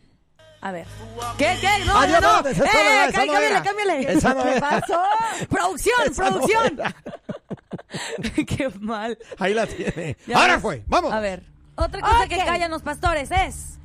A 0.62 0.72
ver. 0.72 0.86
¿Qué, 1.38 1.56
qué? 1.60 1.84
No, 1.86 2.06
no, 2.06 2.20
no. 2.20 2.48
Eh, 2.48 2.54
no 2.54 3.12
cámbiale, 3.12 3.62
cámbiale. 3.62 4.06
¿Qué 4.06 4.60
pasó? 4.60 5.02
Producción, 5.48 5.96
Esa 6.10 6.26
producción. 6.28 6.80
qué 8.46 8.70
mal. 8.80 9.18
Ahí 9.38 9.54
la 9.54 9.66
tiene. 9.66 10.16
Ya 10.26 10.38
Ahora 10.38 10.54
ves. 10.54 10.62
fue, 10.62 10.84
vamos. 10.86 11.12
A 11.12 11.20
ver. 11.20 11.42
Otra 11.76 12.00
cosa 12.02 12.28
que 12.28 12.36
callan 12.38 12.70
los 12.70 12.82
pastores 12.82 13.30
es... 13.30 13.78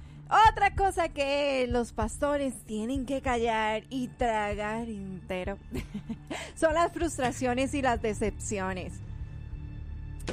Otra 0.49 0.73
cosa 0.73 1.09
que 1.09 1.67
los 1.69 1.93
pastores 1.93 2.55
tienen 2.65 3.05
que 3.05 3.21
callar 3.21 3.83
y 3.91 4.07
tragar 4.07 4.89
entero 4.89 5.59
son 6.59 6.73
las 6.73 6.91
frustraciones 6.91 7.75
y 7.75 7.83
las 7.83 8.01
decepciones. 8.01 8.93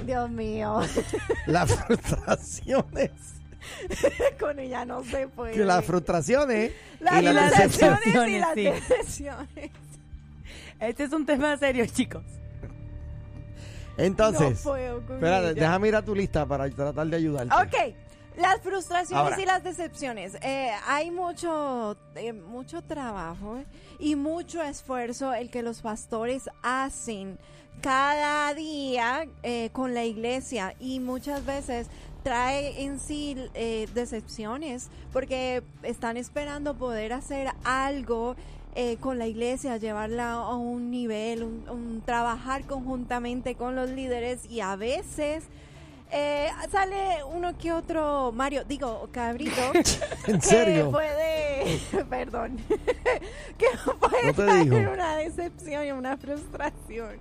Dios 0.06 0.30
mío, 0.30 0.80
Las 1.46 1.74
frustraciones. 1.74 3.10
con 4.40 4.58
ella 4.58 4.84
no 4.84 5.04
se 5.04 5.28
puede. 5.28 5.52
Que 5.52 5.64
las 5.64 5.84
frustraciones 5.84 6.72
Las 7.00 7.20
y 7.22 7.24
las 7.26 7.50
decepciones 7.50 8.00
decepciones. 8.04 8.28
y 8.34 8.38
las 8.38 8.54
sí. 8.54 8.64
decepciones. 8.64 9.70
Este 10.80 11.04
es 11.04 11.12
un 11.12 11.24
tema 11.26 11.56
serio, 11.56 11.86
chicos. 11.86 12.24
Entonces, 13.96 14.64
no 14.64 14.70
puedo 14.72 15.06
con 15.06 15.16
espérate, 15.16 15.50
ella. 15.50 15.60
déjame 15.60 15.88
ir 15.88 15.96
a 15.96 16.02
tu 16.02 16.14
lista 16.14 16.46
para 16.46 16.68
tratar 16.70 17.06
de 17.06 17.16
ayudarte. 17.16 17.54
Ok, 17.54 17.94
las 18.38 18.60
frustraciones 18.62 19.12
Ahora. 19.24 19.40
y 19.40 19.44
las 19.46 19.62
decepciones. 19.62 20.36
Eh, 20.42 20.70
hay 20.86 21.10
mucho, 21.10 21.96
eh, 22.14 22.32
mucho 22.32 22.82
trabajo 22.82 23.58
eh, 23.58 23.66
y 23.98 24.16
mucho 24.16 24.62
esfuerzo 24.62 25.34
el 25.34 25.50
que 25.50 25.62
los 25.62 25.82
pastores 25.82 26.48
hacen 26.62 27.38
cada 27.82 28.54
día 28.54 29.26
eh, 29.42 29.68
con 29.72 29.92
la 29.92 30.04
iglesia 30.04 30.74
y 30.80 30.98
muchas 31.00 31.44
veces 31.44 31.88
trae 32.22 32.82
en 32.84 33.00
sí 33.00 33.36
eh, 33.54 33.88
decepciones 33.94 34.88
porque 35.12 35.62
están 35.82 36.16
esperando 36.16 36.74
poder 36.74 37.12
hacer 37.12 37.48
algo 37.64 38.36
eh, 38.74 38.96
con 39.00 39.18
la 39.18 39.26
iglesia, 39.26 39.76
llevarla 39.76 40.32
a 40.32 40.54
un 40.56 40.90
nivel, 40.90 41.42
un- 41.42 41.68
un- 41.68 42.02
trabajar 42.06 42.64
conjuntamente 42.64 43.54
con 43.54 43.74
los 43.76 43.90
líderes 43.90 44.46
y 44.48 44.60
a 44.60 44.76
veces 44.76 45.44
eh, 46.14 46.48
sale 46.70 47.24
uno 47.24 47.56
que 47.58 47.72
otro 47.72 48.32
Mario, 48.32 48.64
digo 48.64 49.08
cabrito. 49.12 49.60
¿En 50.26 50.38
que 50.38 50.46
serio? 50.46 50.90
puede, 50.90 51.80
perdón, 52.10 52.58
que 53.58 53.66
puede 54.00 54.26
No 54.28 54.32
traer 54.34 54.64
digo. 54.64 54.76
una 54.92 55.16
decepción 55.16 55.86
y 55.86 55.92
una 55.92 56.16
frustración. 56.16 57.16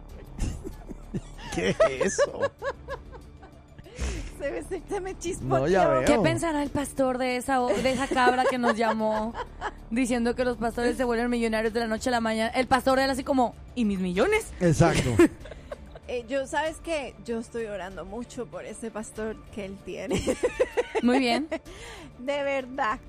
¿Qué 1.54 1.70
es 1.70 1.78
eso? 2.20 2.52
Se 4.42 4.52
me, 4.52 4.82
se, 4.90 5.02
me 5.02 5.18
chispoteó. 5.20 5.60
No, 5.60 5.68
ya 5.68 5.88
veo. 5.88 6.06
¿Qué 6.06 6.18
pensará 6.18 6.64
el 6.64 6.72
pastor 6.72 7.20
de 7.20 7.38
esa, 7.38 7.60
de 7.60 7.92
esa 7.92 8.08
cabra 8.08 8.44
que 8.50 8.58
nos 8.58 8.76
llamó 8.76 9.36
diciendo 9.92 10.36
que 10.36 10.44
los 10.44 10.58
pastores 10.58 10.98
se 10.98 11.04
vuelven 11.04 11.30
millonarios 11.30 11.72
de 11.74 11.82
la 11.82 11.88
noche 11.88 12.10
a 12.10 12.12
la 12.12 12.22
mañana? 12.22 12.50
El 12.50 12.66
pastor 12.66 12.98
era 12.98 13.12
así 13.12 13.24
como, 13.24 13.54
¿y 13.76 13.86
mis 13.86 14.00
millones? 14.00 14.52
Exacto. 14.60 15.12
eh, 16.08 16.26
yo, 16.28 16.48
¿sabes 16.48 16.78
qué? 16.84 17.14
Yo 17.24 17.40
estoy 17.40 17.66
orando 17.66 18.04
mucho 18.04 18.48
por 18.48 18.66
ese 18.66 18.90
pastor 18.90 19.36
que 19.54 19.66
él 19.66 19.78
tiene. 19.86 20.20
Muy 21.04 21.20
bien. 21.20 21.48
de 22.18 22.44
verdad. 22.44 23.00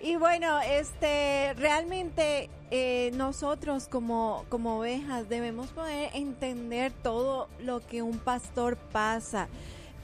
Y 0.00 0.16
bueno, 0.16 0.60
este, 0.60 1.52
realmente 1.54 2.48
eh, 2.70 3.10
nosotros 3.14 3.88
como, 3.88 4.44
como 4.48 4.78
ovejas 4.78 5.28
debemos 5.28 5.68
poder 5.70 6.10
entender 6.14 6.92
todo 7.02 7.48
lo 7.60 7.84
que 7.86 8.00
un 8.00 8.18
pastor 8.18 8.76
pasa. 8.76 9.48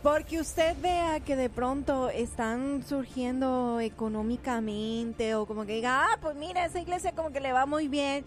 Porque 0.05 0.39
usted 0.39 0.77
vea 0.83 1.19
que 1.21 1.35
de 1.35 1.49
pronto 1.49 2.11
están 2.11 2.85
surgiendo 2.87 3.81
económicamente 3.81 5.35
o 5.35 5.47
como 5.47 5.65
que 5.65 5.77
diga, 5.77 6.05
ah, 6.05 6.19
pues 6.21 6.37
mira, 6.37 6.67
esa 6.67 6.79
iglesia 6.79 7.13
como 7.13 7.33
que 7.33 7.41
le 7.41 7.55
va 7.55 7.65
muy 7.65 7.89
bien. 7.89 8.23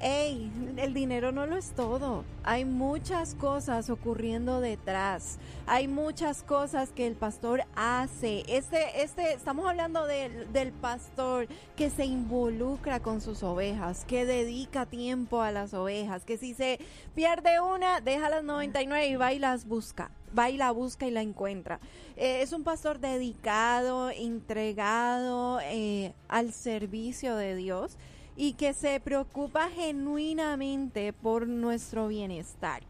Ey, 0.00 0.50
el 0.76 0.92
dinero 0.92 1.32
no 1.32 1.46
lo 1.46 1.56
es 1.56 1.70
todo. 1.70 2.24
Hay 2.44 2.64
muchas 2.64 3.34
cosas 3.34 3.88
ocurriendo 3.88 4.60
detrás. 4.60 5.38
Hay 5.66 5.88
muchas 5.88 6.42
cosas 6.42 6.90
que 6.90 7.06
el 7.06 7.14
pastor 7.14 7.64
hace. 7.74 8.44
Este, 8.46 9.02
este, 9.02 9.32
estamos 9.32 9.66
hablando 9.66 10.06
del, 10.06 10.52
del 10.52 10.72
pastor 10.72 11.48
que 11.76 11.90
se 11.90 12.04
involucra 12.04 13.00
con 13.00 13.20
sus 13.20 13.42
ovejas, 13.42 14.04
que 14.04 14.26
dedica 14.26 14.86
tiempo 14.86 15.40
a 15.40 15.50
las 15.50 15.72
ovejas, 15.72 16.24
que 16.24 16.36
si 16.36 16.54
se 16.54 16.78
pierde 17.14 17.60
una, 17.60 18.00
deja 18.00 18.28
las 18.28 18.44
99 18.44 19.08
y 19.08 19.16
va 19.16 19.32
y 19.32 19.38
las 19.38 19.66
busca. 19.66 20.10
Va 20.38 20.50
y 20.50 20.58
la 20.58 20.70
busca 20.72 21.06
y 21.06 21.10
la 21.10 21.22
encuentra. 21.22 21.80
Eh, 22.16 22.42
es 22.42 22.52
un 22.52 22.64
pastor 22.64 22.98
dedicado, 22.98 24.10
entregado 24.10 25.60
eh, 25.62 26.12
al 26.28 26.52
servicio 26.52 27.36
de 27.36 27.54
Dios 27.54 27.96
y 28.36 28.52
que 28.52 28.74
se 28.74 29.00
preocupa 29.00 29.68
genuinamente 29.70 31.12
por 31.12 31.48
nuestro 31.48 32.08
bienestar. 32.08 32.82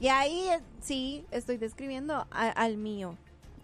Y 0.00 0.08
ahí 0.08 0.48
eh, 0.48 0.60
sí 0.80 1.24
estoy 1.30 1.56
describiendo 1.56 2.26
al 2.30 2.76
mío, 2.76 3.16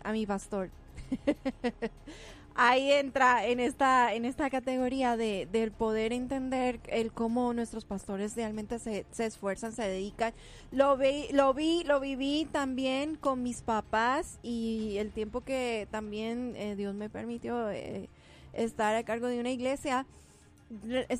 a 0.03 0.13
mi 0.13 0.27
pastor. 0.27 0.71
ahí 2.57 2.93
entra 2.93 3.47
en 3.47 3.59
esta 3.59 4.15
en 4.15 4.25
esta 4.25 4.49
categoría 4.49 5.17
de 5.17 5.49
del 5.51 5.73
poder 5.73 6.13
entender 6.13 6.79
el 6.87 7.13
cómo 7.13 7.53
nuestros 7.53 7.85
pastores 7.85 8.37
realmente 8.37 8.79
se, 8.79 9.07
se 9.11 9.27
esfuerzan, 9.27 9.73
se 9.73 9.83
dedican. 9.83 10.33
Lo 10.71 10.97
vi, 10.97 11.29
lo 11.33 11.53
vi, 11.55 11.85
lo 11.85 12.01
viví 12.01 12.49
también 12.51 13.17
con 13.17 13.43
mis 13.43 13.63
papás 13.63 14.39
y 14.43 14.97
el 14.99 15.11
tiempo 15.11 15.41
que 15.41 15.89
también 15.91 16.55
eh, 16.57 16.77
Dios 16.77 16.95
me 16.95 17.11
permitió 17.11 17.71
eh, 17.71 18.09
estar 18.53 18.95
a 18.95 19.03
cargo 19.05 19.27
de 19.27 19.41
una 19.41 19.51
iglesia 19.51 20.07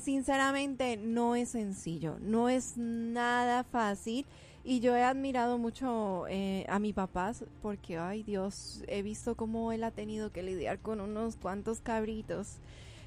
sinceramente 0.01 0.97
no 0.97 1.35
es 1.35 1.49
sencillo, 1.49 2.17
no 2.21 2.49
es 2.49 2.77
nada 2.77 3.63
fácil. 3.63 4.25
Y 4.67 4.79
yo 4.79 4.95
he 4.95 5.03
admirado 5.03 5.59
mucho 5.59 6.25
eh, 6.27 6.65
a 6.67 6.79
mi 6.79 6.91
papá 6.91 7.33
porque, 7.61 7.99
ay 7.99 8.23
Dios, 8.23 8.83
he 8.87 9.03
visto 9.03 9.35
cómo 9.35 9.71
él 9.71 9.83
ha 9.83 9.91
tenido 9.91 10.31
que 10.31 10.41
lidiar 10.41 10.79
con 10.79 11.01
unos 11.01 11.35
cuantos 11.35 11.81
cabritos. 11.81 12.57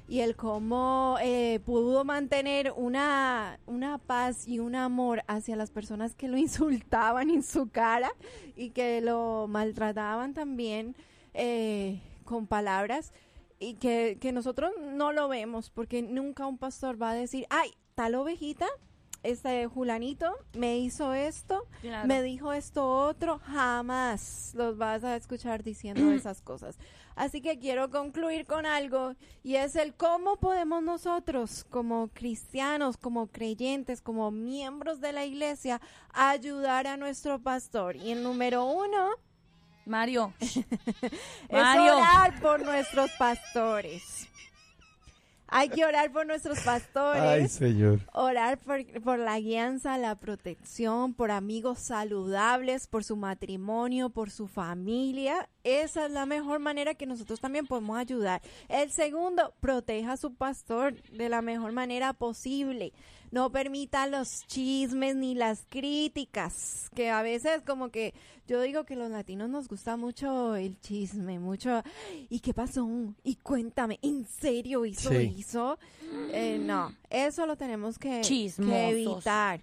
Y 0.07 0.21
el 0.21 0.37
cómo 0.37 1.17
eh, 1.21 1.59
pudo 1.65 2.05
mantener 2.05 2.73
una, 2.75 3.59
una 3.67 3.97
paz 3.97 4.47
y 4.47 4.59
un 4.59 4.73
amor 4.73 5.21
hacia 5.27 5.57
las 5.57 5.69
personas 5.69 6.15
que 6.15 6.29
lo 6.29 6.37
insultaban 6.37 7.29
en 7.29 7.43
su 7.43 7.69
cara 7.69 8.09
y 8.55 8.69
que 8.69 9.01
lo 9.01 9.47
maltrataban 9.49 10.33
también 10.33 10.95
eh, 11.33 12.01
con 12.23 12.47
palabras 12.47 13.11
y 13.59 13.75
que, 13.75 14.17
que 14.19 14.31
nosotros 14.31 14.71
no 14.79 15.11
lo 15.11 15.27
vemos 15.27 15.69
porque 15.69 16.01
nunca 16.01 16.47
un 16.47 16.57
pastor 16.57 17.01
va 17.01 17.11
a 17.11 17.15
decir, 17.15 17.45
ay, 17.49 17.71
tal 17.95 18.15
ovejita, 18.15 18.67
este 19.21 19.67
Julanito 19.67 20.33
me 20.53 20.79
hizo 20.79 21.13
esto, 21.13 21.67
Claro. 21.81 22.07
me 22.07 22.21
dijo 22.23 22.53
esto 22.53 22.89
otro, 22.89 23.39
jamás 23.39 24.53
los 24.55 24.77
vas 24.77 25.03
a 25.03 25.15
escuchar 25.17 25.61
diciendo 25.63 26.01
esas 26.13 26.41
cosas. 26.41 26.77
Así 27.15 27.41
que 27.41 27.59
quiero 27.59 27.89
concluir 27.89 28.45
con 28.45 28.65
algo 28.65 29.13
y 29.43 29.55
es 29.55 29.75
el 29.75 29.93
cómo 29.93 30.37
podemos 30.37 30.81
nosotros 30.81 31.65
como 31.69 32.07
cristianos, 32.13 32.95
como 32.95 33.27
creyentes, 33.27 33.99
como 34.01 34.31
miembros 34.31 35.01
de 35.01 35.11
la 35.11 35.25
iglesia, 35.25 35.81
ayudar 36.13 36.87
a 36.87 36.95
nuestro 36.95 37.39
pastor. 37.41 37.97
Y 37.97 38.11
el 38.11 38.23
número 38.23 38.63
uno 38.63 39.09
Mario. 39.89 40.33
es 40.39 40.65
Mario. 41.51 41.97
orar 41.97 42.39
por 42.39 42.63
nuestros 42.63 43.11
pastores. 43.17 44.27
Hay 45.51 45.69
que 45.69 45.83
orar 45.83 46.11
por 46.11 46.27
nuestros 46.27 46.59
pastores. 46.59 47.51
señor. 47.51 48.01
Orar 48.13 48.59
por, 48.59 48.85
por 49.01 49.17
la 49.17 49.39
guianza, 49.39 49.97
la 49.97 50.13
protección, 50.13 51.15
por 51.15 51.31
amigos 51.31 51.79
saludables, 51.79 52.85
por 52.85 53.03
su 53.03 53.15
matrimonio, 53.15 54.11
por 54.11 54.29
su 54.29 54.47
familia. 54.47 55.49
Esa 55.63 56.05
es 56.05 56.11
la 56.11 56.27
mejor 56.27 56.59
manera 56.59 56.93
que 56.93 57.07
nosotros 57.07 57.39
también 57.39 57.65
podemos 57.65 57.97
ayudar. 57.97 58.41
El 58.67 58.91
segundo, 58.91 59.53
proteja 59.59 60.13
a 60.13 60.17
su 60.17 60.35
pastor 60.35 61.01
de 61.11 61.29
la 61.29 61.41
mejor 61.41 61.71
manera 61.71 62.13
posible. 62.13 62.93
No 63.31 63.51
permita 63.51 64.07
los 64.07 64.45
chismes 64.47 65.15
ni 65.15 65.35
las 65.35 65.65
críticas, 65.69 66.89
que 66.95 67.09
a 67.09 67.21
veces 67.21 67.61
como 67.65 67.89
que 67.89 68.13
yo 68.47 68.61
digo 68.61 68.83
que 68.85 68.95
los 68.95 69.11
latinos 69.11 69.49
nos 69.49 69.67
gusta 69.67 69.97
mucho 69.97 70.55
el 70.55 70.79
chisme, 70.81 71.37
mucho, 71.39 71.83
¿y 72.29 72.39
qué 72.39 72.53
pasó? 72.53 72.87
Y 73.23 73.35
cuéntame, 73.35 73.99
¿en 74.01 74.25
serio 74.25 74.85
hizo 74.85 75.09
Sí. 75.11 75.35
hizo? 75.37 75.77
Eh, 76.31 76.57
no, 76.59 76.95
eso 77.09 77.45
lo 77.45 77.55
tenemos 77.55 77.99
que, 77.99 78.21
que 78.21 78.89
evitar. 78.89 79.61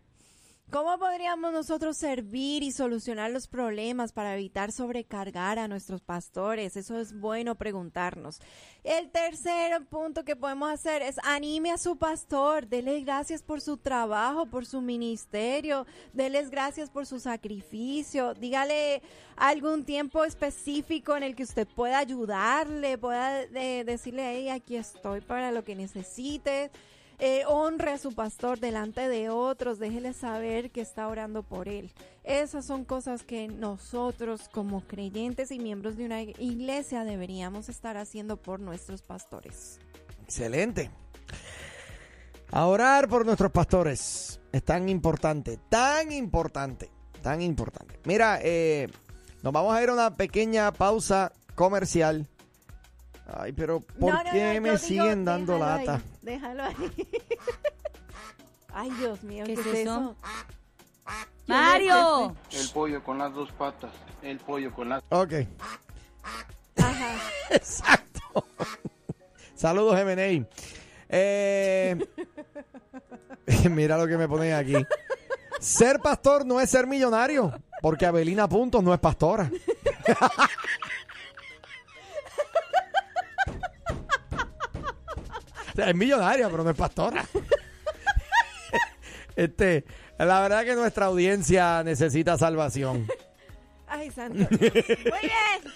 ¿Cómo 0.68 0.98
podríamos 0.98 1.52
nosotros 1.52 1.96
servir 1.96 2.64
y 2.64 2.72
solucionar 2.72 3.30
los 3.30 3.46
problemas 3.46 4.12
para 4.12 4.34
evitar 4.34 4.72
sobrecargar 4.72 5.60
a 5.60 5.68
nuestros 5.68 6.00
pastores? 6.00 6.76
Eso 6.76 6.98
es 6.98 7.16
bueno 7.16 7.54
preguntarnos. 7.54 8.40
El 8.82 9.12
tercer 9.12 9.86
punto 9.86 10.24
que 10.24 10.34
podemos 10.34 10.68
hacer 10.68 11.02
es 11.02 11.20
anime 11.22 11.70
a 11.70 11.78
su 11.78 11.96
pastor, 11.96 12.66
dele 12.66 13.00
gracias 13.02 13.44
por 13.44 13.60
su 13.60 13.76
trabajo, 13.76 14.46
por 14.46 14.66
su 14.66 14.80
ministerio, 14.80 15.86
deles 16.12 16.50
gracias 16.50 16.90
por 16.90 17.06
su 17.06 17.20
sacrificio, 17.20 18.34
dígale 18.34 19.02
algún 19.36 19.84
tiempo 19.84 20.24
específico 20.24 21.16
en 21.16 21.22
el 21.22 21.36
que 21.36 21.44
usted 21.44 21.68
pueda 21.68 21.98
ayudarle, 21.98 22.98
pueda 22.98 23.42
eh, 23.42 23.84
decirle, 23.84 24.32
hey, 24.32 24.48
aquí 24.48 24.74
estoy 24.74 25.20
para 25.20 25.52
lo 25.52 25.62
que 25.62 25.76
necesites. 25.76 26.72
Eh, 27.18 27.44
honre 27.46 27.92
a 27.92 27.98
su 27.98 28.14
pastor 28.14 28.60
delante 28.60 29.08
de 29.08 29.30
otros, 29.30 29.78
déjele 29.78 30.12
saber 30.12 30.70
que 30.70 30.82
está 30.82 31.08
orando 31.08 31.42
por 31.42 31.66
él. 31.68 31.90
Esas 32.24 32.66
son 32.66 32.84
cosas 32.84 33.22
que 33.22 33.48
nosotros 33.48 34.50
como 34.52 34.82
creyentes 34.86 35.50
y 35.50 35.58
miembros 35.58 35.96
de 35.96 36.04
una 36.04 36.20
iglesia 36.22 37.04
deberíamos 37.04 37.68
estar 37.70 37.96
haciendo 37.96 38.36
por 38.36 38.60
nuestros 38.60 39.00
pastores. 39.00 39.78
Excelente. 40.24 40.90
A 42.50 42.66
orar 42.66 43.08
por 43.08 43.24
nuestros 43.24 43.50
pastores. 43.50 44.40
Es 44.52 44.62
tan 44.62 44.88
importante, 44.88 45.58
tan 45.68 46.12
importante, 46.12 46.90
tan 47.22 47.40
importante. 47.40 47.98
Mira, 48.04 48.40
eh, 48.42 48.88
nos 49.42 49.52
vamos 49.52 49.74
a 49.74 49.82
ir 49.82 49.88
a 49.88 49.94
una 49.94 50.16
pequeña 50.16 50.70
pausa 50.72 51.32
comercial. 51.54 52.26
Ay, 53.26 53.52
pero 53.52 53.80
¿por 53.80 54.12
No, 54.14 54.22
no, 54.22 54.30
qué 54.30 54.54
no, 54.54 54.60
me 54.60 54.68
digo, 54.70 54.78
siguen 54.78 55.24
dando 55.24 55.58
lata? 55.58 55.96
ahí, 55.96 56.02
déjalo 56.26 56.64
ahí. 56.64 56.74
Ay, 58.74 58.90
Dios 58.98 59.22
mío, 59.22 59.44
¿Qué 59.46 59.54
¿qué, 59.54 59.60
es 59.60 59.66
es 59.66 59.74
eso? 59.74 59.80
eso? 59.94 60.16
Mario. 61.46 62.36
El 62.50 62.68
pollo 62.70 63.02
con 63.02 63.16
las 63.18 63.32
dos 63.32 63.50
patas. 63.52 63.92
El 64.20 64.38
pollo 64.38 64.72
con 64.74 64.88
las... 64.90 65.02
Ok, 65.08 65.32
Ajá. 66.76 67.14
exacto. 67.50 68.44
Saludos, 69.54 69.94
MNA. 70.04 70.46
Eh, 71.08 71.96
mira 73.70 73.96
lo 73.96 74.06
que 74.06 74.18
me 74.18 74.28
ponen 74.28 74.52
aquí. 74.52 74.74
Ser 75.60 76.00
pastor 76.00 76.44
no 76.44 76.60
es 76.60 76.68
ser 76.68 76.86
millonario, 76.86 77.52
porque 77.80 78.04
Abelina 78.04 78.46
Puntos 78.48 78.82
no 78.82 78.92
es 78.92 79.00
pastora. 79.00 79.50
Es 85.76 85.94
millonaria, 85.94 86.48
pero 86.50 86.64
no 86.64 86.70
es 86.70 86.76
pastora. 86.76 87.24
Este, 89.36 89.84
la 90.18 90.40
verdad 90.40 90.64
que 90.64 90.74
nuestra 90.74 91.04
audiencia 91.06 91.82
necesita 91.84 92.38
salvación. 92.38 93.06
Ay, 93.86 94.10
santo. 94.10 94.38
Muy 94.50 94.70
bien. 94.70 95.74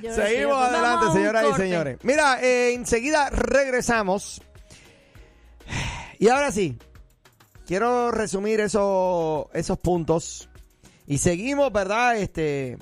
Yo 0.00 0.14
Seguimos 0.14 0.56
adelante, 0.62 1.06
señoras 1.12 1.44
y 1.50 1.54
señores. 1.60 1.98
Mira, 2.02 2.40
eh, 2.42 2.74
enseguida 2.74 3.30
regresamos. 3.30 4.42
Y 6.20 6.28
ahora 6.28 6.52
sí, 6.52 6.78
quiero 7.66 8.10
resumir 8.12 8.60
eso- 8.60 9.50
esos 9.54 9.78
puntos. 9.78 10.48
Y 11.08 11.18
seguimos, 11.18 11.72
¿verdad? 11.72 12.16
Este, 12.16 12.78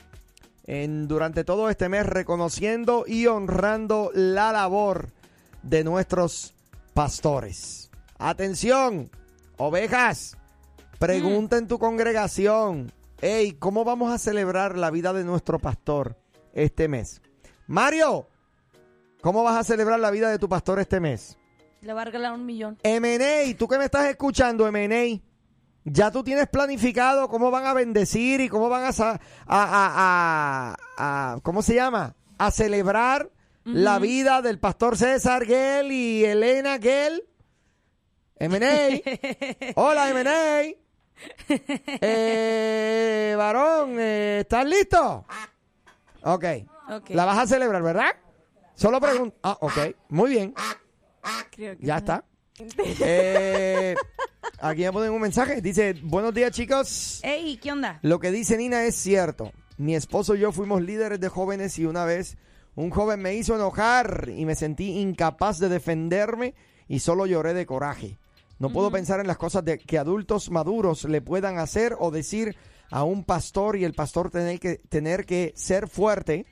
en, 0.70 1.08
durante 1.08 1.44
todo 1.44 1.68
este 1.68 1.88
mes 1.88 2.06
reconociendo 2.06 3.04
y 3.06 3.26
honrando 3.26 4.10
la 4.14 4.52
labor 4.52 5.08
de 5.62 5.84
nuestros 5.84 6.54
pastores. 6.94 7.90
Atención, 8.18 9.10
ovejas, 9.56 10.36
Pregunta 11.00 11.56
en 11.56 11.66
tu 11.66 11.78
congregación. 11.78 12.92
Hey, 13.22 13.56
¿cómo 13.58 13.84
vamos 13.86 14.12
a 14.12 14.18
celebrar 14.18 14.76
la 14.76 14.90
vida 14.90 15.14
de 15.14 15.24
nuestro 15.24 15.58
pastor 15.58 16.14
este 16.52 16.88
mes? 16.88 17.22
Mario, 17.66 18.28
¿cómo 19.22 19.42
vas 19.42 19.56
a 19.56 19.64
celebrar 19.64 19.98
la 19.98 20.10
vida 20.10 20.30
de 20.30 20.38
tu 20.38 20.46
pastor 20.46 20.78
este 20.78 21.00
mes? 21.00 21.38
Le 21.80 21.94
va 21.94 22.02
a 22.02 22.04
regalar 22.04 22.34
un 22.34 22.44
millón. 22.44 22.76
MNA, 22.84 23.56
tú 23.56 23.66
que 23.66 23.78
me 23.78 23.86
estás 23.86 24.10
escuchando, 24.10 24.70
MNA, 24.70 25.22
ya 25.92 26.10
tú 26.10 26.22
tienes 26.22 26.48
planificado 26.48 27.28
cómo 27.28 27.50
van 27.50 27.66
a 27.66 27.72
bendecir 27.74 28.40
y 28.40 28.48
cómo 28.48 28.68
van 28.68 28.84
a, 28.84 28.88
a, 28.88 29.18
a- 29.46 30.74
a- 30.74 30.76
a- 30.98 31.40
¿cómo 31.42 31.62
se 31.62 31.74
llama? 31.74 32.14
A 32.38 32.50
celebrar 32.50 33.30
la 33.64 33.98
vida 33.98 34.40
del 34.42 34.58
pastor 34.58 34.96
César 34.96 35.44
Gell 35.46 35.92
y 35.92 36.24
Elena 36.24 36.78
Gell. 36.78 37.24
MNA. 38.40 39.02
Hola, 39.76 40.12
MNA. 40.14 40.74
Eh, 42.00 43.34
varón, 43.36 43.96
eh, 43.98 44.38
¿estás 44.40 44.64
listo? 44.66 45.26
Ok. 46.22 46.44
Ok. 46.90 47.10
La 47.10 47.24
vas 47.26 47.38
a 47.38 47.46
celebrar, 47.46 47.82
¿verdad? 47.82 48.10
Solo 48.74 49.00
pregunto. 49.00 49.36
Ah, 49.42 49.58
ok. 49.60 49.78
Muy 50.08 50.30
bien. 50.30 50.54
Creo 51.50 51.76
que 51.76 51.84
Ya 51.86 51.94
no. 51.94 51.98
está. 51.98 52.24
Eh, 53.02 53.94
aquí 54.60 54.82
me 54.82 54.92
ponen 54.92 55.12
un 55.12 55.20
mensaje. 55.20 55.60
Dice, 55.60 55.94
buenos 56.02 56.34
días 56.34 56.52
chicos. 56.52 57.20
Ey, 57.22 57.56
¿qué 57.56 57.72
onda? 57.72 57.98
Lo 58.02 58.20
que 58.20 58.30
dice 58.30 58.56
Nina 58.56 58.84
es 58.84 58.94
cierto. 58.94 59.52
Mi 59.78 59.94
esposo 59.94 60.34
y 60.34 60.40
yo 60.40 60.52
fuimos 60.52 60.82
líderes 60.82 61.20
de 61.20 61.28
jóvenes 61.28 61.78
y 61.78 61.86
una 61.86 62.04
vez 62.04 62.36
un 62.74 62.90
joven 62.90 63.20
me 63.20 63.34
hizo 63.34 63.54
enojar 63.54 64.30
y 64.34 64.44
me 64.44 64.54
sentí 64.54 65.00
incapaz 65.00 65.58
de 65.58 65.68
defenderme 65.68 66.54
y 66.88 67.00
solo 67.00 67.26
lloré 67.26 67.54
de 67.54 67.66
coraje. 67.66 68.18
No 68.58 68.70
puedo 68.70 68.90
pensar 68.90 69.20
en 69.20 69.26
las 69.26 69.38
cosas 69.38 69.64
de, 69.64 69.78
que 69.78 69.98
adultos 69.98 70.50
maduros 70.50 71.04
le 71.04 71.22
puedan 71.22 71.58
hacer 71.58 71.96
o 71.98 72.10
decir 72.10 72.56
a 72.90 73.04
un 73.04 73.24
pastor 73.24 73.76
y 73.76 73.84
el 73.84 73.94
pastor 73.94 74.30
tener 74.30 74.60
que, 74.60 74.76
tener 74.76 75.24
que 75.24 75.54
ser 75.56 75.88
fuerte 75.88 76.44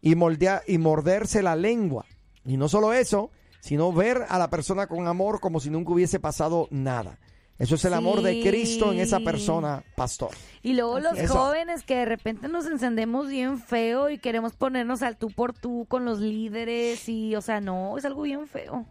y, 0.00 0.12
y 0.12 0.78
morderse 0.78 1.42
la 1.42 1.56
lengua. 1.56 2.06
Y 2.44 2.56
no 2.56 2.68
solo 2.68 2.92
eso, 2.92 3.32
sino 3.64 3.94
ver 3.94 4.26
a 4.28 4.38
la 4.38 4.50
persona 4.50 4.86
con 4.86 5.08
amor 5.08 5.40
como 5.40 5.58
si 5.58 5.70
nunca 5.70 5.92
hubiese 5.92 6.20
pasado 6.20 6.68
nada. 6.70 7.18
Eso 7.58 7.76
es 7.76 7.84
el 7.86 7.94
amor 7.94 8.20
de 8.20 8.42
Cristo 8.42 8.92
en 8.92 9.00
esa 9.00 9.20
persona, 9.20 9.82
pastor. 9.96 10.32
Y 10.62 10.74
luego 10.74 11.00
los 11.00 11.16
Eso. 11.16 11.32
jóvenes 11.32 11.82
que 11.82 11.96
de 11.96 12.04
repente 12.04 12.46
nos 12.48 12.66
encendemos 12.66 13.28
bien 13.28 13.58
feo 13.58 14.10
y 14.10 14.18
queremos 14.18 14.52
ponernos 14.52 15.00
al 15.00 15.16
tú 15.16 15.30
por 15.30 15.54
tú 15.54 15.86
con 15.88 16.04
los 16.04 16.20
líderes 16.20 17.08
y, 17.08 17.34
o 17.36 17.40
sea, 17.40 17.62
no, 17.62 17.96
es 17.96 18.04
algo 18.04 18.22
bien 18.22 18.46
feo. 18.48 18.84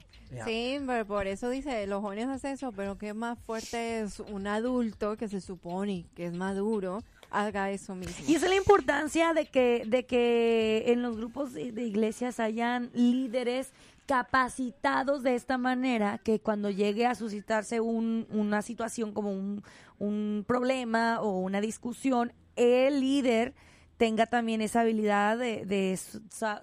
Sí, 0.44 0.80
pero 0.88 1.06
por 1.06 1.28
eso 1.28 1.52
dice, 1.52 1.86
los 1.86 2.02
jóvenes 2.02 2.28
hacen 2.30 2.54
eso, 2.54 2.72
pero 2.72 2.98
qué 2.98 3.14
más 3.14 3.38
fuerte 3.46 4.02
es 4.02 4.20
un 4.22 4.48
adulto 4.48 5.18
que 5.18 5.28
se 5.28 5.40
supone 5.40 6.06
que 6.16 6.26
es 6.26 6.34
maduro, 6.34 7.04
haga 7.30 7.70
eso 7.70 7.94
mismo. 7.94 8.26
Y 8.28 8.34
esa 8.34 8.48
es 8.48 8.50
la 8.50 8.58
importancia 8.58 9.36
de 9.36 9.46
que, 9.46 9.84
de 9.86 10.08
que 10.08 10.86
en 10.88 11.04
los 11.04 11.18
grupos 11.18 11.54
de 11.54 11.84
iglesias 11.84 12.40
hayan 12.40 12.90
líderes 12.96 13.72
capacitados 14.06 15.24
de 15.24 15.36
esta 15.36 15.58
manera 15.58 16.18
que 16.18 16.40
cuando 16.40 16.70
llegue 16.70 17.06
a 17.06 17.16
suscitarse 17.16 17.80
un- 17.80 18.28
una 18.30 18.62
situación 18.62 19.14
como 19.14 19.32
un, 19.32 19.64
un 20.00 20.44
problema 20.48 21.22
o 21.22 21.40
una 21.40 21.62
discusión, 21.62 22.34
el 22.56 23.00
líder 23.00 23.54
tenga 23.98 24.26
también 24.26 24.62
esa 24.62 24.82
habilidad 24.82 25.38
de, 25.38 25.66
de 25.66 25.98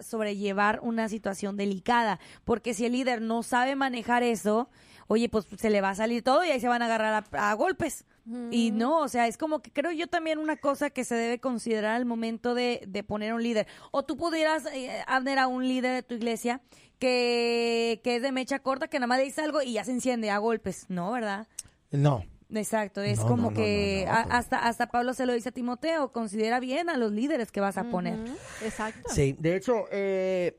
sobrellevar 0.01 0.81
una 0.83 1.09
situación 1.09 1.57
delicada. 1.57 2.19
Porque 2.45 2.75
si 2.75 2.85
el 2.87 2.93
líder 2.93 3.23
no 3.23 3.43
sabe 3.43 3.77
manejar 3.77 4.23
eso, 4.23 4.69
oye, 5.07 5.29
pues 5.29 5.47
se 5.57 5.71
le 5.71 5.81
va 5.81 5.91
a 5.91 5.95
salir 5.95 6.23
todo 6.23 6.45
y 6.45 6.51
ahí 6.51 6.61
se 6.61 6.69
van 6.69 6.83
a 6.83 6.87
agarrar 6.87 7.25
a 7.33 7.55
golpes. 7.55 8.05
Y 8.51 8.71
no, 8.71 8.99
o 9.01 9.09
sea, 9.09 9.27
es 9.27 9.37
como 9.37 9.61
que 9.61 9.73
creo 9.73 9.91
yo 9.93 10.07
también 10.07 10.39
una 10.39 10.57
cosa 10.57 10.91
que 10.91 11.05
se 11.05 11.15
debe 11.15 11.41
considerar 11.41 11.97
al 11.97 12.05
momento 12.05 12.55
de, 12.55 12.83
de 12.87 13.03
poner 13.03 13.33
un 13.35 13.43
líder. 13.43 13.67
O 13.91 14.05
tú 14.05 14.17
pudieras 14.17 14.67
eh, 14.73 15.03
a 15.07 15.47
un 15.47 15.67
líder 15.67 15.95
de 15.95 16.03
tu 16.03 16.15
iglesia 16.15 16.61
que, 16.99 18.01
que 18.05 18.17
es 18.17 18.23
de 18.23 18.31
mecha 18.33 18.61
corta, 18.61 18.89
que 18.89 18.99
nada 18.99 19.07
más 19.09 19.19
le 19.19 19.25
dice 19.25 19.41
algo 19.41 19.63
y 19.63 19.73
ya 19.73 19.85
se 19.85 19.91
enciende 19.93 20.31
a 20.31 20.39
golpes. 20.39 20.87
No, 20.89 21.11
¿verdad? 21.13 21.49
No. 21.91 22.25
Exacto, 22.53 23.01
es 23.03 23.21
No, 23.21 23.27
como 23.27 23.43
no, 23.45 23.51
no, 23.51 23.57
que 23.57 24.05
no, 24.07 24.13
no, 24.13 24.19
a- 24.19 24.39
hasta, 24.39 24.59
hasta 24.59 24.89
Pablo 24.91 25.15
se 25.15 25.25
lo 25.25 25.33
dice 25.33 25.51
a 25.51 25.53
Timoteo, 25.53 26.13
considera 26.13 26.59
bien 26.61 26.89
a 26.91 26.97
los 26.97 27.13
líderes 27.13 27.53
que 27.53 27.61
vas 27.61 27.79
a 27.79 27.85
poner. 27.85 28.19
Exacto. 28.65 29.09
Sí, 29.13 29.37
de 29.39 29.55
hecho, 29.57 29.85
eh, 29.93 30.59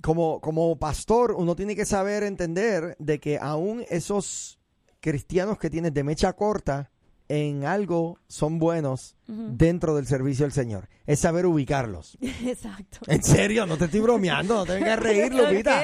como, 0.00 0.40
como 0.40 0.76
pastor, 0.78 1.32
uno 1.32 1.56
tiene 1.56 1.74
que 1.74 1.86
saber 1.86 2.22
entender 2.22 2.96
de 3.00 3.18
que 3.18 3.38
aún 3.40 3.84
esos 3.90 4.60
cristianos 5.00 5.58
que 5.58 5.70
tienes 5.70 5.92
de 5.92 6.04
mecha 6.04 6.32
corta 6.34 6.90
en 7.28 7.64
algo 7.64 8.18
son 8.28 8.58
buenos 8.58 9.16
dentro 9.26 9.96
del 9.96 10.06
servicio 10.06 10.44
del 10.44 10.52
Señor. 10.52 10.88
Es 11.06 11.20
saber 11.20 11.46
ubicarlos. 11.46 12.18
Exacto. 12.44 12.98
En 13.06 13.22
serio, 13.22 13.66
no 13.66 13.76
te 13.76 13.86
estoy 13.86 14.00
bromeando, 14.00 14.54
no 14.54 14.66
te 14.66 14.74
vengas 14.74 14.92
a 14.92 14.96
reír, 14.96 15.34
Lupita. 15.34 15.82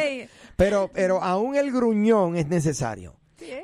Pero, 0.57 0.91
pero 0.93 1.23
aún 1.23 1.57
el 1.57 1.73
gruñón 1.73 2.37
es 2.37 2.49
necesario. 2.49 3.20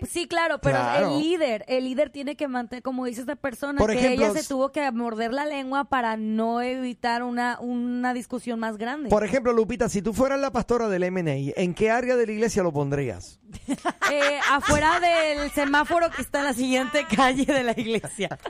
Sí, 0.08 0.26
claro, 0.28 0.58
pero 0.60 0.76
Claro. 0.78 1.12
el 1.16 1.22
líder, 1.22 1.64
el 1.68 1.84
líder 1.84 2.10
tiene 2.10 2.36
que 2.36 2.48
mantener, 2.48 2.82
como 2.82 3.04
dice 3.04 3.20
esta 3.20 3.36
persona, 3.36 3.78
Por 3.78 3.90
que 3.92 3.98
ejemplo, 3.98 4.26
ella 4.26 4.40
se 4.40 4.46
tuvo 4.48 4.72
que 4.72 4.90
morder 4.92 5.32
la 5.32 5.46
lengua 5.46 5.84
para 5.84 6.16
no 6.16 6.60
evitar 6.62 7.22
una, 7.22 7.58
una 7.60 8.12
discusión 8.14 8.58
más 8.60 8.76
grande. 8.78 9.08
Por 9.10 9.24
ejemplo, 9.24 9.52
Lupita, 9.52 9.88
si 9.88 10.02
tú 10.02 10.12
fueras 10.12 10.40
la 10.40 10.50
pastora 10.52 10.88
del 10.88 11.10
MNI, 11.10 11.52
¿en 11.56 11.74
qué 11.74 11.90
área 11.90 12.16
de 12.16 12.26
la 12.26 12.32
iglesia 12.32 12.62
lo 12.62 12.72
pondrías? 12.72 13.40
Eh, 14.12 14.38
afuera 14.50 15.00
del 15.00 15.50
semáforo 15.50 16.10
que 16.10 16.22
está 16.22 16.38
en 16.38 16.44
la 16.44 16.54
siguiente 16.54 17.04
calle 17.14 17.44
de 17.44 17.64
la 17.64 17.72
iglesia. 17.72 18.28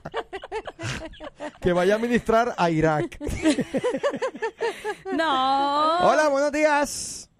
Que 1.60 1.72
vaya 1.72 1.94
a 1.94 1.98
ministrar 1.98 2.54
a 2.56 2.70
Irak. 2.70 3.18
No. 5.12 5.98
Hola, 6.10 6.28
buenos 6.28 6.52
días. 6.52 7.30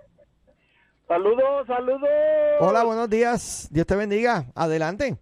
Saludos, 1.09 1.67
saludos. 1.67 2.09
Hola, 2.61 2.83
buenos 2.85 3.09
días. 3.09 3.69
Dios 3.71 3.87
te 3.87 3.95
bendiga. 3.95 4.47
Adelante. 4.55 5.17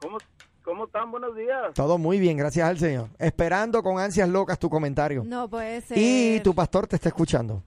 ¿Cómo, 0.00 0.18
¿Cómo 0.64 0.86
están? 0.86 1.10
Buenos 1.10 1.36
días. 1.36 1.74
Todo 1.74 1.98
muy 1.98 2.18
bien, 2.18 2.38
gracias 2.38 2.66
al 2.66 2.78
Señor. 2.78 3.08
Esperando 3.18 3.82
con 3.82 3.98
ansias 3.98 4.28
locas 4.28 4.58
tu 4.58 4.70
comentario. 4.70 5.22
No 5.26 5.48
puede 5.48 5.82
ser. 5.82 5.98
Y 5.98 6.40
tu 6.40 6.54
pastor 6.54 6.86
te 6.86 6.96
está 6.96 7.10
escuchando. 7.10 7.62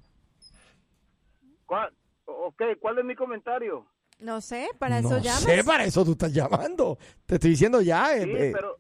¿Cuál, 1.68 1.94
ok, 2.26 2.62
¿cuál 2.80 2.98
es 3.00 3.06
mi 3.06 3.16
comentario? 3.16 3.86
No 4.20 4.42
sé, 4.42 4.68
para 4.80 5.00
no 5.02 5.08
eso 5.10 5.18
llamas. 5.20 5.44
sé, 5.44 5.64
para 5.64 5.84
eso 5.86 6.04
tú 6.04 6.12
estás 6.14 6.34
llamando. 6.34 6.98
Te 7.28 7.36
estoy 7.36 7.52
diciendo 7.52 7.82
ya. 7.82 8.16
eh, 8.18 8.24
Sí, 8.24 8.32
eh. 8.32 8.52
pero... 8.54 8.78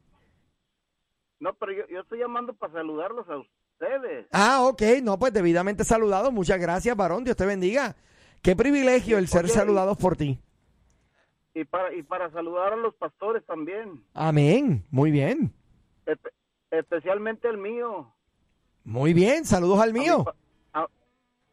No, 1.39 1.53
pero 1.53 1.71
yo, 1.71 1.83
yo 1.89 2.01
estoy 2.01 2.19
llamando 2.19 2.53
para 2.53 2.73
saludarlos 2.73 3.25
a 3.29 3.37
ustedes. 3.37 4.25
Ah, 4.31 4.63
ok. 4.63 4.81
No, 5.03 5.17
pues 5.19 5.31
debidamente 5.31 5.85
saludado. 5.85 6.31
Muchas 6.31 6.59
gracias, 6.59 6.97
varón. 6.97 7.23
Dios 7.23 7.37
te 7.37 7.45
bendiga. 7.45 7.95
Qué 8.41 8.55
privilegio 8.55 9.17
el 9.17 9.27
ser 9.27 9.45
Oye, 9.45 9.53
saludados 9.53 9.97
por 9.97 10.15
ti. 10.15 10.39
Y 11.53 11.65
para, 11.65 11.93
y 11.93 12.03
para 12.03 12.31
saludar 12.31 12.73
a 12.73 12.75
los 12.77 12.95
pastores 12.95 13.45
también. 13.45 14.03
Amén. 14.13 14.85
Muy 14.91 15.11
bien. 15.11 15.51
Espe- 16.05 16.31
especialmente 16.71 17.47
el 17.49 17.57
mío. 17.57 18.13
Muy 18.83 19.13
bien. 19.13 19.45
Saludos 19.45 19.79
al 19.81 19.91
mío. 19.93 20.25
A, 20.73 20.87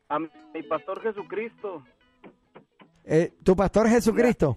a 0.08 0.18
mi 0.18 0.62
pastor 0.68 1.02
Jesucristo. 1.02 1.82
Eh, 3.04 3.32
tu 3.42 3.56
pastor 3.56 3.88
Jesucristo. 3.88 4.56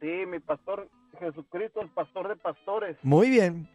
Sí, 0.00 0.26
mi 0.26 0.38
pastor 0.40 0.88
Jesucristo, 1.18 1.80
el 1.80 1.88
pastor 1.90 2.28
de 2.28 2.36
pastores. 2.36 2.96
Muy 3.02 3.30
bien. 3.30 3.68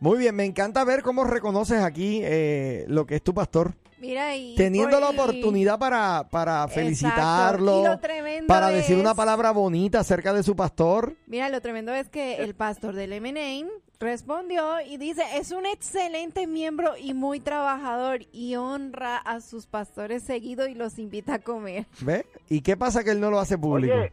Muy 0.00 0.18
bien. 0.18 0.34
Me 0.36 0.44
encanta 0.44 0.84
ver 0.84 1.02
cómo 1.02 1.24
reconoces 1.24 1.82
aquí 1.82 2.20
eh, 2.22 2.84
lo 2.88 3.06
que 3.06 3.16
es 3.16 3.22
tu 3.22 3.34
pastor. 3.34 3.74
Mira, 4.00 4.36
y 4.36 4.54
Teniendo 4.54 5.00
la 5.00 5.06
por- 5.08 5.14
y- 5.16 5.18
oportunidad 5.18 5.76
para, 5.78 6.28
para 6.30 6.68
felicitarlo, 6.68 7.80
Y 7.80 7.84
lo 7.84 7.98
tremendo 7.98 8.46
para 8.46 8.68
decir 8.68 8.94
es- 8.96 9.00
una 9.00 9.14
palabra 9.14 9.50
bonita 9.50 9.98
acerca 10.00 10.32
de 10.32 10.44
su 10.44 10.54
pastor. 10.54 11.16
Mira, 11.26 11.48
lo 11.48 11.60
tremendo 11.60 11.92
es 11.92 12.08
que 12.08 12.36
el 12.36 12.54
pastor 12.54 12.94
del 12.94 13.12
MNA 13.20 13.66
respondió 13.98 14.80
y 14.86 14.98
dice, 14.98 15.22
es 15.34 15.50
un 15.50 15.66
excelente 15.66 16.46
miembro 16.46 16.96
y 16.96 17.12
muy 17.12 17.40
trabajador 17.40 18.20
y 18.30 18.54
honra 18.54 19.16
a 19.16 19.40
sus 19.40 19.66
pastores 19.66 20.22
seguido 20.22 20.68
y 20.68 20.74
los 20.76 21.00
invita 21.00 21.34
a 21.34 21.38
comer. 21.40 21.86
¿Ve? 22.02 22.24
¿Y 22.48 22.60
qué 22.60 22.76
pasa 22.76 23.02
que 23.02 23.10
él 23.10 23.20
no 23.20 23.32
lo 23.32 23.40
hace 23.40 23.58
público? 23.58 23.94
Oye, 23.96 24.12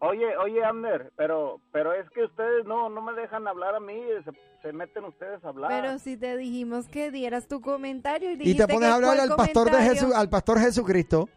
oye, 0.00 0.36
oye, 0.38 0.64
Amner, 0.64 1.12
pero, 1.16 1.60
pero 1.70 1.92
es 1.94 2.10
que 2.10 2.24
ustedes 2.24 2.66
no, 2.66 2.88
no 2.88 3.00
me 3.00 3.12
dejan 3.12 3.46
hablar 3.46 3.76
a 3.76 3.80
mí, 3.80 3.94
se, 4.62 4.72
meten 4.72 5.04
ustedes 5.04 5.44
a 5.44 5.48
hablar. 5.48 5.70
Pero 5.70 5.98
si 5.98 6.16
te 6.16 6.36
dijimos 6.36 6.88
que 6.88 7.10
dieras 7.10 7.48
tu 7.48 7.60
comentario 7.60 8.30
y 8.32 8.50
y 8.50 8.56
te 8.56 8.66
pones 8.66 8.80
que 8.80 8.86
a 8.86 8.94
hablar 8.94 9.20
al 9.20 9.34
pastor 9.36 9.70
de 9.70 9.78
Jesús, 9.82 10.14
al 10.14 10.28
pastor 10.30 10.58
Jesucristo. 10.60 11.28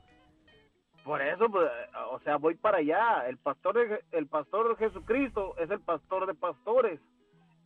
Por 1.03 1.21
eso, 1.21 1.47
pues, 1.49 1.69
o 2.11 2.19
sea, 2.21 2.37
voy 2.37 2.55
para 2.55 2.79
allá. 2.79 3.27
El 3.27 3.37
pastor, 3.37 3.75
de- 3.75 4.03
el 4.11 4.25
pastor 4.27 4.75
Jesucristo 4.77 5.55
es 5.59 5.69
el 5.69 5.79
pastor 5.81 6.25
de 6.25 6.33
pastores 6.33 6.99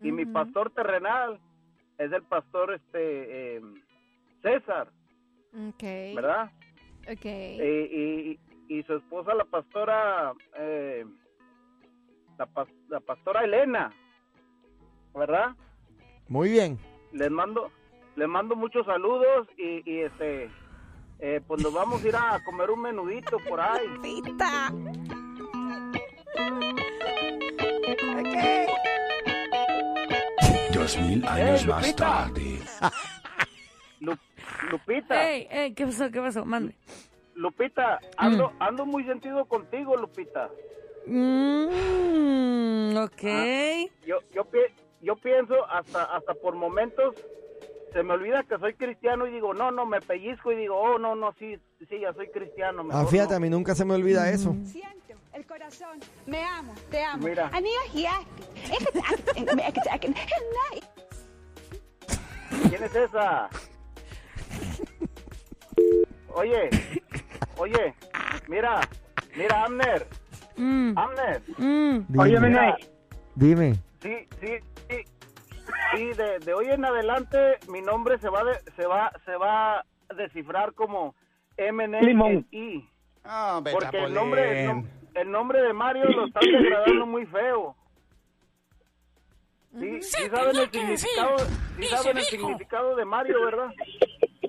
y 0.01 0.11
mi 0.11 0.25
pastor 0.25 0.71
terrenal 0.71 1.39
es 1.97 2.11
el 2.11 2.23
pastor, 2.23 2.73
este, 2.73 3.57
eh, 3.57 3.61
César, 4.41 4.89
Ok. 5.53 5.83
¿verdad? 6.15 6.51
Ok. 7.11 7.25
Eh, 7.25 8.37
y, 8.67 8.73
y 8.77 8.83
su 8.83 8.95
esposa, 8.95 9.33
la 9.33 9.45
pastora, 9.45 10.33
eh, 10.57 11.05
la, 12.37 12.47
pas- 12.47 12.73
la 12.89 12.99
pastora 12.99 13.43
Elena, 13.45 13.91
¿verdad? 15.19 15.49
Muy 16.29 16.49
bien. 16.49 16.79
Les 17.11 17.29
mando, 17.29 17.69
les 18.15 18.27
mando 18.27 18.55
muchos 18.55 18.85
saludos 18.85 19.47
y, 19.57 19.81
y, 19.89 19.99
este, 20.01 20.49
eh, 21.19 21.41
pues 21.45 21.61
nos 21.61 21.73
vamos 21.73 22.03
a 22.03 22.07
ir 22.07 22.15
a 22.15 22.41
comer 22.45 22.71
un 22.71 22.81
menudito 22.81 23.37
por 23.47 23.59
ahí. 23.59 23.85
Dos 30.73 30.97
mil 31.01 31.23
¡Eh, 31.23 31.27
años 31.27 31.65
más 31.67 31.81
Lupita! 31.85 32.05
tarde. 32.05 32.59
Lu- 33.99 34.17
Lupita, 34.71 35.29
Ey, 35.31 35.47
ey, 35.51 35.73
¿qué 35.73 35.85
pasó? 35.85 36.09
¿Qué 36.09 36.19
pasó? 36.21 36.45
Mande. 36.45 36.73
Lupita, 37.35 37.99
ando, 38.17 38.53
ando 38.59 38.85
muy 38.85 39.03
sentido 39.05 39.45
contigo, 39.45 39.95
Lupita. 39.97 40.49
Mm, 41.05 42.95
ok. 42.97 43.21
Yo, 44.05 44.19
yo, 44.33 44.45
pi- 44.45 44.73
yo 45.01 45.15
pienso 45.15 45.65
hasta, 45.69 46.03
hasta 46.03 46.33
por 46.35 46.55
momentos 46.55 47.15
se 47.93 48.03
me 48.03 48.13
olvida 48.13 48.43
que 48.43 48.57
soy 48.59 48.73
cristiano 48.75 49.25
y 49.27 49.31
digo, 49.31 49.53
no, 49.53 49.71
no, 49.71 49.85
me 49.85 49.99
pellizco 50.01 50.51
y 50.51 50.57
digo, 50.57 50.75
oh, 50.77 50.99
no, 50.99 51.15
no, 51.15 51.33
sí, 51.39 51.57
sí, 51.89 51.99
ya 52.01 52.13
soy 52.13 52.27
cristiano. 52.29 52.81
Ah, 52.81 52.83
mejor 52.83 53.07
fíjate, 53.07 53.31
no. 53.31 53.37
a 53.37 53.39
mí 53.39 53.49
nunca 53.49 53.73
se 53.73 53.85
me 53.85 53.95
olvida 53.95 54.29
eso. 54.29 54.55
Siento 54.65 55.15
el 55.33 55.45
corazón. 55.47 55.99
Me 56.27 56.43
amo, 56.43 56.75
te 56.91 57.01
amo. 57.03 57.25
Mira. 57.27 57.49
¿Quién 62.69 62.83
es 62.83 62.95
esa? 62.95 63.49
Oye, 66.33 66.69
oye, 67.57 67.93
mira, 68.47 68.81
mira, 69.35 69.65
Amner, 69.65 70.07
Mm, 70.55 70.97
Amner, 70.97 71.41
mm. 71.57 72.05
Dime. 72.09 72.39
mira, 72.49 72.77
Dime. 73.35 73.75
sí, 74.01 74.27
sí, 74.41 74.47
sí, 75.91 75.97
sí, 75.97 76.13
de, 76.13 76.39
de 76.39 76.53
hoy 76.53 76.67
en 76.69 76.85
adelante 76.85 77.57
mi 77.67 77.81
nombre 77.81 78.17
se 78.19 78.29
va, 78.29 78.43
de- 78.43 78.59
se 78.75 78.85
va, 78.85 79.11
se 79.25 79.35
va 79.35 79.79
a 79.79 79.85
descifrar 80.15 80.73
como. 80.73 81.15
MNI, 81.57 82.89
Ah, 83.25 83.59
porque 83.73 83.97
el 83.97 84.13
nombre, 84.13 84.63
el, 84.63 84.69
nom- 84.69 84.89
el 85.13 85.29
nombre 85.31 85.61
de 85.61 85.73
Mario 85.73 86.05
lo 86.05 86.25
están 86.27 86.43
degradando 86.49 87.05
muy 87.05 87.25
feo. 87.25 87.75
Sí, 89.77 90.01
sí 90.01 90.29
saben 90.29 90.55
el 90.57 90.71
significado, 90.71 91.37
sí 91.77 91.83
saben 91.83 92.17
el 92.17 92.23
significado 92.23 92.95
de 92.95 93.05
Mario, 93.05 93.43
¿verdad? 93.43 93.67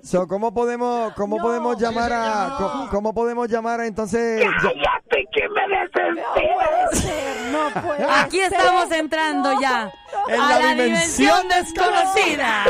So, 0.02 0.26
¿cómo 0.26 0.52
podemos, 0.54 1.12
cómo 1.14 1.36
podemos 1.36 1.76
llamar 1.76 2.10
a, 2.12 2.88
cómo, 2.90 3.12
podemos 3.12 3.48
llamar 3.48 3.80
a 3.80 3.86
entonces? 3.86 4.40
ya- 4.40 4.50
¡Cállate 4.62 5.26
que 5.32 5.48
me 5.48 5.68
desespero! 5.68 7.52
No 7.52 7.82
puede 7.82 8.04
Aquí 8.10 8.38
ser. 8.38 8.52
estamos 8.52 8.90
entrando 8.92 9.60
ya 9.60 9.92
En 10.28 10.40
a 10.40 10.48
la 10.48 10.58
la 10.60 10.70
dimensión 10.74 11.42
dimensión 11.42 11.48
desconocida. 11.48 12.64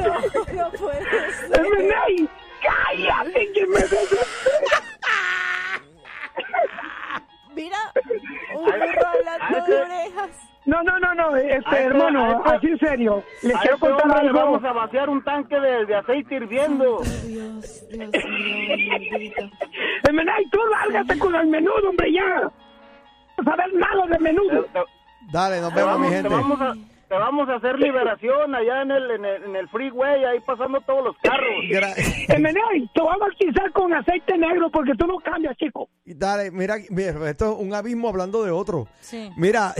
No, 0.00 0.64
no 0.64 0.70
puede 0.72 1.04
ser. 1.32 2.28
¡Cállate 2.62 3.52
que 3.52 3.66
me 3.66 3.80
desespero! 3.80 4.26
Mira, 7.54 7.78
un 8.54 8.64
burro 8.64 9.08
hablando 9.08 9.66
de 9.66 9.82
orejas. 9.82 10.30
No, 10.70 10.82
no, 10.84 10.98
no, 11.00 11.14
no, 11.14 11.36
este 11.36 11.56
este- 11.56 11.82
hermano, 11.84 12.24
a 12.24 12.30
este- 12.30 12.50
así 12.56 12.66
en 12.68 12.78
serio. 12.78 13.24
Les 13.42 13.56
quiero 13.58 13.74
este 13.74 13.88
contar 13.88 14.22
le 14.22 14.28
algo. 14.28 14.38
vamos 14.40 14.64
a 14.64 14.72
vaciar 14.72 15.08
un 15.08 15.24
tanque 15.24 15.58
de, 15.58 15.84
de 15.86 15.94
aceite 15.96 16.34
hirviendo. 16.36 17.00
Dios, 17.02 17.88
Dios 17.88 17.90
mío, 17.90 18.08
bendito. 19.10 19.42
Emenei, 20.08 20.44
tú 20.50 20.58
lárgate 20.70 21.18
con 21.18 21.34
el 21.34 21.46
menudo, 21.48 21.88
hombre, 21.88 22.12
ya. 22.12 22.42
No 23.36 23.44
saber 23.44 23.74
nada 23.74 24.06
de 24.06 24.18
menudo. 24.20 24.66
Dale, 25.32 25.60
nos 25.60 25.74
vemos, 25.74 25.98
mi 25.98 26.06
te 26.08 26.14
gente. 26.14 26.28
vamos 26.28 26.60
a, 26.60 26.74
te 27.10 27.16
vamos 27.16 27.48
a 27.48 27.56
hacer 27.56 27.76
liberación 27.76 28.54
allá 28.54 28.82
en 28.82 28.92
el, 28.92 29.10
en 29.10 29.24
el, 29.24 29.42
en 29.42 29.56
el 29.56 29.68
freeway, 29.70 30.24
ahí 30.26 30.38
pasando 30.46 30.80
todos 30.82 31.06
los 31.06 31.16
carros. 31.18 31.48
Emenei, 32.28 32.88
te 32.94 33.00
voy 33.00 33.12
a 33.12 33.18
bautizar 33.18 33.72
con 33.72 33.92
aceite 33.92 34.38
negro 34.38 34.70
porque 34.70 34.92
tú 34.96 35.08
no 35.08 35.16
cambias, 35.16 35.56
chico. 35.56 35.88
Dale, 36.04 36.52
mira, 36.52 36.76
mira, 36.88 37.28
esto 37.28 37.52
es 37.52 37.58
un 37.58 37.74
abismo 37.74 38.10
hablando 38.10 38.44
de 38.44 38.52
otro. 38.52 38.86
Sí. 39.00 39.28
Mira, 39.36 39.74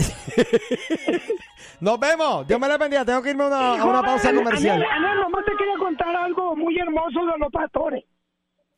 nos 1.79 1.97
vemos. 2.01 2.45
Dios 2.45 2.59
me 2.59 2.67
la 2.67 2.77
bendiga. 2.77 3.05
Tengo 3.05 3.21
que 3.21 3.29
irme 3.29 3.45
a 3.45 3.47
una, 3.47 3.81
a 3.81 3.85
una 3.85 4.01
pausa 4.01 4.33
comercial. 4.33 4.83
Anel, 4.83 4.91
Anel, 4.91 5.21
nomás 5.21 5.45
te 5.45 5.51
quería 5.55 5.77
contar 5.77 6.13
algo 6.13 6.53
muy 6.57 6.77
hermoso 6.79 7.25
de 7.27 7.37
los 7.37 7.49
pastores. 7.49 8.03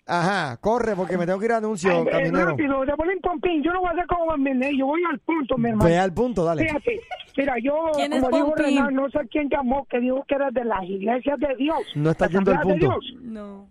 Ajá, 0.05 0.57
corre 0.57 0.95
porque 0.97 1.17
me 1.17 1.25
tengo 1.25 1.39
que 1.39 1.45
ir 1.45 1.51
a 1.53 1.57
anuncio, 1.57 1.89
Eh, 1.89 2.05
caminero. 2.11 2.47
rápido, 2.47 2.85
de 2.85 2.93
bolín 2.93 3.19
pompín. 3.21 3.63
Yo 3.63 3.71
no 3.71 3.79
voy 3.79 3.89
a 3.89 3.91
hacer 3.93 4.05
como 4.07 4.33
Emenei, 4.35 4.77
yo 4.77 4.85
voy 4.87 5.01
al 5.09 5.17
punto, 5.19 5.57
mi 5.57 5.69
hermano. 5.69 5.89
Ve 5.89 5.97
al 5.97 6.13
punto, 6.13 6.43
dale. 6.43 6.63
Fíjate, 6.65 6.99
mira, 7.37 7.55
yo, 7.63 7.89
¿Quién 7.95 8.11
es 8.11 8.21
como 8.21 8.35
dijo? 8.35 8.55
Renan, 8.55 8.93
no 8.93 9.09
sé 9.09 9.19
quién 9.31 9.47
llamó, 9.49 9.85
que 9.85 9.99
dijo 10.01 10.25
que 10.27 10.35
era 10.35 10.51
de 10.51 10.65
las 10.65 10.83
iglesias 10.83 11.39
de 11.39 11.55
Dios. 11.55 11.77
No 11.95 12.11
está 12.11 12.27
yendo 12.27 12.51
al 12.51 12.59
punto. 12.59 12.75
Dios. 12.85 13.13
No. 13.21 13.67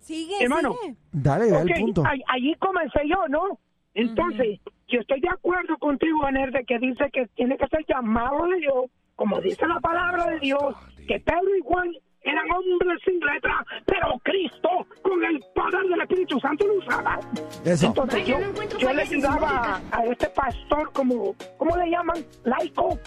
Sigue, 0.00 0.34
Hermano. 0.42 0.74
sigue. 0.82 0.96
Dale, 1.12 1.44
ve 1.46 1.52
Ok, 1.56 1.70
al 1.74 1.80
punto. 1.80 2.02
ahí- 2.06 2.22
allí 2.28 2.54
comencé 2.56 3.00
yo, 3.08 3.26
¿no? 3.28 3.58
Entonces, 3.94 4.60
yo 4.88 5.00
estoy 5.00 5.20
de 5.20 5.28
acuerdo 5.28 5.76
contigo, 5.78 6.28
Ener, 6.28 6.52
de 6.52 6.64
que 6.64 6.78
dice 6.78 7.10
que 7.12 7.26
tiene 7.36 7.56
que 7.56 7.66
ser 7.68 7.84
llamado 7.88 8.46
de 8.48 8.56
Dios, 8.58 8.84
como 9.16 9.40
dice 9.40 9.66
la 9.66 9.80
palabra 9.80 10.26
de 10.26 10.40
Dios, 10.40 10.74
que 11.08 11.20
Pedro 11.20 11.56
y 11.56 11.60
Juan 11.62 11.90
eran 12.22 12.44
hombres 12.50 12.98
sin 13.04 13.18
letra, 13.20 13.64
pero 13.86 14.18
Cristo, 14.22 14.68
con 15.02 15.24
el 15.24 15.40
poder 15.54 15.82
del 15.88 16.00
Espíritu 16.02 16.38
Santo, 16.40 16.66
lo 16.66 16.74
usaba. 16.74 17.18
Eso. 17.64 17.86
Entonces, 17.86 18.26
yo, 18.26 18.38
yo 18.78 18.92
le 18.92 19.02
ayudaba 19.02 19.80
a, 19.90 19.98
a 19.98 20.04
este 20.04 20.28
pastor, 20.30 20.92
como, 20.92 21.34
¿cómo 21.56 21.76
le 21.76 21.90
llaman? 21.90 22.24
Laico. 22.44 22.98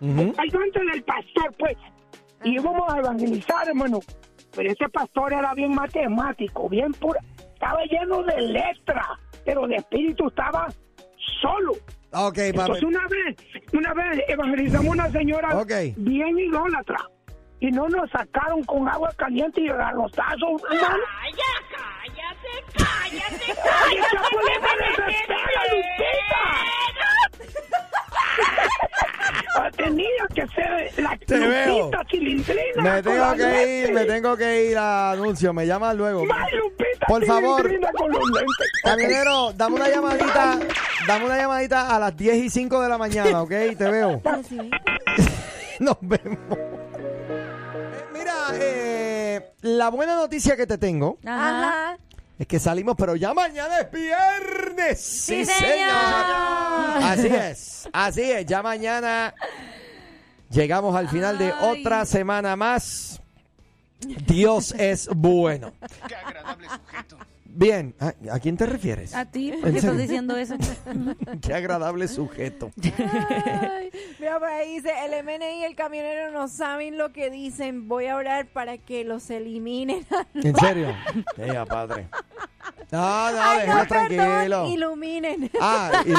Ujú. 0.00 0.32
ayudante 0.38 0.80
del 0.92 1.02
pastor, 1.02 1.52
pues. 1.58 1.76
Y 2.44 2.54
íbamos 2.54 2.82
a 2.92 2.98
evangelizar, 2.98 3.68
hermano. 3.68 3.98
Pero 4.54 4.70
ese 4.70 4.88
pastor 4.88 5.32
era 5.32 5.54
bien 5.54 5.74
matemático, 5.74 6.68
bien 6.68 6.92
pura. 6.92 7.20
Estaba 7.54 7.82
lleno 7.84 8.22
de 8.22 8.40
letra, 8.42 9.18
pero 9.44 9.66
de 9.66 9.76
espíritu 9.76 10.28
estaba 10.28 10.68
solo. 11.42 11.72
Ok, 12.12 12.34
papi. 12.36 12.48
Entonces 12.48 12.82
una 12.84 13.06
vez, 13.08 13.36
una 13.72 13.92
vez 13.94 14.22
evangelizamos 14.28 14.86
a 14.88 14.92
una 14.92 15.10
señora 15.10 15.58
Ok. 15.58 15.72
bien 15.96 16.38
idólatra. 16.38 16.98
Y 17.60 17.70
no 17.72 17.88
nos 17.88 18.08
sacaron 18.10 18.62
con 18.64 18.88
agua 18.88 19.10
caliente 19.16 19.60
y 19.60 19.66
garrotazos. 19.68 20.62
hermano. 20.70 20.96
cállate, 21.16 22.64
cállate, 22.76 23.52
¡Ay, 23.84 23.96
esa 23.98 24.22
fue 24.30 24.42
la 24.44 24.54
desespera, 24.86 25.62
Lupita! 25.72 26.42
Tenía 29.76 30.26
que 30.34 30.46
ser 30.48 31.02
la 31.02 31.16
Te 31.26 31.38
veo. 31.38 31.78
Lupita 31.84 32.04
cilindrina. 32.10 32.82
Me 32.82 33.02
tengo 33.02 33.34
que 33.34 33.82
ir, 33.82 33.92
me 33.92 34.04
tengo 34.04 34.36
que 34.36 34.64
ir 34.70 34.78
a 34.78 35.10
anuncio. 35.12 35.52
Me 35.52 35.66
llamas 35.66 35.96
luego. 35.96 36.22
Ay, 36.32 36.56
Lupita 36.58 37.06
Por 37.08 37.24
favor. 37.26 37.62
cilindrina 37.62 37.92
con 37.92 38.10
los 38.12 38.30
lentes. 38.30 38.72
Camionero, 38.84 39.52
dame 39.54 39.74
una 39.76 39.88
llamadita, 39.88 40.58
dame 41.08 41.24
una 41.24 41.36
llamadita 41.38 41.94
a 41.94 41.98
las 41.98 42.16
10 42.16 42.36
y 42.36 42.50
5 42.50 42.80
de 42.82 42.88
la 42.88 42.98
mañana, 42.98 43.42
¿ok? 43.42 43.50
Te 43.50 43.90
veo. 43.90 44.22
Nos 45.80 45.96
vemos. 46.00 46.48
Mira, 48.18 48.32
eh, 48.54 49.52
la 49.62 49.88
buena 49.90 50.16
noticia 50.16 50.56
que 50.56 50.66
te 50.66 50.78
tengo. 50.78 51.18
Ajá. 51.24 51.98
es 52.38 52.46
que 52.46 52.58
salimos, 52.58 52.94
pero 52.96 53.16
ya 53.16 53.34
mañana 53.34 53.80
es 53.80 53.90
viernes. 53.90 55.00
Sí, 55.00 55.44
señor. 55.44 55.88
Así 57.02 57.26
es, 57.28 57.88
así 57.92 58.22
es. 58.22 58.46
Ya 58.46 58.62
mañana 58.62 59.34
llegamos 60.50 60.94
al 60.96 61.08
final 61.08 61.38
de 61.38 61.46
Ay. 61.46 61.80
otra 61.80 62.04
semana 62.04 62.56
más. 62.56 63.20
Dios 64.00 64.72
es 64.78 65.08
bueno. 65.14 65.72
Qué 66.06 66.14
agradable 66.14 66.68
sujeto. 66.68 67.18
Bien, 67.50 67.94
¿a, 67.98 68.12
a 68.34 68.38
quién 68.40 68.56
te 68.58 68.66
refieres? 68.66 69.14
A 69.14 69.24
ti, 69.24 69.48
¿En 69.52 69.60
¿por 69.60 69.70
qué 69.70 69.78
estás 69.78 69.92
serio? 69.92 70.02
diciendo 70.02 70.36
eso? 70.36 70.54
Qué 71.42 71.54
agradable 71.54 72.06
sujeto. 72.06 72.70
Ay, 72.82 73.90
mira, 74.20 74.38
por 74.38 74.48
ahí 74.48 74.74
dice, 74.74 74.92
el 75.06 75.24
MNI 75.24 75.60
y 75.60 75.64
el 75.64 75.74
camionero 75.74 76.30
no 76.30 76.48
saben 76.48 76.98
lo 76.98 77.12
que 77.12 77.30
dicen. 77.30 77.88
Voy 77.88 78.06
a 78.06 78.16
orar 78.16 78.46
para 78.48 78.76
que 78.78 79.02
los 79.04 79.28
eliminen. 79.30 80.06
¿En 80.34 80.54
serio? 80.56 80.94
Ella, 81.38 81.64
padre. 81.64 82.08
No, 82.90 83.32
no, 83.32 83.38
Ay, 83.42 83.60
déjalo 83.60 83.82
no, 83.82 83.88
perdón, 83.88 84.08
tranquilo. 84.16 84.66
iluminen. 84.68 85.50
Ah, 85.60 86.02
y 86.06 86.12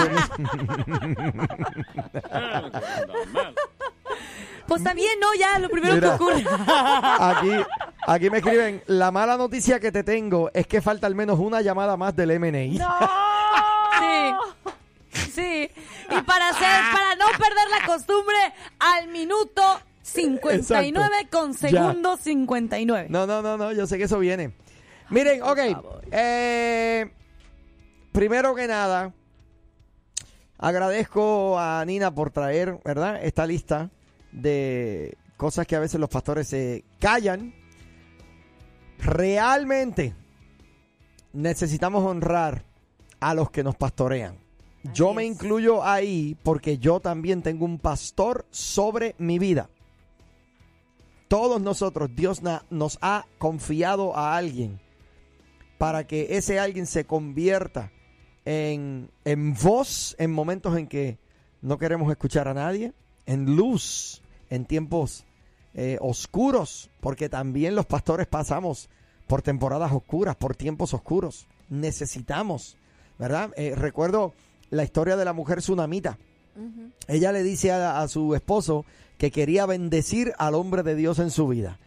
Pues 4.69 4.83
también 4.83 5.19
no, 5.19 5.33
ya, 5.33 5.59
lo 5.59 5.67
primero 5.69 5.95
Mira. 5.95 6.09
que 6.09 6.15
ocurre. 6.15 6.45
aquí, 7.19 7.49
aquí 8.07 8.29
me 8.29 8.37
escriben, 8.37 8.81
la 8.87 9.11
mala 9.11 9.35
noticia 9.35 9.79
que 9.79 9.91
te 9.91 10.03
tengo 10.03 10.49
es 10.53 10.65
que 10.67 10.81
falta 10.81 11.07
al 11.07 11.15
menos 11.15 11.39
una 11.39 11.61
llamada 11.61 11.97
más 11.97 12.15
del 12.15 12.39
MNI. 12.39 12.77
Sí. 13.99 14.33
Sí. 15.33 15.69
Y 16.11 16.21
para 16.21 16.49
hacer, 16.49 16.67
para 16.93 17.15
no 17.15 17.25
perder 17.37 17.69
la 17.79 17.85
costumbre, 17.87 18.37
al 18.79 19.07
minuto 19.09 19.61
59 20.03 21.27
con 21.31 21.53
Ya. 21.53 21.57
segundo 21.69 22.15
59. 22.15 23.07
No, 23.09 23.27
no, 23.27 23.41
no, 23.41 23.57
no, 23.57 23.71
yo 23.73 23.85
sé 23.87 23.97
que 23.97 24.05
eso 24.05 24.19
viene. 24.19 24.53
Miren, 25.09 25.41
ok. 25.43 25.59
eh, 26.11 27.11
primero 28.11 28.55
que 28.55 28.67
nada, 28.67 29.11
Agradezco 30.61 31.57
a 31.57 31.83
Nina 31.85 32.13
por 32.13 32.31
traer, 32.31 32.79
¿verdad? 32.83 33.19
Esta 33.23 33.45
lista 33.45 33.89
de 34.31 35.17
cosas 35.37 35.65
que 35.67 35.75
a 35.75 35.79
veces 35.79 35.99
los 35.99 36.09
pastores 36.09 36.47
se 36.47 36.83
callan. 36.99 37.53
Realmente 38.97 40.13
necesitamos 41.33 42.03
honrar 42.03 42.65
a 43.19 43.33
los 43.33 43.49
que 43.51 43.63
nos 43.63 43.75
pastorean. 43.75 44.37
Yo 44.93 45.13
me 45.13 45.25
incluyo 45.25 45.83
ahí 45.83 46.37
porque 46.43 46.77
yo 46.77 46.99
también 46.99 47.41
tengo 47.41 47.65
un 47.65 47.79
pastor 47.79 48.45
sobre 48.49 49.15
mi 49.17 49.37
vida. 49.39 49.69
Todos 51.27 51.61
nosotros, 51.61 52.09
Dios 52.15 52.41
na- 52.41 52.63
nos 52.69 52.97
ha 53.01 53.25
confiado 53.37 54.15
a 54.17 54.35
alguien 54.35 54.79
para 55.77 56.07
que 56.07 56.37
ese 56.37 56.59
alguien 56.59 56.85
se 56.87 57.05
convierta 57.05 57.91
en, 58.45 59.11
en 59.25 59.53
voz 59.53 60.15
en 60.17 60.31
momentos 60.31 60.77
en 60.77 60.87
que 60.87 61.19
no 61.61 61.77
queremos 61.77 62.09
escuchar 62.09 62.47
a 62.47 62.53
nadie, 62.53 62.93
en 63.29 63.55
luz, 63.55 64.23
en 64.49 64.65
tiempos 64.65 65.23
eh, 65.75 65.99
oscuros, 66.01 66.89
porque 66.99 67.29
también 67.29 67.75
los 67.75 67.85
pastores 67.85 68.25
pasamos 68.25 68.89
por 69.27 69.43
temporadas 69.43 69.91
oscuras, 69.91 70.35
por 70.35 70.55
tiempos 70.55 70.95
oscuros. 70.95 71.45
Necesitamos, 71.69 72.75
¿verdad? 73.19 73.51
Eh, 73.55 73.75
recuerdo 73.75 74.33
la 74.71 74.83
historia 74.83 75.15
de 75.15 75.25
la 75.25 75.33
mujer 75.33 75.59
tsunamita. 75.59 76.17
Ella 77.07 77.31
le 77.31 77.43
dice 77.43 77.71
a, 77.71 78.01
a 78.01 78.07
su 78.07 78.33
esposo 78.33 78.83
que 79.19 79.29
quería 79.29 79.67
bendecir 79.67 80.33
al 80.39 80.55
hombre 80.55 80.81
de 80.81 80.95
Dios 80.95 81.19
en 81.19 81.29
su 81.29 81.47
vida. 81.47 81.77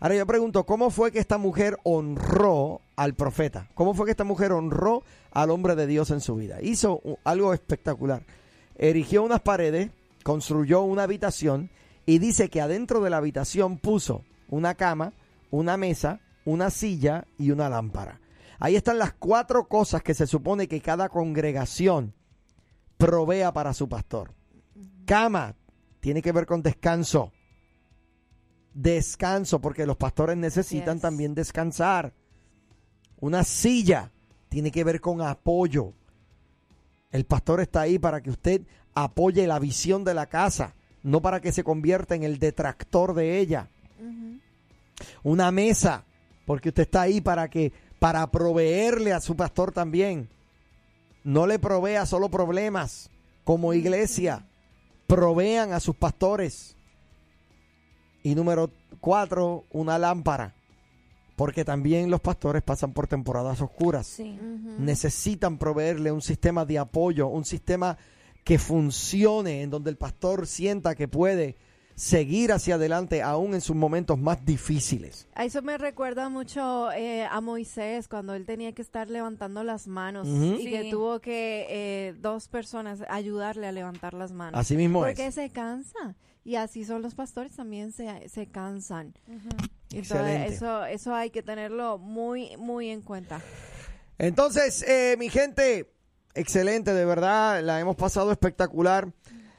Ahora 0.00 0.16
yo 0.16 0.26
pregunto, 0.26 0.66
¿cómo 0.66 0.90
fue 0.90 1.12
que 1.12 1.18
esta 1.18 1.38
mujer 1.38 1.78
honró 1.82 2.82
al 2.96 3.14
profeta? 3.14 3.68
¿Cómo 3.74 3.94
fue 3.94 4.04
que 4.04 4.12
esta 4.12 4.24
mujer 4.24 4.52
honró 4.52 5.02
al 5.30 5.50
hombre 5.50 5.76
de 5.76 5.86
Dios 5.86 6.10
en 6.10 6.20
su 6.20 6.36
vida? 6.36 6.60
Hizo 6.60 7.00
algo 7.24 7.54
espectacular. 7.54 8.22
Erigió 8.76 9.22
unas 9.22 9.40
paredes, 9.40 9.90
construyó 10.30 10.82
una 10.82 11.02
habitación 11.02 11.70
y 12.06 12.20
dice 12.20 12.50
que 12.50 12.60
adentro 12.60 13.00
de 13.00 13.10
la 13.10 13.16
habitación 13.16 13.78
puso 13.78 14.24
una 14.48 14.76
cama, 14.76 15.12
una 15.50 15.76
mesa, 15.76 16.20
una 16.44 16.70
silla 16.70 17.26
y 17.36 17.50
una 17.50 17.68
lámpara. 17.68 18.20
Ahí 18.60 18.76
están 18.76 18.98
las 18.98 19.12
cuatro 19.12 19.66
cosas 19.66 20.04
que 20.04 20.14
se 20.14 20.28
supone 20.28 20.68
que 20.68 20.80
cada 20.80 21.08
congregación 21.08 22.14
provea 22.96 23.52
para 23.52 23.74
su 23.74 23.88
pastor. 23.88 24.32
Cama 25.04 25.56
tiene 25.98 26.22
que 26.22 26.30
ver 26.30 26.46
con 26.46 26.62
descanso. 26.62 27.32
Descanso, 28.72 29.60
porque 29.60 29.84
los 29.84 29.96
pastores 29.96 30.36
necesitan 30.36 30.98
Yes. 30.98 31.02
también 31.02 31.34
descansar. 31.34 32.14
Una 33.18 33.42
silla 33.42 34.12
tiene 34.48 34.70
que 34.70 34.84
ver 34.84 35.00
con 35.00 35.22
apoyo. 35.22 35.92
El 37.10 37.24
pastor 37.24 37.60
está 37.60 37.80
ahí 37.80 37.98
para 37.98 38.20
que 38.20 38.30
usted 38.30 38.62
apoye 39.04 39.46
la 39.46 39.58
visión 39.58 40.04
de 40.04 40.14
la 40.14 40.26
casa, 40.26 40.74
no 41.02 41.20
para 41.20 41.40
que 41.40 41.52
se 41.52 41.64
convierta 41.64 42.14
en 42.14 42.22
el 42.22 42.38
detractor 42.38 43.14
de 43.14 43.38
ella. 43.38 43.68
Una 45.22 45.50
mesa, 45.50 46.04
porque 46.46 46.70
usted 46.70 46.82
está 46.82 47.02
ahí 47.02 47.20
para 47.20 47.48
que 47.48 47.72
para 47.98 48.26
proveerle 48.30 49.12
a 49.12 49.20
su 49.20 49.36
pastor 49.36 49.72
también. 49.72 50.28
No 51.22 51.46
le 51.46 51.58
provea 51.58 52.06
solo 52.06 52.30
problemas. 52.30 53.10
Como 53.44 53.74
iglesia, 53.74 54.46
provean 55.06 55.72
a 55.72 55.80
sus 55.80 55.96
pastores. 55.96 56.76
Y 58.22 58.34
número 58.34 58.70
cuatro, 59.00 59.64
una 59.70 59.98
lámpara. 59.98 60.54
Porque 61.36 61.64
también 61.64 62.10
los 62.10 62.20
pastores 62.20 62.62
pasan 62.62 62.92
por 62.92 63.06
temporadas 63.06 63.60
oscuras. 63.60 64.06
Sí. 64.06 64.38
Necesitan 64.78 65.58
proveerle 65.58 66.12
un 66.12 66.22
sistema 66.22 66.64
de 66.64 66.78
apoyo, 66.78 67.28
un 67.28 67.44
sistema 67.44 67.96
que 68.44 68.58
funcione, 68.58 69.62
en 69.62 69.70
donde 69.70 69.90
el 69.90 69.96
pastor 69.96 70.46
sienta 70.46 70.94
que 70.94 71.08
puede 71.08 71.56
seguir 71.94 72.50
hacia 72.50 72.76
adelante 72.76 73.20
aún 73.20 73.52
en 73.52 73.60
sus 73.60 73.76
momentos 73.76 74.18
más 74.18 74.42
difíciles. 74.46 75.28
A 75.34 75.44
Eso 75.44 75.60
me 75.60 75.76
recuerda 75.76 76.30
mucho 76.30 76.90
eh, 76.92 77.26
a 77.30 77.42
Moisés 77.42 78.08
cuando 78.08 78.32
él 78.34 78.46
tenía 78.46 78.72
que 78.72 78.80
estar 78.80 79.10
levantando 79.10 79.62
las 79.64 79.86
manos 79.86 80.26
y 80.26 80.64
que 80.70 80.90
tuvo 80.90 81.20
que 81.20 81.66
eh, 81.68 82.14
dos 82.18 82.48
personas 82.48 83.02
ayudarle 83.10 83.66
a 83.66 83.72
levantar 83.72 84.14
las 84.14 84.32
manos. 84.32 84.58
Así 84.58 84.76
mismo 84.78 85.00
Porque 85.00 85.26
es. 85.26 85.34
se 85.34 85.50
cansa. 85.50 86.16
Y 86.42 86.54
así 86.54 86.86
son 86.86 87.02
los 87.02 87.14
pastores, 87.14 87.54
también 87.54 87.92
se, 87.92 88.30
se 88.30 88.46
cansan. 88.46 89.12
Entonces, 89.28 89.92
Excelente. 89.92 90.54
eso, 90.54 90.86
eso 90.86 91.14
hay 91.14 91.28
que 91.28 91.42
tenerlo 91.42 91.98
muy, 91.98 92.56
muy 92.56 92.88
en 92.88 93.02
cuenta. 93.02 93.42
Entonces, 94.16 94.82
eh, 94.88 95.16
mi 95.18 95.28
gente, 95.28 95.92
excelente, 96.34 96.92
de 96.92 97.04
verdad, 97.04 97.62
la 97.62 97.80
hemos 97.80 97.96
pasado 97.96 98.32
espectacular. 98.32 99.12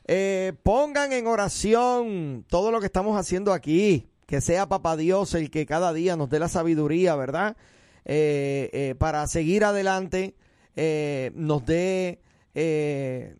Eh, 0.05 0.53
pongan 0.63 1.13
en 1.13 1.28
oración 1.28 2.45
todo 2.47 2.72
lo 2.72 2.80
que 2.80 2.88
estamos 2.88 3.17
haciendo 3.17 3.53
aquí. 3.53 4.07
Que 4.26 4.39
sea 4.39 4.69
Papá 4.69 4.95
Dios 4.95 5.34
el 5.34 5.51
que 5.51 5.65
cada 5.65 5.91
día 5.91 6.15
nos 6.15 6.30
dé 6.30 6.39
la 6.39 6.47
sabiduría, 6.47 7.15
¿verdad? 7.15 7.57
Eh, 8.05 8.69
eh, 8.72 8.95
para 8.97 9.28
seguir 9.28 9.65
adelante, 9.65 10.36
eh, 10.76 11.32
nos 11.36 11.65
dé 11.65 12.22
eh, 12.55 13.36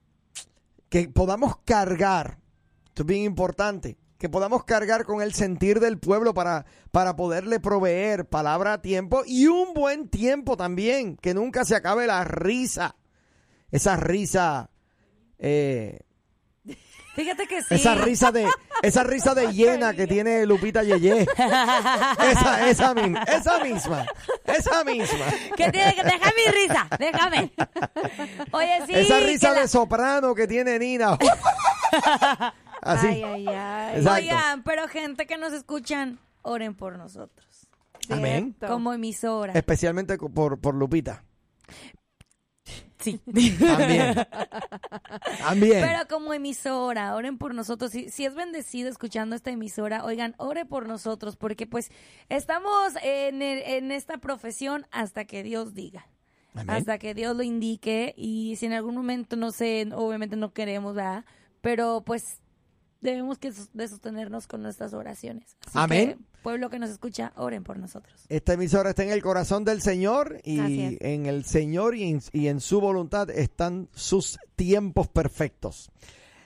que 0.90 1.08
podamos 1.10 1.56
cargar, 1.66 2.40
esto 2.88 3.04
es 3.04 3.08
bien 3.08 3.24
importante, 3.24 3.98
que 4.18 4.30
podamos 4.30 4.66
cargar 4.66 5.06
con 5.06 5.22
el 5.22 5.34
sentir 5.34 5.80
del 5.80 5.98
pueblo 5.98 6.34
para, 6.34 6.66
para 6.92 7.16
poderle 7.16 7.60
proveer 7.60 8.28
palabra 8.28 8.74
a 8.74 8.82
tiempo 8.82 9.24
y 9.26 9.48
un 9.48 9.74
buen 9.74 10.10
tiempo 10.10 10.58
también, 10.58 11.18
que 11.18 11.34
nunca 11.34 11.66
se 11.66 11.76
acabe 11.76 12.06
la 12.06 12.24
risa, 12.24 12.96
esa 13.72 13.96
risa, 13.96 14.70
eh, 15.40 16.00
Fíjate 17.14 17.46
que 17.46 17.62
sí. 17.62 17.76
esa 17.76 17.94
risa 17.96 18.32
de, 18.32 18.48
esa 18.84 19.04
risa 19.04 19.36
de 19.36 19.48
llena 19.54 19.94
que 19.94 20.08
tiene 20.08 20.46
Lupita 20.46 20.82
Yeye, 20.82 21.24
esa, 21.24 22.70
esa, 22.70 22.70
esa 22.70 22.94
misma, 22.94 24.06
esa 24.46 24.84
misma. 24.86 25.26
Que 25.58 25.70
tiene 25.72 25.94
que 25.94 26.04
deja 26.04 26.32
mi 26.38 26.52
risa, 26.54 26.88
déjame. 26.98 27.52
Oye, 28.52 28.80
sí. 28.88 28.94
esa 28.94 29.20
risa 29.20 29.52
la- 29.54 29.62
de 29.62 29.68
soprano 29.68 30.34
que 30.34 30.48
tiene 30.48 30.80
Nina. 30.80 31.18
Así. 32.82 33.08
Ay, 33.08 33.24
ay, 33.24 33.48
ay. 33.48 33.98
Exacto. 33.98 34.22
Oigan, 34.22 34.64
pero 34.64 34.88
gente 34.88 35.28
que 35.28 35.38
nos 35.38 35.54
escuchan, 35.54 36.18
oren 36.42 36.74
por 36.76 36.98
nosotros. 36.98 37.68
Amén. 38.10 38.56
Como 38.66 38.92
emisora. 38.94 39.54
Especialmente 39.54 40.18
por, 40.18 40.60
por 40.60 40.74
Lupita. 40.76 41.24
Sí. 43.02 43.20
También. 43.60 44.16
También. 45.40 45.82
Pero 45.86 46.08
como 46.10 46.34
emisora, 46.34 47.16
oren 47.16 47.38
por 47.38 47.54
nosotros. 47.54 47.92
Si, 47.92 48.10
si 48.10 48.26
es 48.26 48.36
bendecido 48.36 48.90
escuchando 48.90 49.36
esta 49.36 49.52
emisora, 49.52 50.06
oigan, 50.06 50.36
ore 50.38 50.66
por 50.66 50.88
nosotros, 50.88 51.36
porque 51.36 51.68
pues 51.68 51.90
estamos 52.30 52.94
en, 53.04 53.42
el- 53.42 53.62
en 53.64 53.92
esta 53.92 54.18
profesión 54.18 54.86
hasta 54.92 55.26
que 55.26 55.44
Dios 55.44 55.74
diga. 55.74 56.08
Amén. 56.54 56.70
Hasta 56.76 56.98
que 56.98 57.14
Dios 57.14 57.36
lo 57.36 57.44
indique. 57.44 58.14
Y 58.18 58.56
si 58.58 58.66
en 58.68 58.74
algún 58.74 58.96
momento, 58.96 59.36
no 59.36 59.52
sé, 59.52 59.88
obviamente 59.94 60.36
no 60.36 60.54
queremos, 60.54 60.96
¿verdad? 60.96 61.26
Pero 61.62 62.04
pues 62.06 62.40
debemos 63.02 63.38
que 63.38 63.52
de 63.74 63.88
sostenernos 63.88 64.48
con 64.48 64.62
nuestras 64.62 64.94
oraciones. 64.94 65.58
Así 65.68 65.78
Amén. 65.78 66.10
que, 66.10 66.42
pueblo 66.42 66.70
que 66.70 66.80
nos 66.80 66.90
escucha, 66.90 67.34
oren 67.36 67.64
por 67.64 67.78
nosotros. 67.78 68.26
Esta 68.30 68.54
emisora 68.54 68.92
está 68.92 69.04
en 69.04 69.12
el 69.12 69.22
corazón 69.22 69.66
del 69.66 69.82
Señor 69.82 70.40
y 70.44 70.98
en 71.02 71.26
el 71.26 71.44
Señor 71.46 71.96
y 71.96 72.10
en, 72.10 72.22
y 72.32 72.48
en 72.48 72.62
su 72.62 72.80
voluntad 72.80 73.30
están 73.30 73.90
sus 73.94 74.40
tiempos 74.56 75.08
perfectos. 75.08 75.92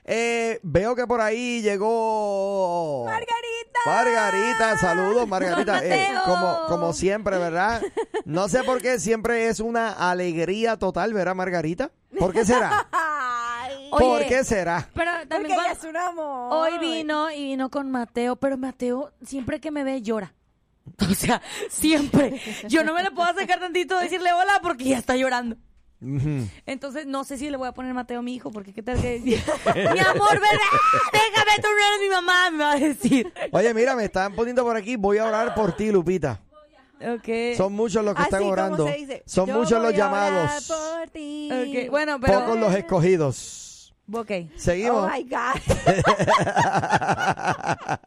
Eh, 0.08 0.60
veo 0.62 0.96
que 0.96 1.08
por 1.08 1.20
ahí 1.20 1.64
llegó 1.64 3.06
Margarita. 3.06 3.80
Margarita, 3.88 4.78
saludos 4.78 5.28
Margarita. 5.28 5.84
Eh, 5.84 6.10
como, 6.26 6.60
como 6.68 6.94
siempre, 6.94 7.40
¿verdad? 7.40 7.82
No 8.24 8.48
sé 8.48 8.64
por 8.64 8.82
qué 8.82 9.00
siempre 9.00 9.48
es 9.48 9.60
una 9.60 9.92
alegría 9.92 10.78
total, 10.78 11.12
¿verdad 11.14 11.34
Margarita? 11.34 11.92
¿Por 12.20 12.34
qué 12.34 12.46
será? 12.46 12.88
¿Por 13.90 14.26
qué 14.28 14.44
será? 14.44 14.90
Pero 14.94 15.12
Porque 15.12 15.28
también 15.28 15.54
ella 15.54 15.64
cuando- 15.64 15.80
es 15.82 15.90
un 15.90 15.98
amor. 15.98 16.54
Hoy 16.54 16.80
vino 16.80 17.32
y 17.32 17.44
vino 17.44 17.70
con 17.70 17.92
Mateo, 17.92 18.36
pero 18.36 18.58
Mateo 18.58 19.12
siempre 19.26 19.60
que 19.60 19.72
me 19.72 19.84
ve 19.84 20.02
llora. 20.02 20.34
O 21.10 21.14
sea, 21.16 21.42
siempre. 21.70 22.40
Yo 22.68 22.84
no 22.84 22.94
me 22.94 23.02
le 23.04 23.12
puedo 23.12 23.28
acercar 23.28 23.60
tantito 23.60 23.98
a 23.98 24.02
decirle 24.04 24.32
hola 24.34 24.60
porque 24.62 24.84
ya 24.86 24.98
está 24.98 25.16
llorando. 25.16 25.58
Entonces, 26.68 27.08
no 27.08 27.24
sé 27.24 27.38
si 27.38 27.50
le 27.50 27.58
voy 27.58 27.68
a 27.68 27.72
poner 27.72 27.94
Mateo 27.96 28.20
a 28.20 28.22
mi 28.22 28.36
hijo, 28.36 28.52
porque 28.52 28.74
qué 28.74 28.84
tal 28.84 29.02
que... 29.02 29.20
mi 29.24 29.34
amor, 29.34 30.30
¿verdad? 30.34 30.72
Déjame, 31.12 31.52
tú 31.58 31.68
no 31.68 31.88
eres 31.88 32.02
mi 32.02 32.10
mamá, 32.10 32.52
me 32.52 32.64
va 32.64 32.72
a 32.74 32.76
decir. 32.80 33.34
Oye, 33.52 33.74
mira, 33.74 33.96
me 33.96 34.06
están 34.06 34.36
poniendo 34.36 34.64
por 34.64 34.76
aquí, 34.78 34.96
voy 34.98 35.18
a 35.18 35.26
orar 35.26 35.56
por 35.56 35.76
ti, 35.76 35.92
Lupita. 35.92 36.42
Ok. 37.02 37.58
Son 37.58 37.74
muchos 37.74 38.04
los 38.06 38.14
que 38.14 38.22
Así 38.22 38.28
están 38.28 38.40
como 38.42 38.52
orando. 38.54 38.88
se 38.88 38.94
dice, 38.94 39.24
Son 39.26 39.48
yo 39.48 39.56
muchos 39.58 39.82
los 39.82 39.94
llamados. 39.96 40.68
por 40.68 41.10
ti. 41.10 41.50
Ok, 41.52 41.90
Bueno, 41.90 42.20
pero... 42.20 42.42
Pocos 42.42 42.60
los 42.60 42.76
escogidos. 42.76 43.62
Ok. 44.12 44.32
Seguimos. 44.56 45.06
Oh 45.06 45.10
my 45.10 45.24
God. 45.24 45.62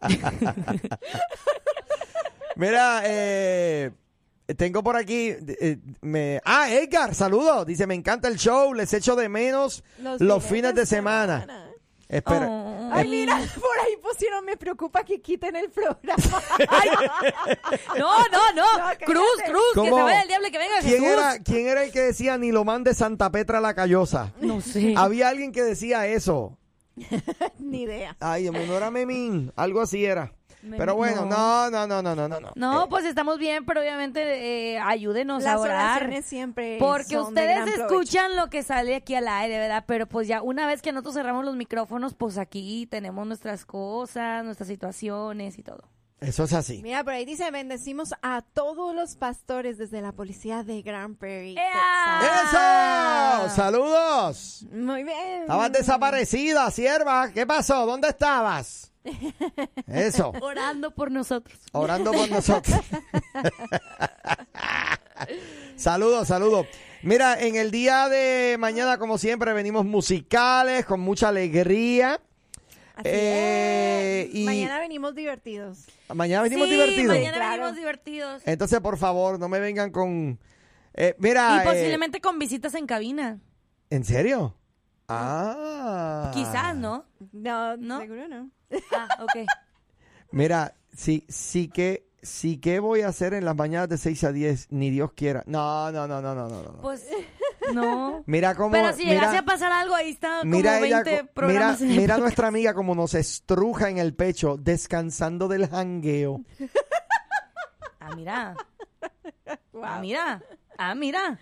Mira, 2.57 3.03
eh, 3.05 3.91
tengo 4.57 4.83
por 4.83 4.97
aquí, 4.97 5.29
eh, 5.47 5.79
me, 6.01 6.41
ah, 6.45 6.71
Edgar, 6.71 7.15
saludos. 7.15 7.67
Dice, 7.67 7.87
me 7.87 7.95
encanta 7.95 8.29
el 8.29 8.37
show, 8.37 8.75
les 8.75 8.93
echo 8.95 9.15
de 9.15 9.29
menos 9.29 9.85
los, 10.19 10.45
fines 10.45 10.75
de 10.75 10.87
semana. 10.87 11.47
Espera. 12.09 12.49
Oh. 12.49 12.78
Ay, 12.93 13.09
mira, 13.09 13.36
por 13.55 13.78
ahí 13.84 13.97
pusieron, 14.03 14.45
me 14.45 14.57
preocupa 14.57 15.05
que 15.05 15.20
quiten 15.20 15.57
el 15.57 15.70
programa. 15.70 15.99
No, 17.99 18.18
no, 18.28 18.53
no. 18.55 18.64
Cruz, 19.05 19.24
Cruz, 19.47 19.84
que 19.84 19.84
se 19.84 19.91
vaya 20.03 20.22
el 20.22 20.28
diablo 20.28 20.49
y 20.49 20.51
que 20.51 20.59
venga 20.59 20.80
¿Quién 20.80 21.03
Jesús. 21.03 21.07
era, 21.09 21.39
¿Quién 21.43 21.66
era 21.68 21.84
el 21.84 21.93
que 21.93 22.01
decía 22.01 22.39
ni 22.39 22.53
lo 22.53 22.64
mande 22.64 22.95
Santa 22.95 23.30
Petra 23.30 23.61
la 23.61 23.74
Callosa? 23.74 24.32
No 24.41 24.61
sé. 24.61 24.95
Había 24.97 25.28
alguien 25.28 25.53
que 25.53 25.62
decía 25.62 26.07
eso. 26.07 26.59
Ni 27.59 27.82
idea. 27.82 28.16
Ay, 28.20 28.51
no 28.51 28.59
era 28.59 28.91
Memín, 28.91 29.53
algo 29.57 29.80
así 29.80 30.05
era. 30.05 30.32
Pero 30.77 30.97
bueno, 30.97 31.25
no. 31.25 31.71
no, 31.71 31.87
no, 31.87 32.03
no, 32.03 32.15
no, 32.15 32.29
no, 32.29 32.41
no. 32.41 32.51
No, 32.57 32.89
pues 32.89 33.05
estamos 33.05 33.39
bien, 33.39 33.65
pero 33.65 33.81
obviamente 33.81 34.75
eh, 34.75 34.79
ayúdenos 34.79 35.43
Las 35.45 35.55
a 35.55 35.59
orar. 35.61 36.23
siempre 36.23 36.77
Porque 36.81 37.15
son 37.15 37.35
de 37.35 37.41
ustedes 37.43 37.57
provecho. 37.63 37.83
escuchan 37.85 38.37
lo 38.37 38.51
que 38.51 38.63
sale 38.63 38.97
aquí 38.97 39.15
al 39.15 39.29
aire, 39.29 39.59
¿verdad? 39.59 39.85
Pero 39.87 40.07
pues 40.07 40.27
ya 40.27 40.43
una 40.43 40.67
vez 40.67 40.83
que 40.83 40.93
nosotros 40.93 41.15
cerramos 41.15 41.45
los 41.45 41.55
micrófonos, 41.57 42.15
pues 42.15 42.39
aquí 42.39 42.87
tenemos 42.91 43.27
nuestras 43.27 43.65
cosas, 43.65 44.45
nuestras 44.45 44.69
situaciones 44.69 45.59
y 45.59 45.63
todo. 45.63 45.83
Eso 46.21 46.43
es 46.43 46.53
así. 46.53 46.83
Mira, 46.83 47.05
por 47.05 47.13
ahí 47.13 47.25
dice, 47.25 47.49
bendecimos 47.53 48.13
a 48.23 48.43
todos 48.43 48.93
los 48.93 49.15
pastores 49.15 49.79
desde 49.79 50.01
la 50.03 50.11
policía 50.11 50.65
de 50.65 50.83
Grand 50.83 51.17
Prairie. 51.17 51.55
¡Eso! 51.57 53.55
¡Saludos! 53.55 54.67
Muy 54.73 55.05
bien. 55.05 55.43
Estabas 55.43 55.71
desaparecida, 55.73 56.69
sierva. 56.73 57.31
¿Qué 57.33 57.47
pasó? 57.47 57.87
¿Dónde 57.87 58.09
estabas? 58.09 58.91
Eso. 59.87 60.33
Orando 60.41 60.95
por 60.95 61.11
nosotros. 61.11 61.59
Orando 61.73 62.13
por 62.13 62.31
nosotros. 62.31 62.77
saludos, 65.77 66.29
saludos. 66.29 66.67
Mira, 67.03 67.41
en 67.41 67.57
el 67.57 67.71
día 67.71 68.09
de 68.09 68.57
mañana, 68.59 68.99
como 68.99 69.19
siempre, 69.19 69.53
venimos 69.53 69.85
musicales, 69.85 70.85
con 70.85 71.01
mucha 71.01 71.29
alegría. 71.29 72.21
Así 72.97 73.09
Eh, 73.13 74.29
es. 74.29 74.35
y 74.35 74.45
Mañana 74.45 74.81
venimos 74.81 75.15
divertidos. 75.15 75.85
mañana 76.13 76.43
venimos 76.43 76.67
Sí, 76.67 76.73
divertidos. 76.75 77.15
mañana 77.17 77.37
Claro. 77.37 77.53
venimos 77.63 77.77
divertidos. 77.77 78.43
Entonces, 78.45 78.81
por 78.81 78.99
favor, 78.99 79.39
no 79.39 79.49
me 79.49 79.61
vengan 79.61 79.91
con... 79.93 80.39
eh, 80.95 81.15
mira... 81.19 81.59
y 81.59 81.61
eh, 81.61 81.71
posiblemente 81.71 82.21
con 82.21 82.39
visitas 82.41 82.75
en 82.75 82.87
cabina. 82.87 83.39
¿En 83.91 84.05
serio? 84.05 84.57
Ah. 85.09 86.33
Quizás, 86.35 86.75
¿no? 86.75 87.05
No, 87.33 87.77
¿No? 87.77 88.01
seguro 88.01 88.27
no. 88.29 88.51
Ah, 88.93 89.09
ok. 89.23 89.47
Mira, 90.31 90.75
sí, 90.95 91.25
sí 91.29 91.69
que, 91.69 92.09
sí 92.23 92.59
que 92.59 92.81
voy 92.81 93.01
a 93.03 93.09
hacer 93.09 93.35
en 93.35 93.45
las 93.45 93.57
mañanas 93.57 93.89
de 93.89 93.99
6 93.99 94.25
a 94.25 94.33
10, 94.33 94.66
ni 94.71 94.91
Dios 94.91 95.12
quiera. 95.14 95.43
No, 95.47 95.91
no, 95.91 96.07
no, 96.07 96.21
no, 96.21 96.35
no, 96.35 96.49
no. 96.49 96.62
no. 96.62 96.73
Pues, 96.83 97.07
no. 97.75 98.23
Mira 98.27 98.55
cómo, 98.55 98.73
Pero 98.73 98.93
si 98.93 99.05
llegase 99.05 99.29
mira, 99.29 99.39
a 99.41 99.45
pasar 99.45 99.73
algo, 99.73 99.95
ahí 99.95 100.11
está 100.11 100.41
como 100.41 100.57
mira 100.57 100.81
20 100.81 100.87
ella, 100.87 101.03
mira, 101.05 101.33
programas. 101.33 101.81
en 101.81 101.91
el 101.91 101.97
mira 101.97 102.03
podcast. 102.14 102.21
nuestra 102.21 102.49
amiga 102.49 102.75
como 102.75 102.95
nos 102.95 103.14
estruja 103.14 103.89
en 103.89 103.99
el 103.99 104.14
pecho, 104.14 104.57
descansando 104.59 105.49
del 105.49 105.69
jangueo. 105.69 106.43
Ah, 108.01 108.14
mira. 108.16 108.57
Ah, 109.83 109.99
mira. 110.01 110.43
Ah, 110.79 110.95
mira. 110.95 111.39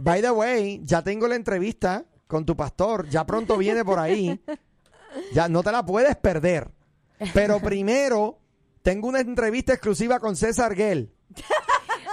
By 0.00 0.22
the 0.22 0.30
way, 0.30 0.80
ya 0.84 1.02
tengo 1.02 1.26
la 1.26 1.34
entrevista 1.34 2.04
con 2.28 2.46
tu 2.46 2.56
pastor, 2.56 3.08
ya 3.08 3.26
pronto 3.26 3.56
viene 3.56 3.84
por 3.84 3.98
ahí. 3.98 4.40
Ya 5.32 5.48
no 5.48 5.62
te 5.62 5.72
la 5.72 5.84
puedes 5.84 6.16
perder. 6.16 6.70
Pero 7.34 7.60
primero, 7.62 8.38
tengo 8.82 9.08
una 9.08 9.20
entrevista 9.20 9.72
exclusiva 9.72 10.18
con 10.20 10.36
César 10.36 10.74
Gell. 10.74 11.12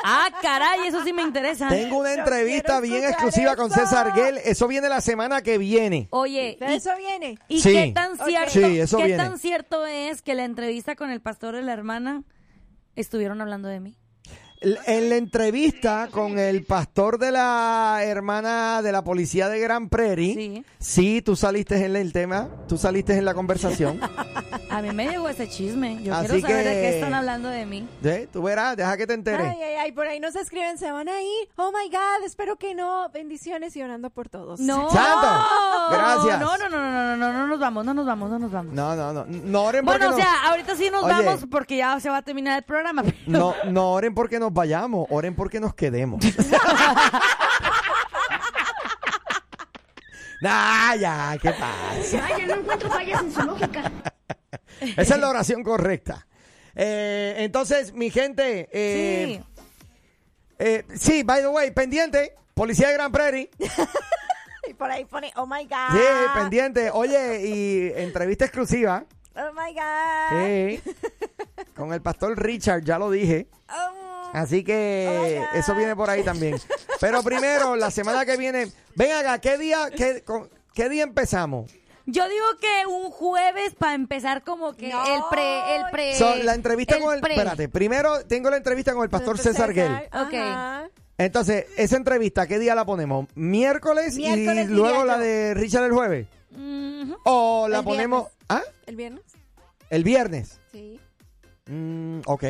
Ah, 0.09 0.29
caray, 0.41 0.87
eso 0.87 1.03
sí 1.03 1.11
me 1.11 1.21
interesa. 1.21 1.67
Tengo 1.67 1.97
una 1.97 2.13
entrevista 2.13 2.79
quiero 2.79 2.81
bien 2.81 3.03
escuchar 3.03 3.11
exclusiva 3.25 3.55
con 3.57 3.65
eso. 3.71 3.79
César 3.81 4.13
Gell. 4.13 4.37
Eso 4.37 4.65
viene 4.69 4.87
la 4.87 5.01
semana 5.01 5.41
que 5.41 5.57
viene. 5.57 6.07
Oye, 6.11 6.55
¿De 6.61 6.71
¿y, 6.71 6.75
eso 6.75 6.91
viene? 6.97 7.37
y 7.49 7.59
Sí. 7.59 7.73
qué 7.73 7.91
tan 7.93 8.13
Ok. 8.13 8.25
cierto, 8.27 8.51
Sí, 8.51 8.79
eso 8.79 8.97
qué 8.99 9.03
viene. 9.05 9.21
tan 9.23 9.37
cierto 9.37 9.85
es 9.85 10.21
que 10.21 10.33
la 10.33 10.45
entrevista 10.45 10.95
con 10.95 11.09
el 11.09 11.19
pastor 11.19 11.55
de 11.55 11.63
la 11.63 11.73
hermana 11.73 12.23
estuvieron 12.95 13.41
hablando 13.41 13.67
de 13.67 13.81
mí? 13.81 13.97
En 14.59 15.09
la 15.09 15.17
entrevista 15.17 16.09
con 16.11 16.39
el 16.39 16.63
pastor 16.65 17.19
de 17.19 17.31
la 17.31 17.99
hermana 18.03 18.81
de 18.81 18.91
la 18.91 19.03
policía 19.03 19.49
de 19.49 19.59
Gran 19.59 19.87
Prairie, 19.89 20.33
Sí. 20.33 20.65
sí, 20.79 21.21
tú 21.21 21.35
saliste 21.35 21.85
en 21.85 21.95
el 21.95 22.11
tema, 22.11 22.49
tú 22.67 22.75
saliste 22.77 23.15
en 23.15 23.23
la 23.25 23.35
conversación. 23.35 23.99
A 24.69 24.81
mí 24.81 24.91
me 24.91 25.07
llegó 25.09 25.29
ese 25.29 25.47
chisme. 25.47 26.01
Yo 26.03 26.13
Así 26.13 26.27
quiero 26.27 26.41
saber 26.47 26.65
de 26.65 26.73
que- 26.73 26.81
qué 26.81 26.89
están 26.95 27.13
hablando 27.13 27.49
de 27.49 27.65
mí. 27.65 27.87
¿Sí? 28.03 28.27
Tú 28.33 28.41
verás, 28.43 28.75
deja 28.75 28.97
que 28.97 29.07
te 29.07 29.13
enteres. 29.13 29.47
Ay, 29.47 29.61
ay, 29.61 29.75
ay, 29.75 29.91
por 29.91 30.07
ahí 30.07 30.19
nos 30.19 30.35
escriben, 30.35 30.77
se 30.77 30.91
van 30.91 31.07
a 31.07 31.21
ir. 31.21 31.49
Oh 31.55 31.71
my 31.71 31.89
God, 31.89 32.25
espero 32.25 32.57
que 32.57 32.73
no. 32.75 33.09
Bendiciones 33.13 33.75
y 33.75 33.81
orando 33.83 34.09
por 34.09 34.27
todos. 34.29 34.59
No. 34.59 34.89
Santo, 34.89 35.27
gracias. 35.91 36.39
No, 36.39 36.57
no, 36.57 36.69
no, 36.69 36.77
no, 36.79 36.91
no, 36.91 37.17
no, 37.17 37.33
no 37.33 37.47
nos 37.47 37.59
vamos, 37.59 37.85
no 37.85 37.93
nos 37.93 38.05
vamos, 38.05 38.29
no 38.29 38.39
nos 38.39 38.51
vamos. 38.51 38.73
No, 38.73 38.95
no, 38.95 39.13
no. 39.13 39.25
No 39.27 39.63
oren 39.63 39.85
porque 39.85 39.99
Bueno, 39.99 40.15
o 40.15 40.19
sea, 40.19 40.49
ahorita 40.49 40.75
sí 40.75 40.89
nos 40.91 41.03
Oye. 41.03 41.13
vamos 41.13 41.45
porque 41.49 41.77
ya 41.77 41.99
se 41.99 42.09
va 42.09 42.17
a 42.17 42.21
terminar 42.23 42.57
el 42.57 42.63
programa. 42.63 43.03
pero- 43.03 43.15
no, 43.25 43.53
no 43.71 43.91
oren 43.93 44.13
porque 44.13 44.39
nos 44.47 44.53
vayamos, 44.53 45.05
oren 45.09 45.35
porque 45.35 45.59
nos 45.59 45.75
quedemos. 45.75 46.23
nah, 50.41 50.95
ya, 50.95 51.37
¿qué 51.41 51.51
pasa? 51.51 52.21
Vaya, 52.21 52.45
no 52.47 52.53
encuentro 52.55 52.89
fallas 52.89 53.21
en 53.23 53.33
su 53.33 53.41
lógica. 53.41 53.91
Esa 54.79 55.15
es 55.15 55.19
la 55.19 55.27
oración 55.29 55.63
correcta. 55.63 56.25
Eh, 56.75 57.35
entonces, 57.39 57.91
mi 57.93 58.09
gente, 58.09 58.69
eh, 58.71 59.41
Sí. 59.41 59.43
eh, 60.59 60.85
sí, 60.95 61.23
by 61.23 61.41
the 61.41 61.47
way, 61.49 61.71
pendiente, 61.71 62.35
Policía 62.53 62.87
de 62.87 62.93
Gran 62.93 63.11
Prairie. 63.11 63.49
Y 64.69 64.73
por 64.73 64.91
ahí 64.91 65.05
pone, 65.05 65.31
oh 65.37 65.45
my 65.45 65.63
God. 65.63 65.93
Sí, 65.93 65.99
pendiente. 66.35 66.91
Oye, 66.91 67.39
y 67.47 67.89
entrevista 68.01 68.43
exclusiva. 68.43 69.05
Oh 69.33 69.53
my 69.53 69.73
God. 69.73 70.45
Sí. 70.45 70.81
Con 71.73 71.93
el 71.93 72.01
pastor 72.01 72.37
Richard, 72.37 72.83
ya 72.83 72.99
lo 72.99 73.09
dije. 73.09 73.47
Oh, 73.69 73.91
Así 74.33 74.63
que 74.63 75.41
eso 75.55 75.75
viene 75.75 75.95
por 75.95 76.09
ahí 76.09 76.23
también. 76.23 76.57
Pero 76.99 77.23
primero, 77.23 77.75
la 77.75 77.91
semana 77.91 78.25
que 78.25 78.37
viene, 78.37 78.71
ven 78.95 79.11
acá, 79.13 79.39
¿qué 79.39 79.57
día, 79.57 79.89
qué, 79.95 80.23
con- 80.23 80.49
qué 80.73 80.89
día 80.89 81.03
empezamos? 81.03 81.71
Yo 82.05 82.27
digo 82.29 82.45
que 82.61 82.85
un 82.87 83.11
jueves 83.11 83.75
para 83.75 83.93
empezar 83.93 84.43
como 84.43 84.73
que 84.75 84.89
No. 84.89 85.03
el 85.15 85.21
pre, 85.29 85.75
el 85.75 85.83
pre. 85.91 86.15
So, 86.15 86.35
la 86.35 86.53
entrevista 86.53 86.95
el 86.95 87.01
con 87.01 87.13
el, 87.15 87.19
pre. 87.21 87.33
espérate, 87.33 87.67
primero 87.67 88.25
tengo 88.25 88.49
la 88.49 88.57
entrevista 88.57 88.93
con 88.93 89.03
el 89.03 89.09
pastor 89.09 89.37
César 89.37 89.73
Gell. 89.73 89.93
Ok. 90.13 90.33
Ajá. 90.33 90.89
Entonces, 91.17 91.65
esa 91.77 91.97
entrevista, 91.97 92.47
¿qué 92.47 92.59
día 92.59 92.75
la 92.75 92.85
ponemos? 92.85 93.25
¿Miércoles, 93.35 94.15
Miércoles, 94.15 94.69
y 94.69 94.73
luego 94.73 95.03
la 95.03 95.17
yo. 95.17 95.23
de 95.23 95.53
Richard 95.55 95.83
el 95.85 95.91
jueves? 95.91 96.27
¿O 97.23 97.67
la 97.67 97.79
El 97.79 97.83
ponemos 97.83 98.23
viernes. 98.23 98.45
¿ah? 98.49 98.61
¿El 98.85 98.95
viernes? 98.95 99.23
el 99.89 100.03
viernes? 100.03 100.59
Sí. 100.71 100.99
Mm, 101.65 102.19
ok. 102.25 102.43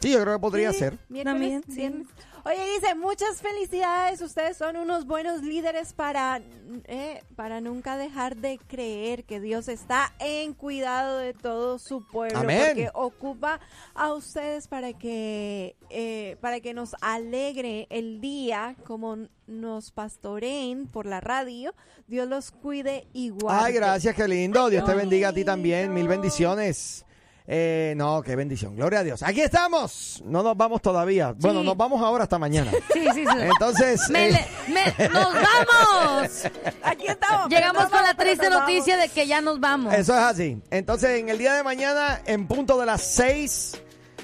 Sí, 0.00 0.12
yo 0.12 0.22
creo 0.22 0.34
que 0.34 0.40
podría 0.40 0.72
Sí, 0.72 0.78
ser. 0.78 0.98
miércoles, 1.08 1.62
También, 1.64 1.64
sí. 2.06 2.06
Oye, 2.44 2.64
dice, 2.74 2.94
muchas 2.94 3.42
felicidades. 3.42 4.22
Ustedes 4.22 4.56
son 4.56 4.76
unos 4.76 5.06
buenos 5.06 5.42
líderes 5.42 5.92
para, 5.92 6.40
eh, 6.84 7.20
para 7.36 7.60
nunca 7.60 7.96
dejar 7.98 8.36
de 8.36 8.58
creer 8.68 9.24
que 9.24 9.38
Dios 9.40 9.68
está 9.68 10.14
en 10.20 10.54
cuidado 10.54 11.18
de 11.18 11.34
todo 11.34 11.78
su 11.78 12.06
pueblo. 12.06 12.38
Amén. 12.38 12.62
Porque 12.68 12.90
ocupa 12.94 13.60
a 13.92 14.12
ustedes 14.14 14.68
para 14.68 14.92
que, 14.92 15.76
eh, 15.90 16.36
para 16.40 16.60
que 16.60 16.72
nos 16.72 16.94
alegre 17.02 17.86
el 17.90 18.20
día, 18.20 18.76
como 18.86 19.16
nos 19.46 19.90
pastoreen 19.90 20.86
por 20.86 21.06
la 21.06 21.20
radio. 21.20 21.74
Dios 22.06 22.28
los 22.28 22.50
cuide 22.50 23.08
igual. 23.12 23.58
Ay, 23.64 23.72
gracias, 23.74 24.14
qué 24.14 24.26
lindo. 24.28 24.70
Dios 24.70 24.86
te 24.86 24.94
bendiga 24.94 25.30
a 25.30 25.32
ti 25.32 25.44
también. 25.44 25.92
Mil 25.92 26.08
bendiciones. 26.08 27.04
Eh, 27.50 27.94
no, 27.96 28.20
qué 28.22 28.36
bendición. 28.36 28.76
Gloria 28.76 28.98
a 28.98 29.04
Dios. 29.04 29.22
Aquí 29.22 29.40
estamos. 29.40 30.22
No 30.26 30.42
nos 30.42 30.54
vamos 30.54 30.82
todavía. 30.82 31.34
Bueno, 31.38 31.62
nos 31.62 31.78
vamos 31.78 32.02
ahora 32.02 32.24
hasta 32.24 32.38
mañana. 32.38 32.70
Sí, 32.92 33.00
sí, 33.14 33.24
sí. 33.24 33.38
Entonces, 33.40 34.10
Me 34.10 34.28
eh, 34.28 34.46
le- 34.68 34.74
me- 34.74 35.08
¡Nos 35.08 35.32
vamos! 35.32 36.30
Aquí 36.82 37.06
estamos. 37.06 37.48
Llegamos 37.48 37.86
con 37.86 38.02
la 38.02 38.12
triste 38.14 38.50
noticia 38.50 38.96
de 38.98 39.08
que 39.08 39.26
ya 39.26 39.40
nos 39.40 39.58
vamos. 39.60 39.94
eso 39.94 40.12
es 40.14 40.20
así. 40.22 40.60
Entonces, 40.70 41.18
en 41.20 41.28
el 41.30 41.38
día 41.38 41.54
de 41.54 41.62
mañana, 41.62 42.20
en 42.26 42.46
punto 42.46 42.78
de 42.78 42.84
las 42.86 43.00
seis, 43.02 43.80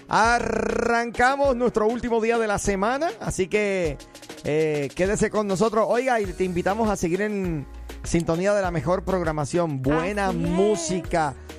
arrancamos 0.09 1.57
nuestro 1.57 1.87
último 1.87 2.21
día 2.21 2.37
de 2.39 2.47
la 2.47 2.59
semana. 2.59 3.09
Así 3.21 3.49
que 3.49 3.97
eh, 4.45 4.91
quédese 4.95 5.31
con 5.31 5.47
nosotros. 5.47 5.87
Oiga, 5.89 6.21
y 6.21 6.27
te 6.27 6.45
invitamos 6.45 6.91
a 6.91 6.97
seguir 6.97 7.23
en 7.23 7.67
sintonía 8.03 8.53
de 8.53 8.61
la 8.63 8.71
mejor 8.71 9.05
programación. 9.05 9.81
Buena 9.81 10.27
Así 10.29 10.37
es. 10.37 10.45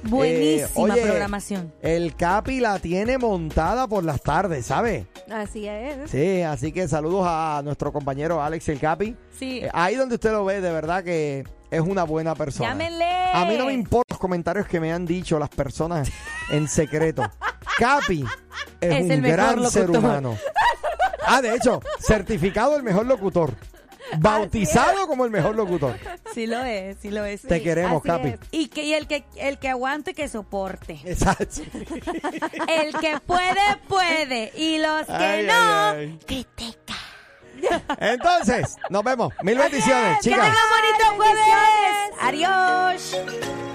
Buenísima 0.03 0.67
Eh, 0.67 0.91
oye, 0.93 1.01
programación. 1.01 1.73
El 1.81 2.15
Capi 2.15 2.59
la 2.59 2.79
tiene 2.79 3.17
montada 3.17 3.87
por 3.87 4.03
las 4.03 4.21
tardes, 4.21 4.65
¿sabe? 4.65 5.07
Así 5.31 5.67
es. 5.67 6.09
Sí, 6.11 6.41
así 6.41 6.71
que 6.71 6.87
saludos 6.87 7.25
a 7.27 7.61
nuestro 7.63 7.91
compañero 7.91 8.41
Alex 8.41 8.69
el 8.69 8.79
Capi. 8.79 9.15
Sí. 9.37 9.59
Eh, 9.63 9.69
ahí 9.73 9.95
donde 9.95 10.15
usted 10.15 10.31
lo 10.31 10.45
ve, 10.45 10.61
de 10.61 10.71
verdad 10.71 11.03
que 11.03 11.43
es 11.71 11.81
una 11.81 12.03
buena 12.03 12.35
persona. 12.35 12.69
Llámenle. 12.69 13.05
A 13.33 13.45
mí 13.45 13.57
no 13.57 13.65
me 13.65 13.73
importan 13.73 14.05
los 14.15 14.19
comentarios 14.19 14.67
que 14.67 14.79
me 14.79 14.93
han 14.93 15.05
dicho 15.05 15.39
las 15.39 15.49
personas 15.49 16.09
en 16.51 16.67
secreto. 16.67 17.23
Capi 17.77 18.23
es, 18.79 18.93
Es 18.95 19.03
un 19.05 19.11
el 19.11 19.21
gran 19.21 19.69
ser 19.69 19.89
humano. 19.89 20.37
Ah, 21.27 21.41
de 21.41 21.55
hecho, 21.55 21.81
certificado 21.99 22.77
el 22.77 22.83
mejor 22.83 23.05
locutor. 23.07 23.53
Bautizado 24.17 25.07
como 25.07 25.25
el 25.25 25.31
mejor 25.31 25.55
locutor. 25.55 25.97
Sí 26.33 26.47
lo 26.47 26.63
es, 26.63 26.97
sí 27.01 27.09
lo 27.09 27.25
es. 27.25 27.41
Te 27.41 27.57
Sí, 27.57 27.63
queremos, 27.63 28.01
así 28.03 28.07
Capi. 28.07 28.27
es. 28.29 28.39
Y 28.51 28.67
que 28.67 28.83
y 28.83 28.93
el 28.93 29.07
que 29.07 29.23
el 29.35 29.57
que 29.57 29.69
aguante 29.69 30.13
que 30.13 30.27
soporte. 30.27 30.99
Exacto. 31.03 31.61
El 32.67 32.93
que 32.99 33.19
puede 33.25 33.77
puede 33.87 34.51
y 34.55 34.77
los 34.79 35.05
que 35.05 35.13
Ay, 35.13 35.45
no 35.47 35.53
ay, 35.53 36.19
ay. 36.31 36.45
Entonces, 37.99 38.75
nos 38.89 39.03
vemos. 39.03 39.33
Mil 39.41 39.57
bendiciones, 39.57 40.17
que 40.17 40.29
chicas. 40.29 40.45
tengan 40.45 40.65
bonito 40.69 41.15
jueves. 41.15 42.15
Adiós. 42.21 43.74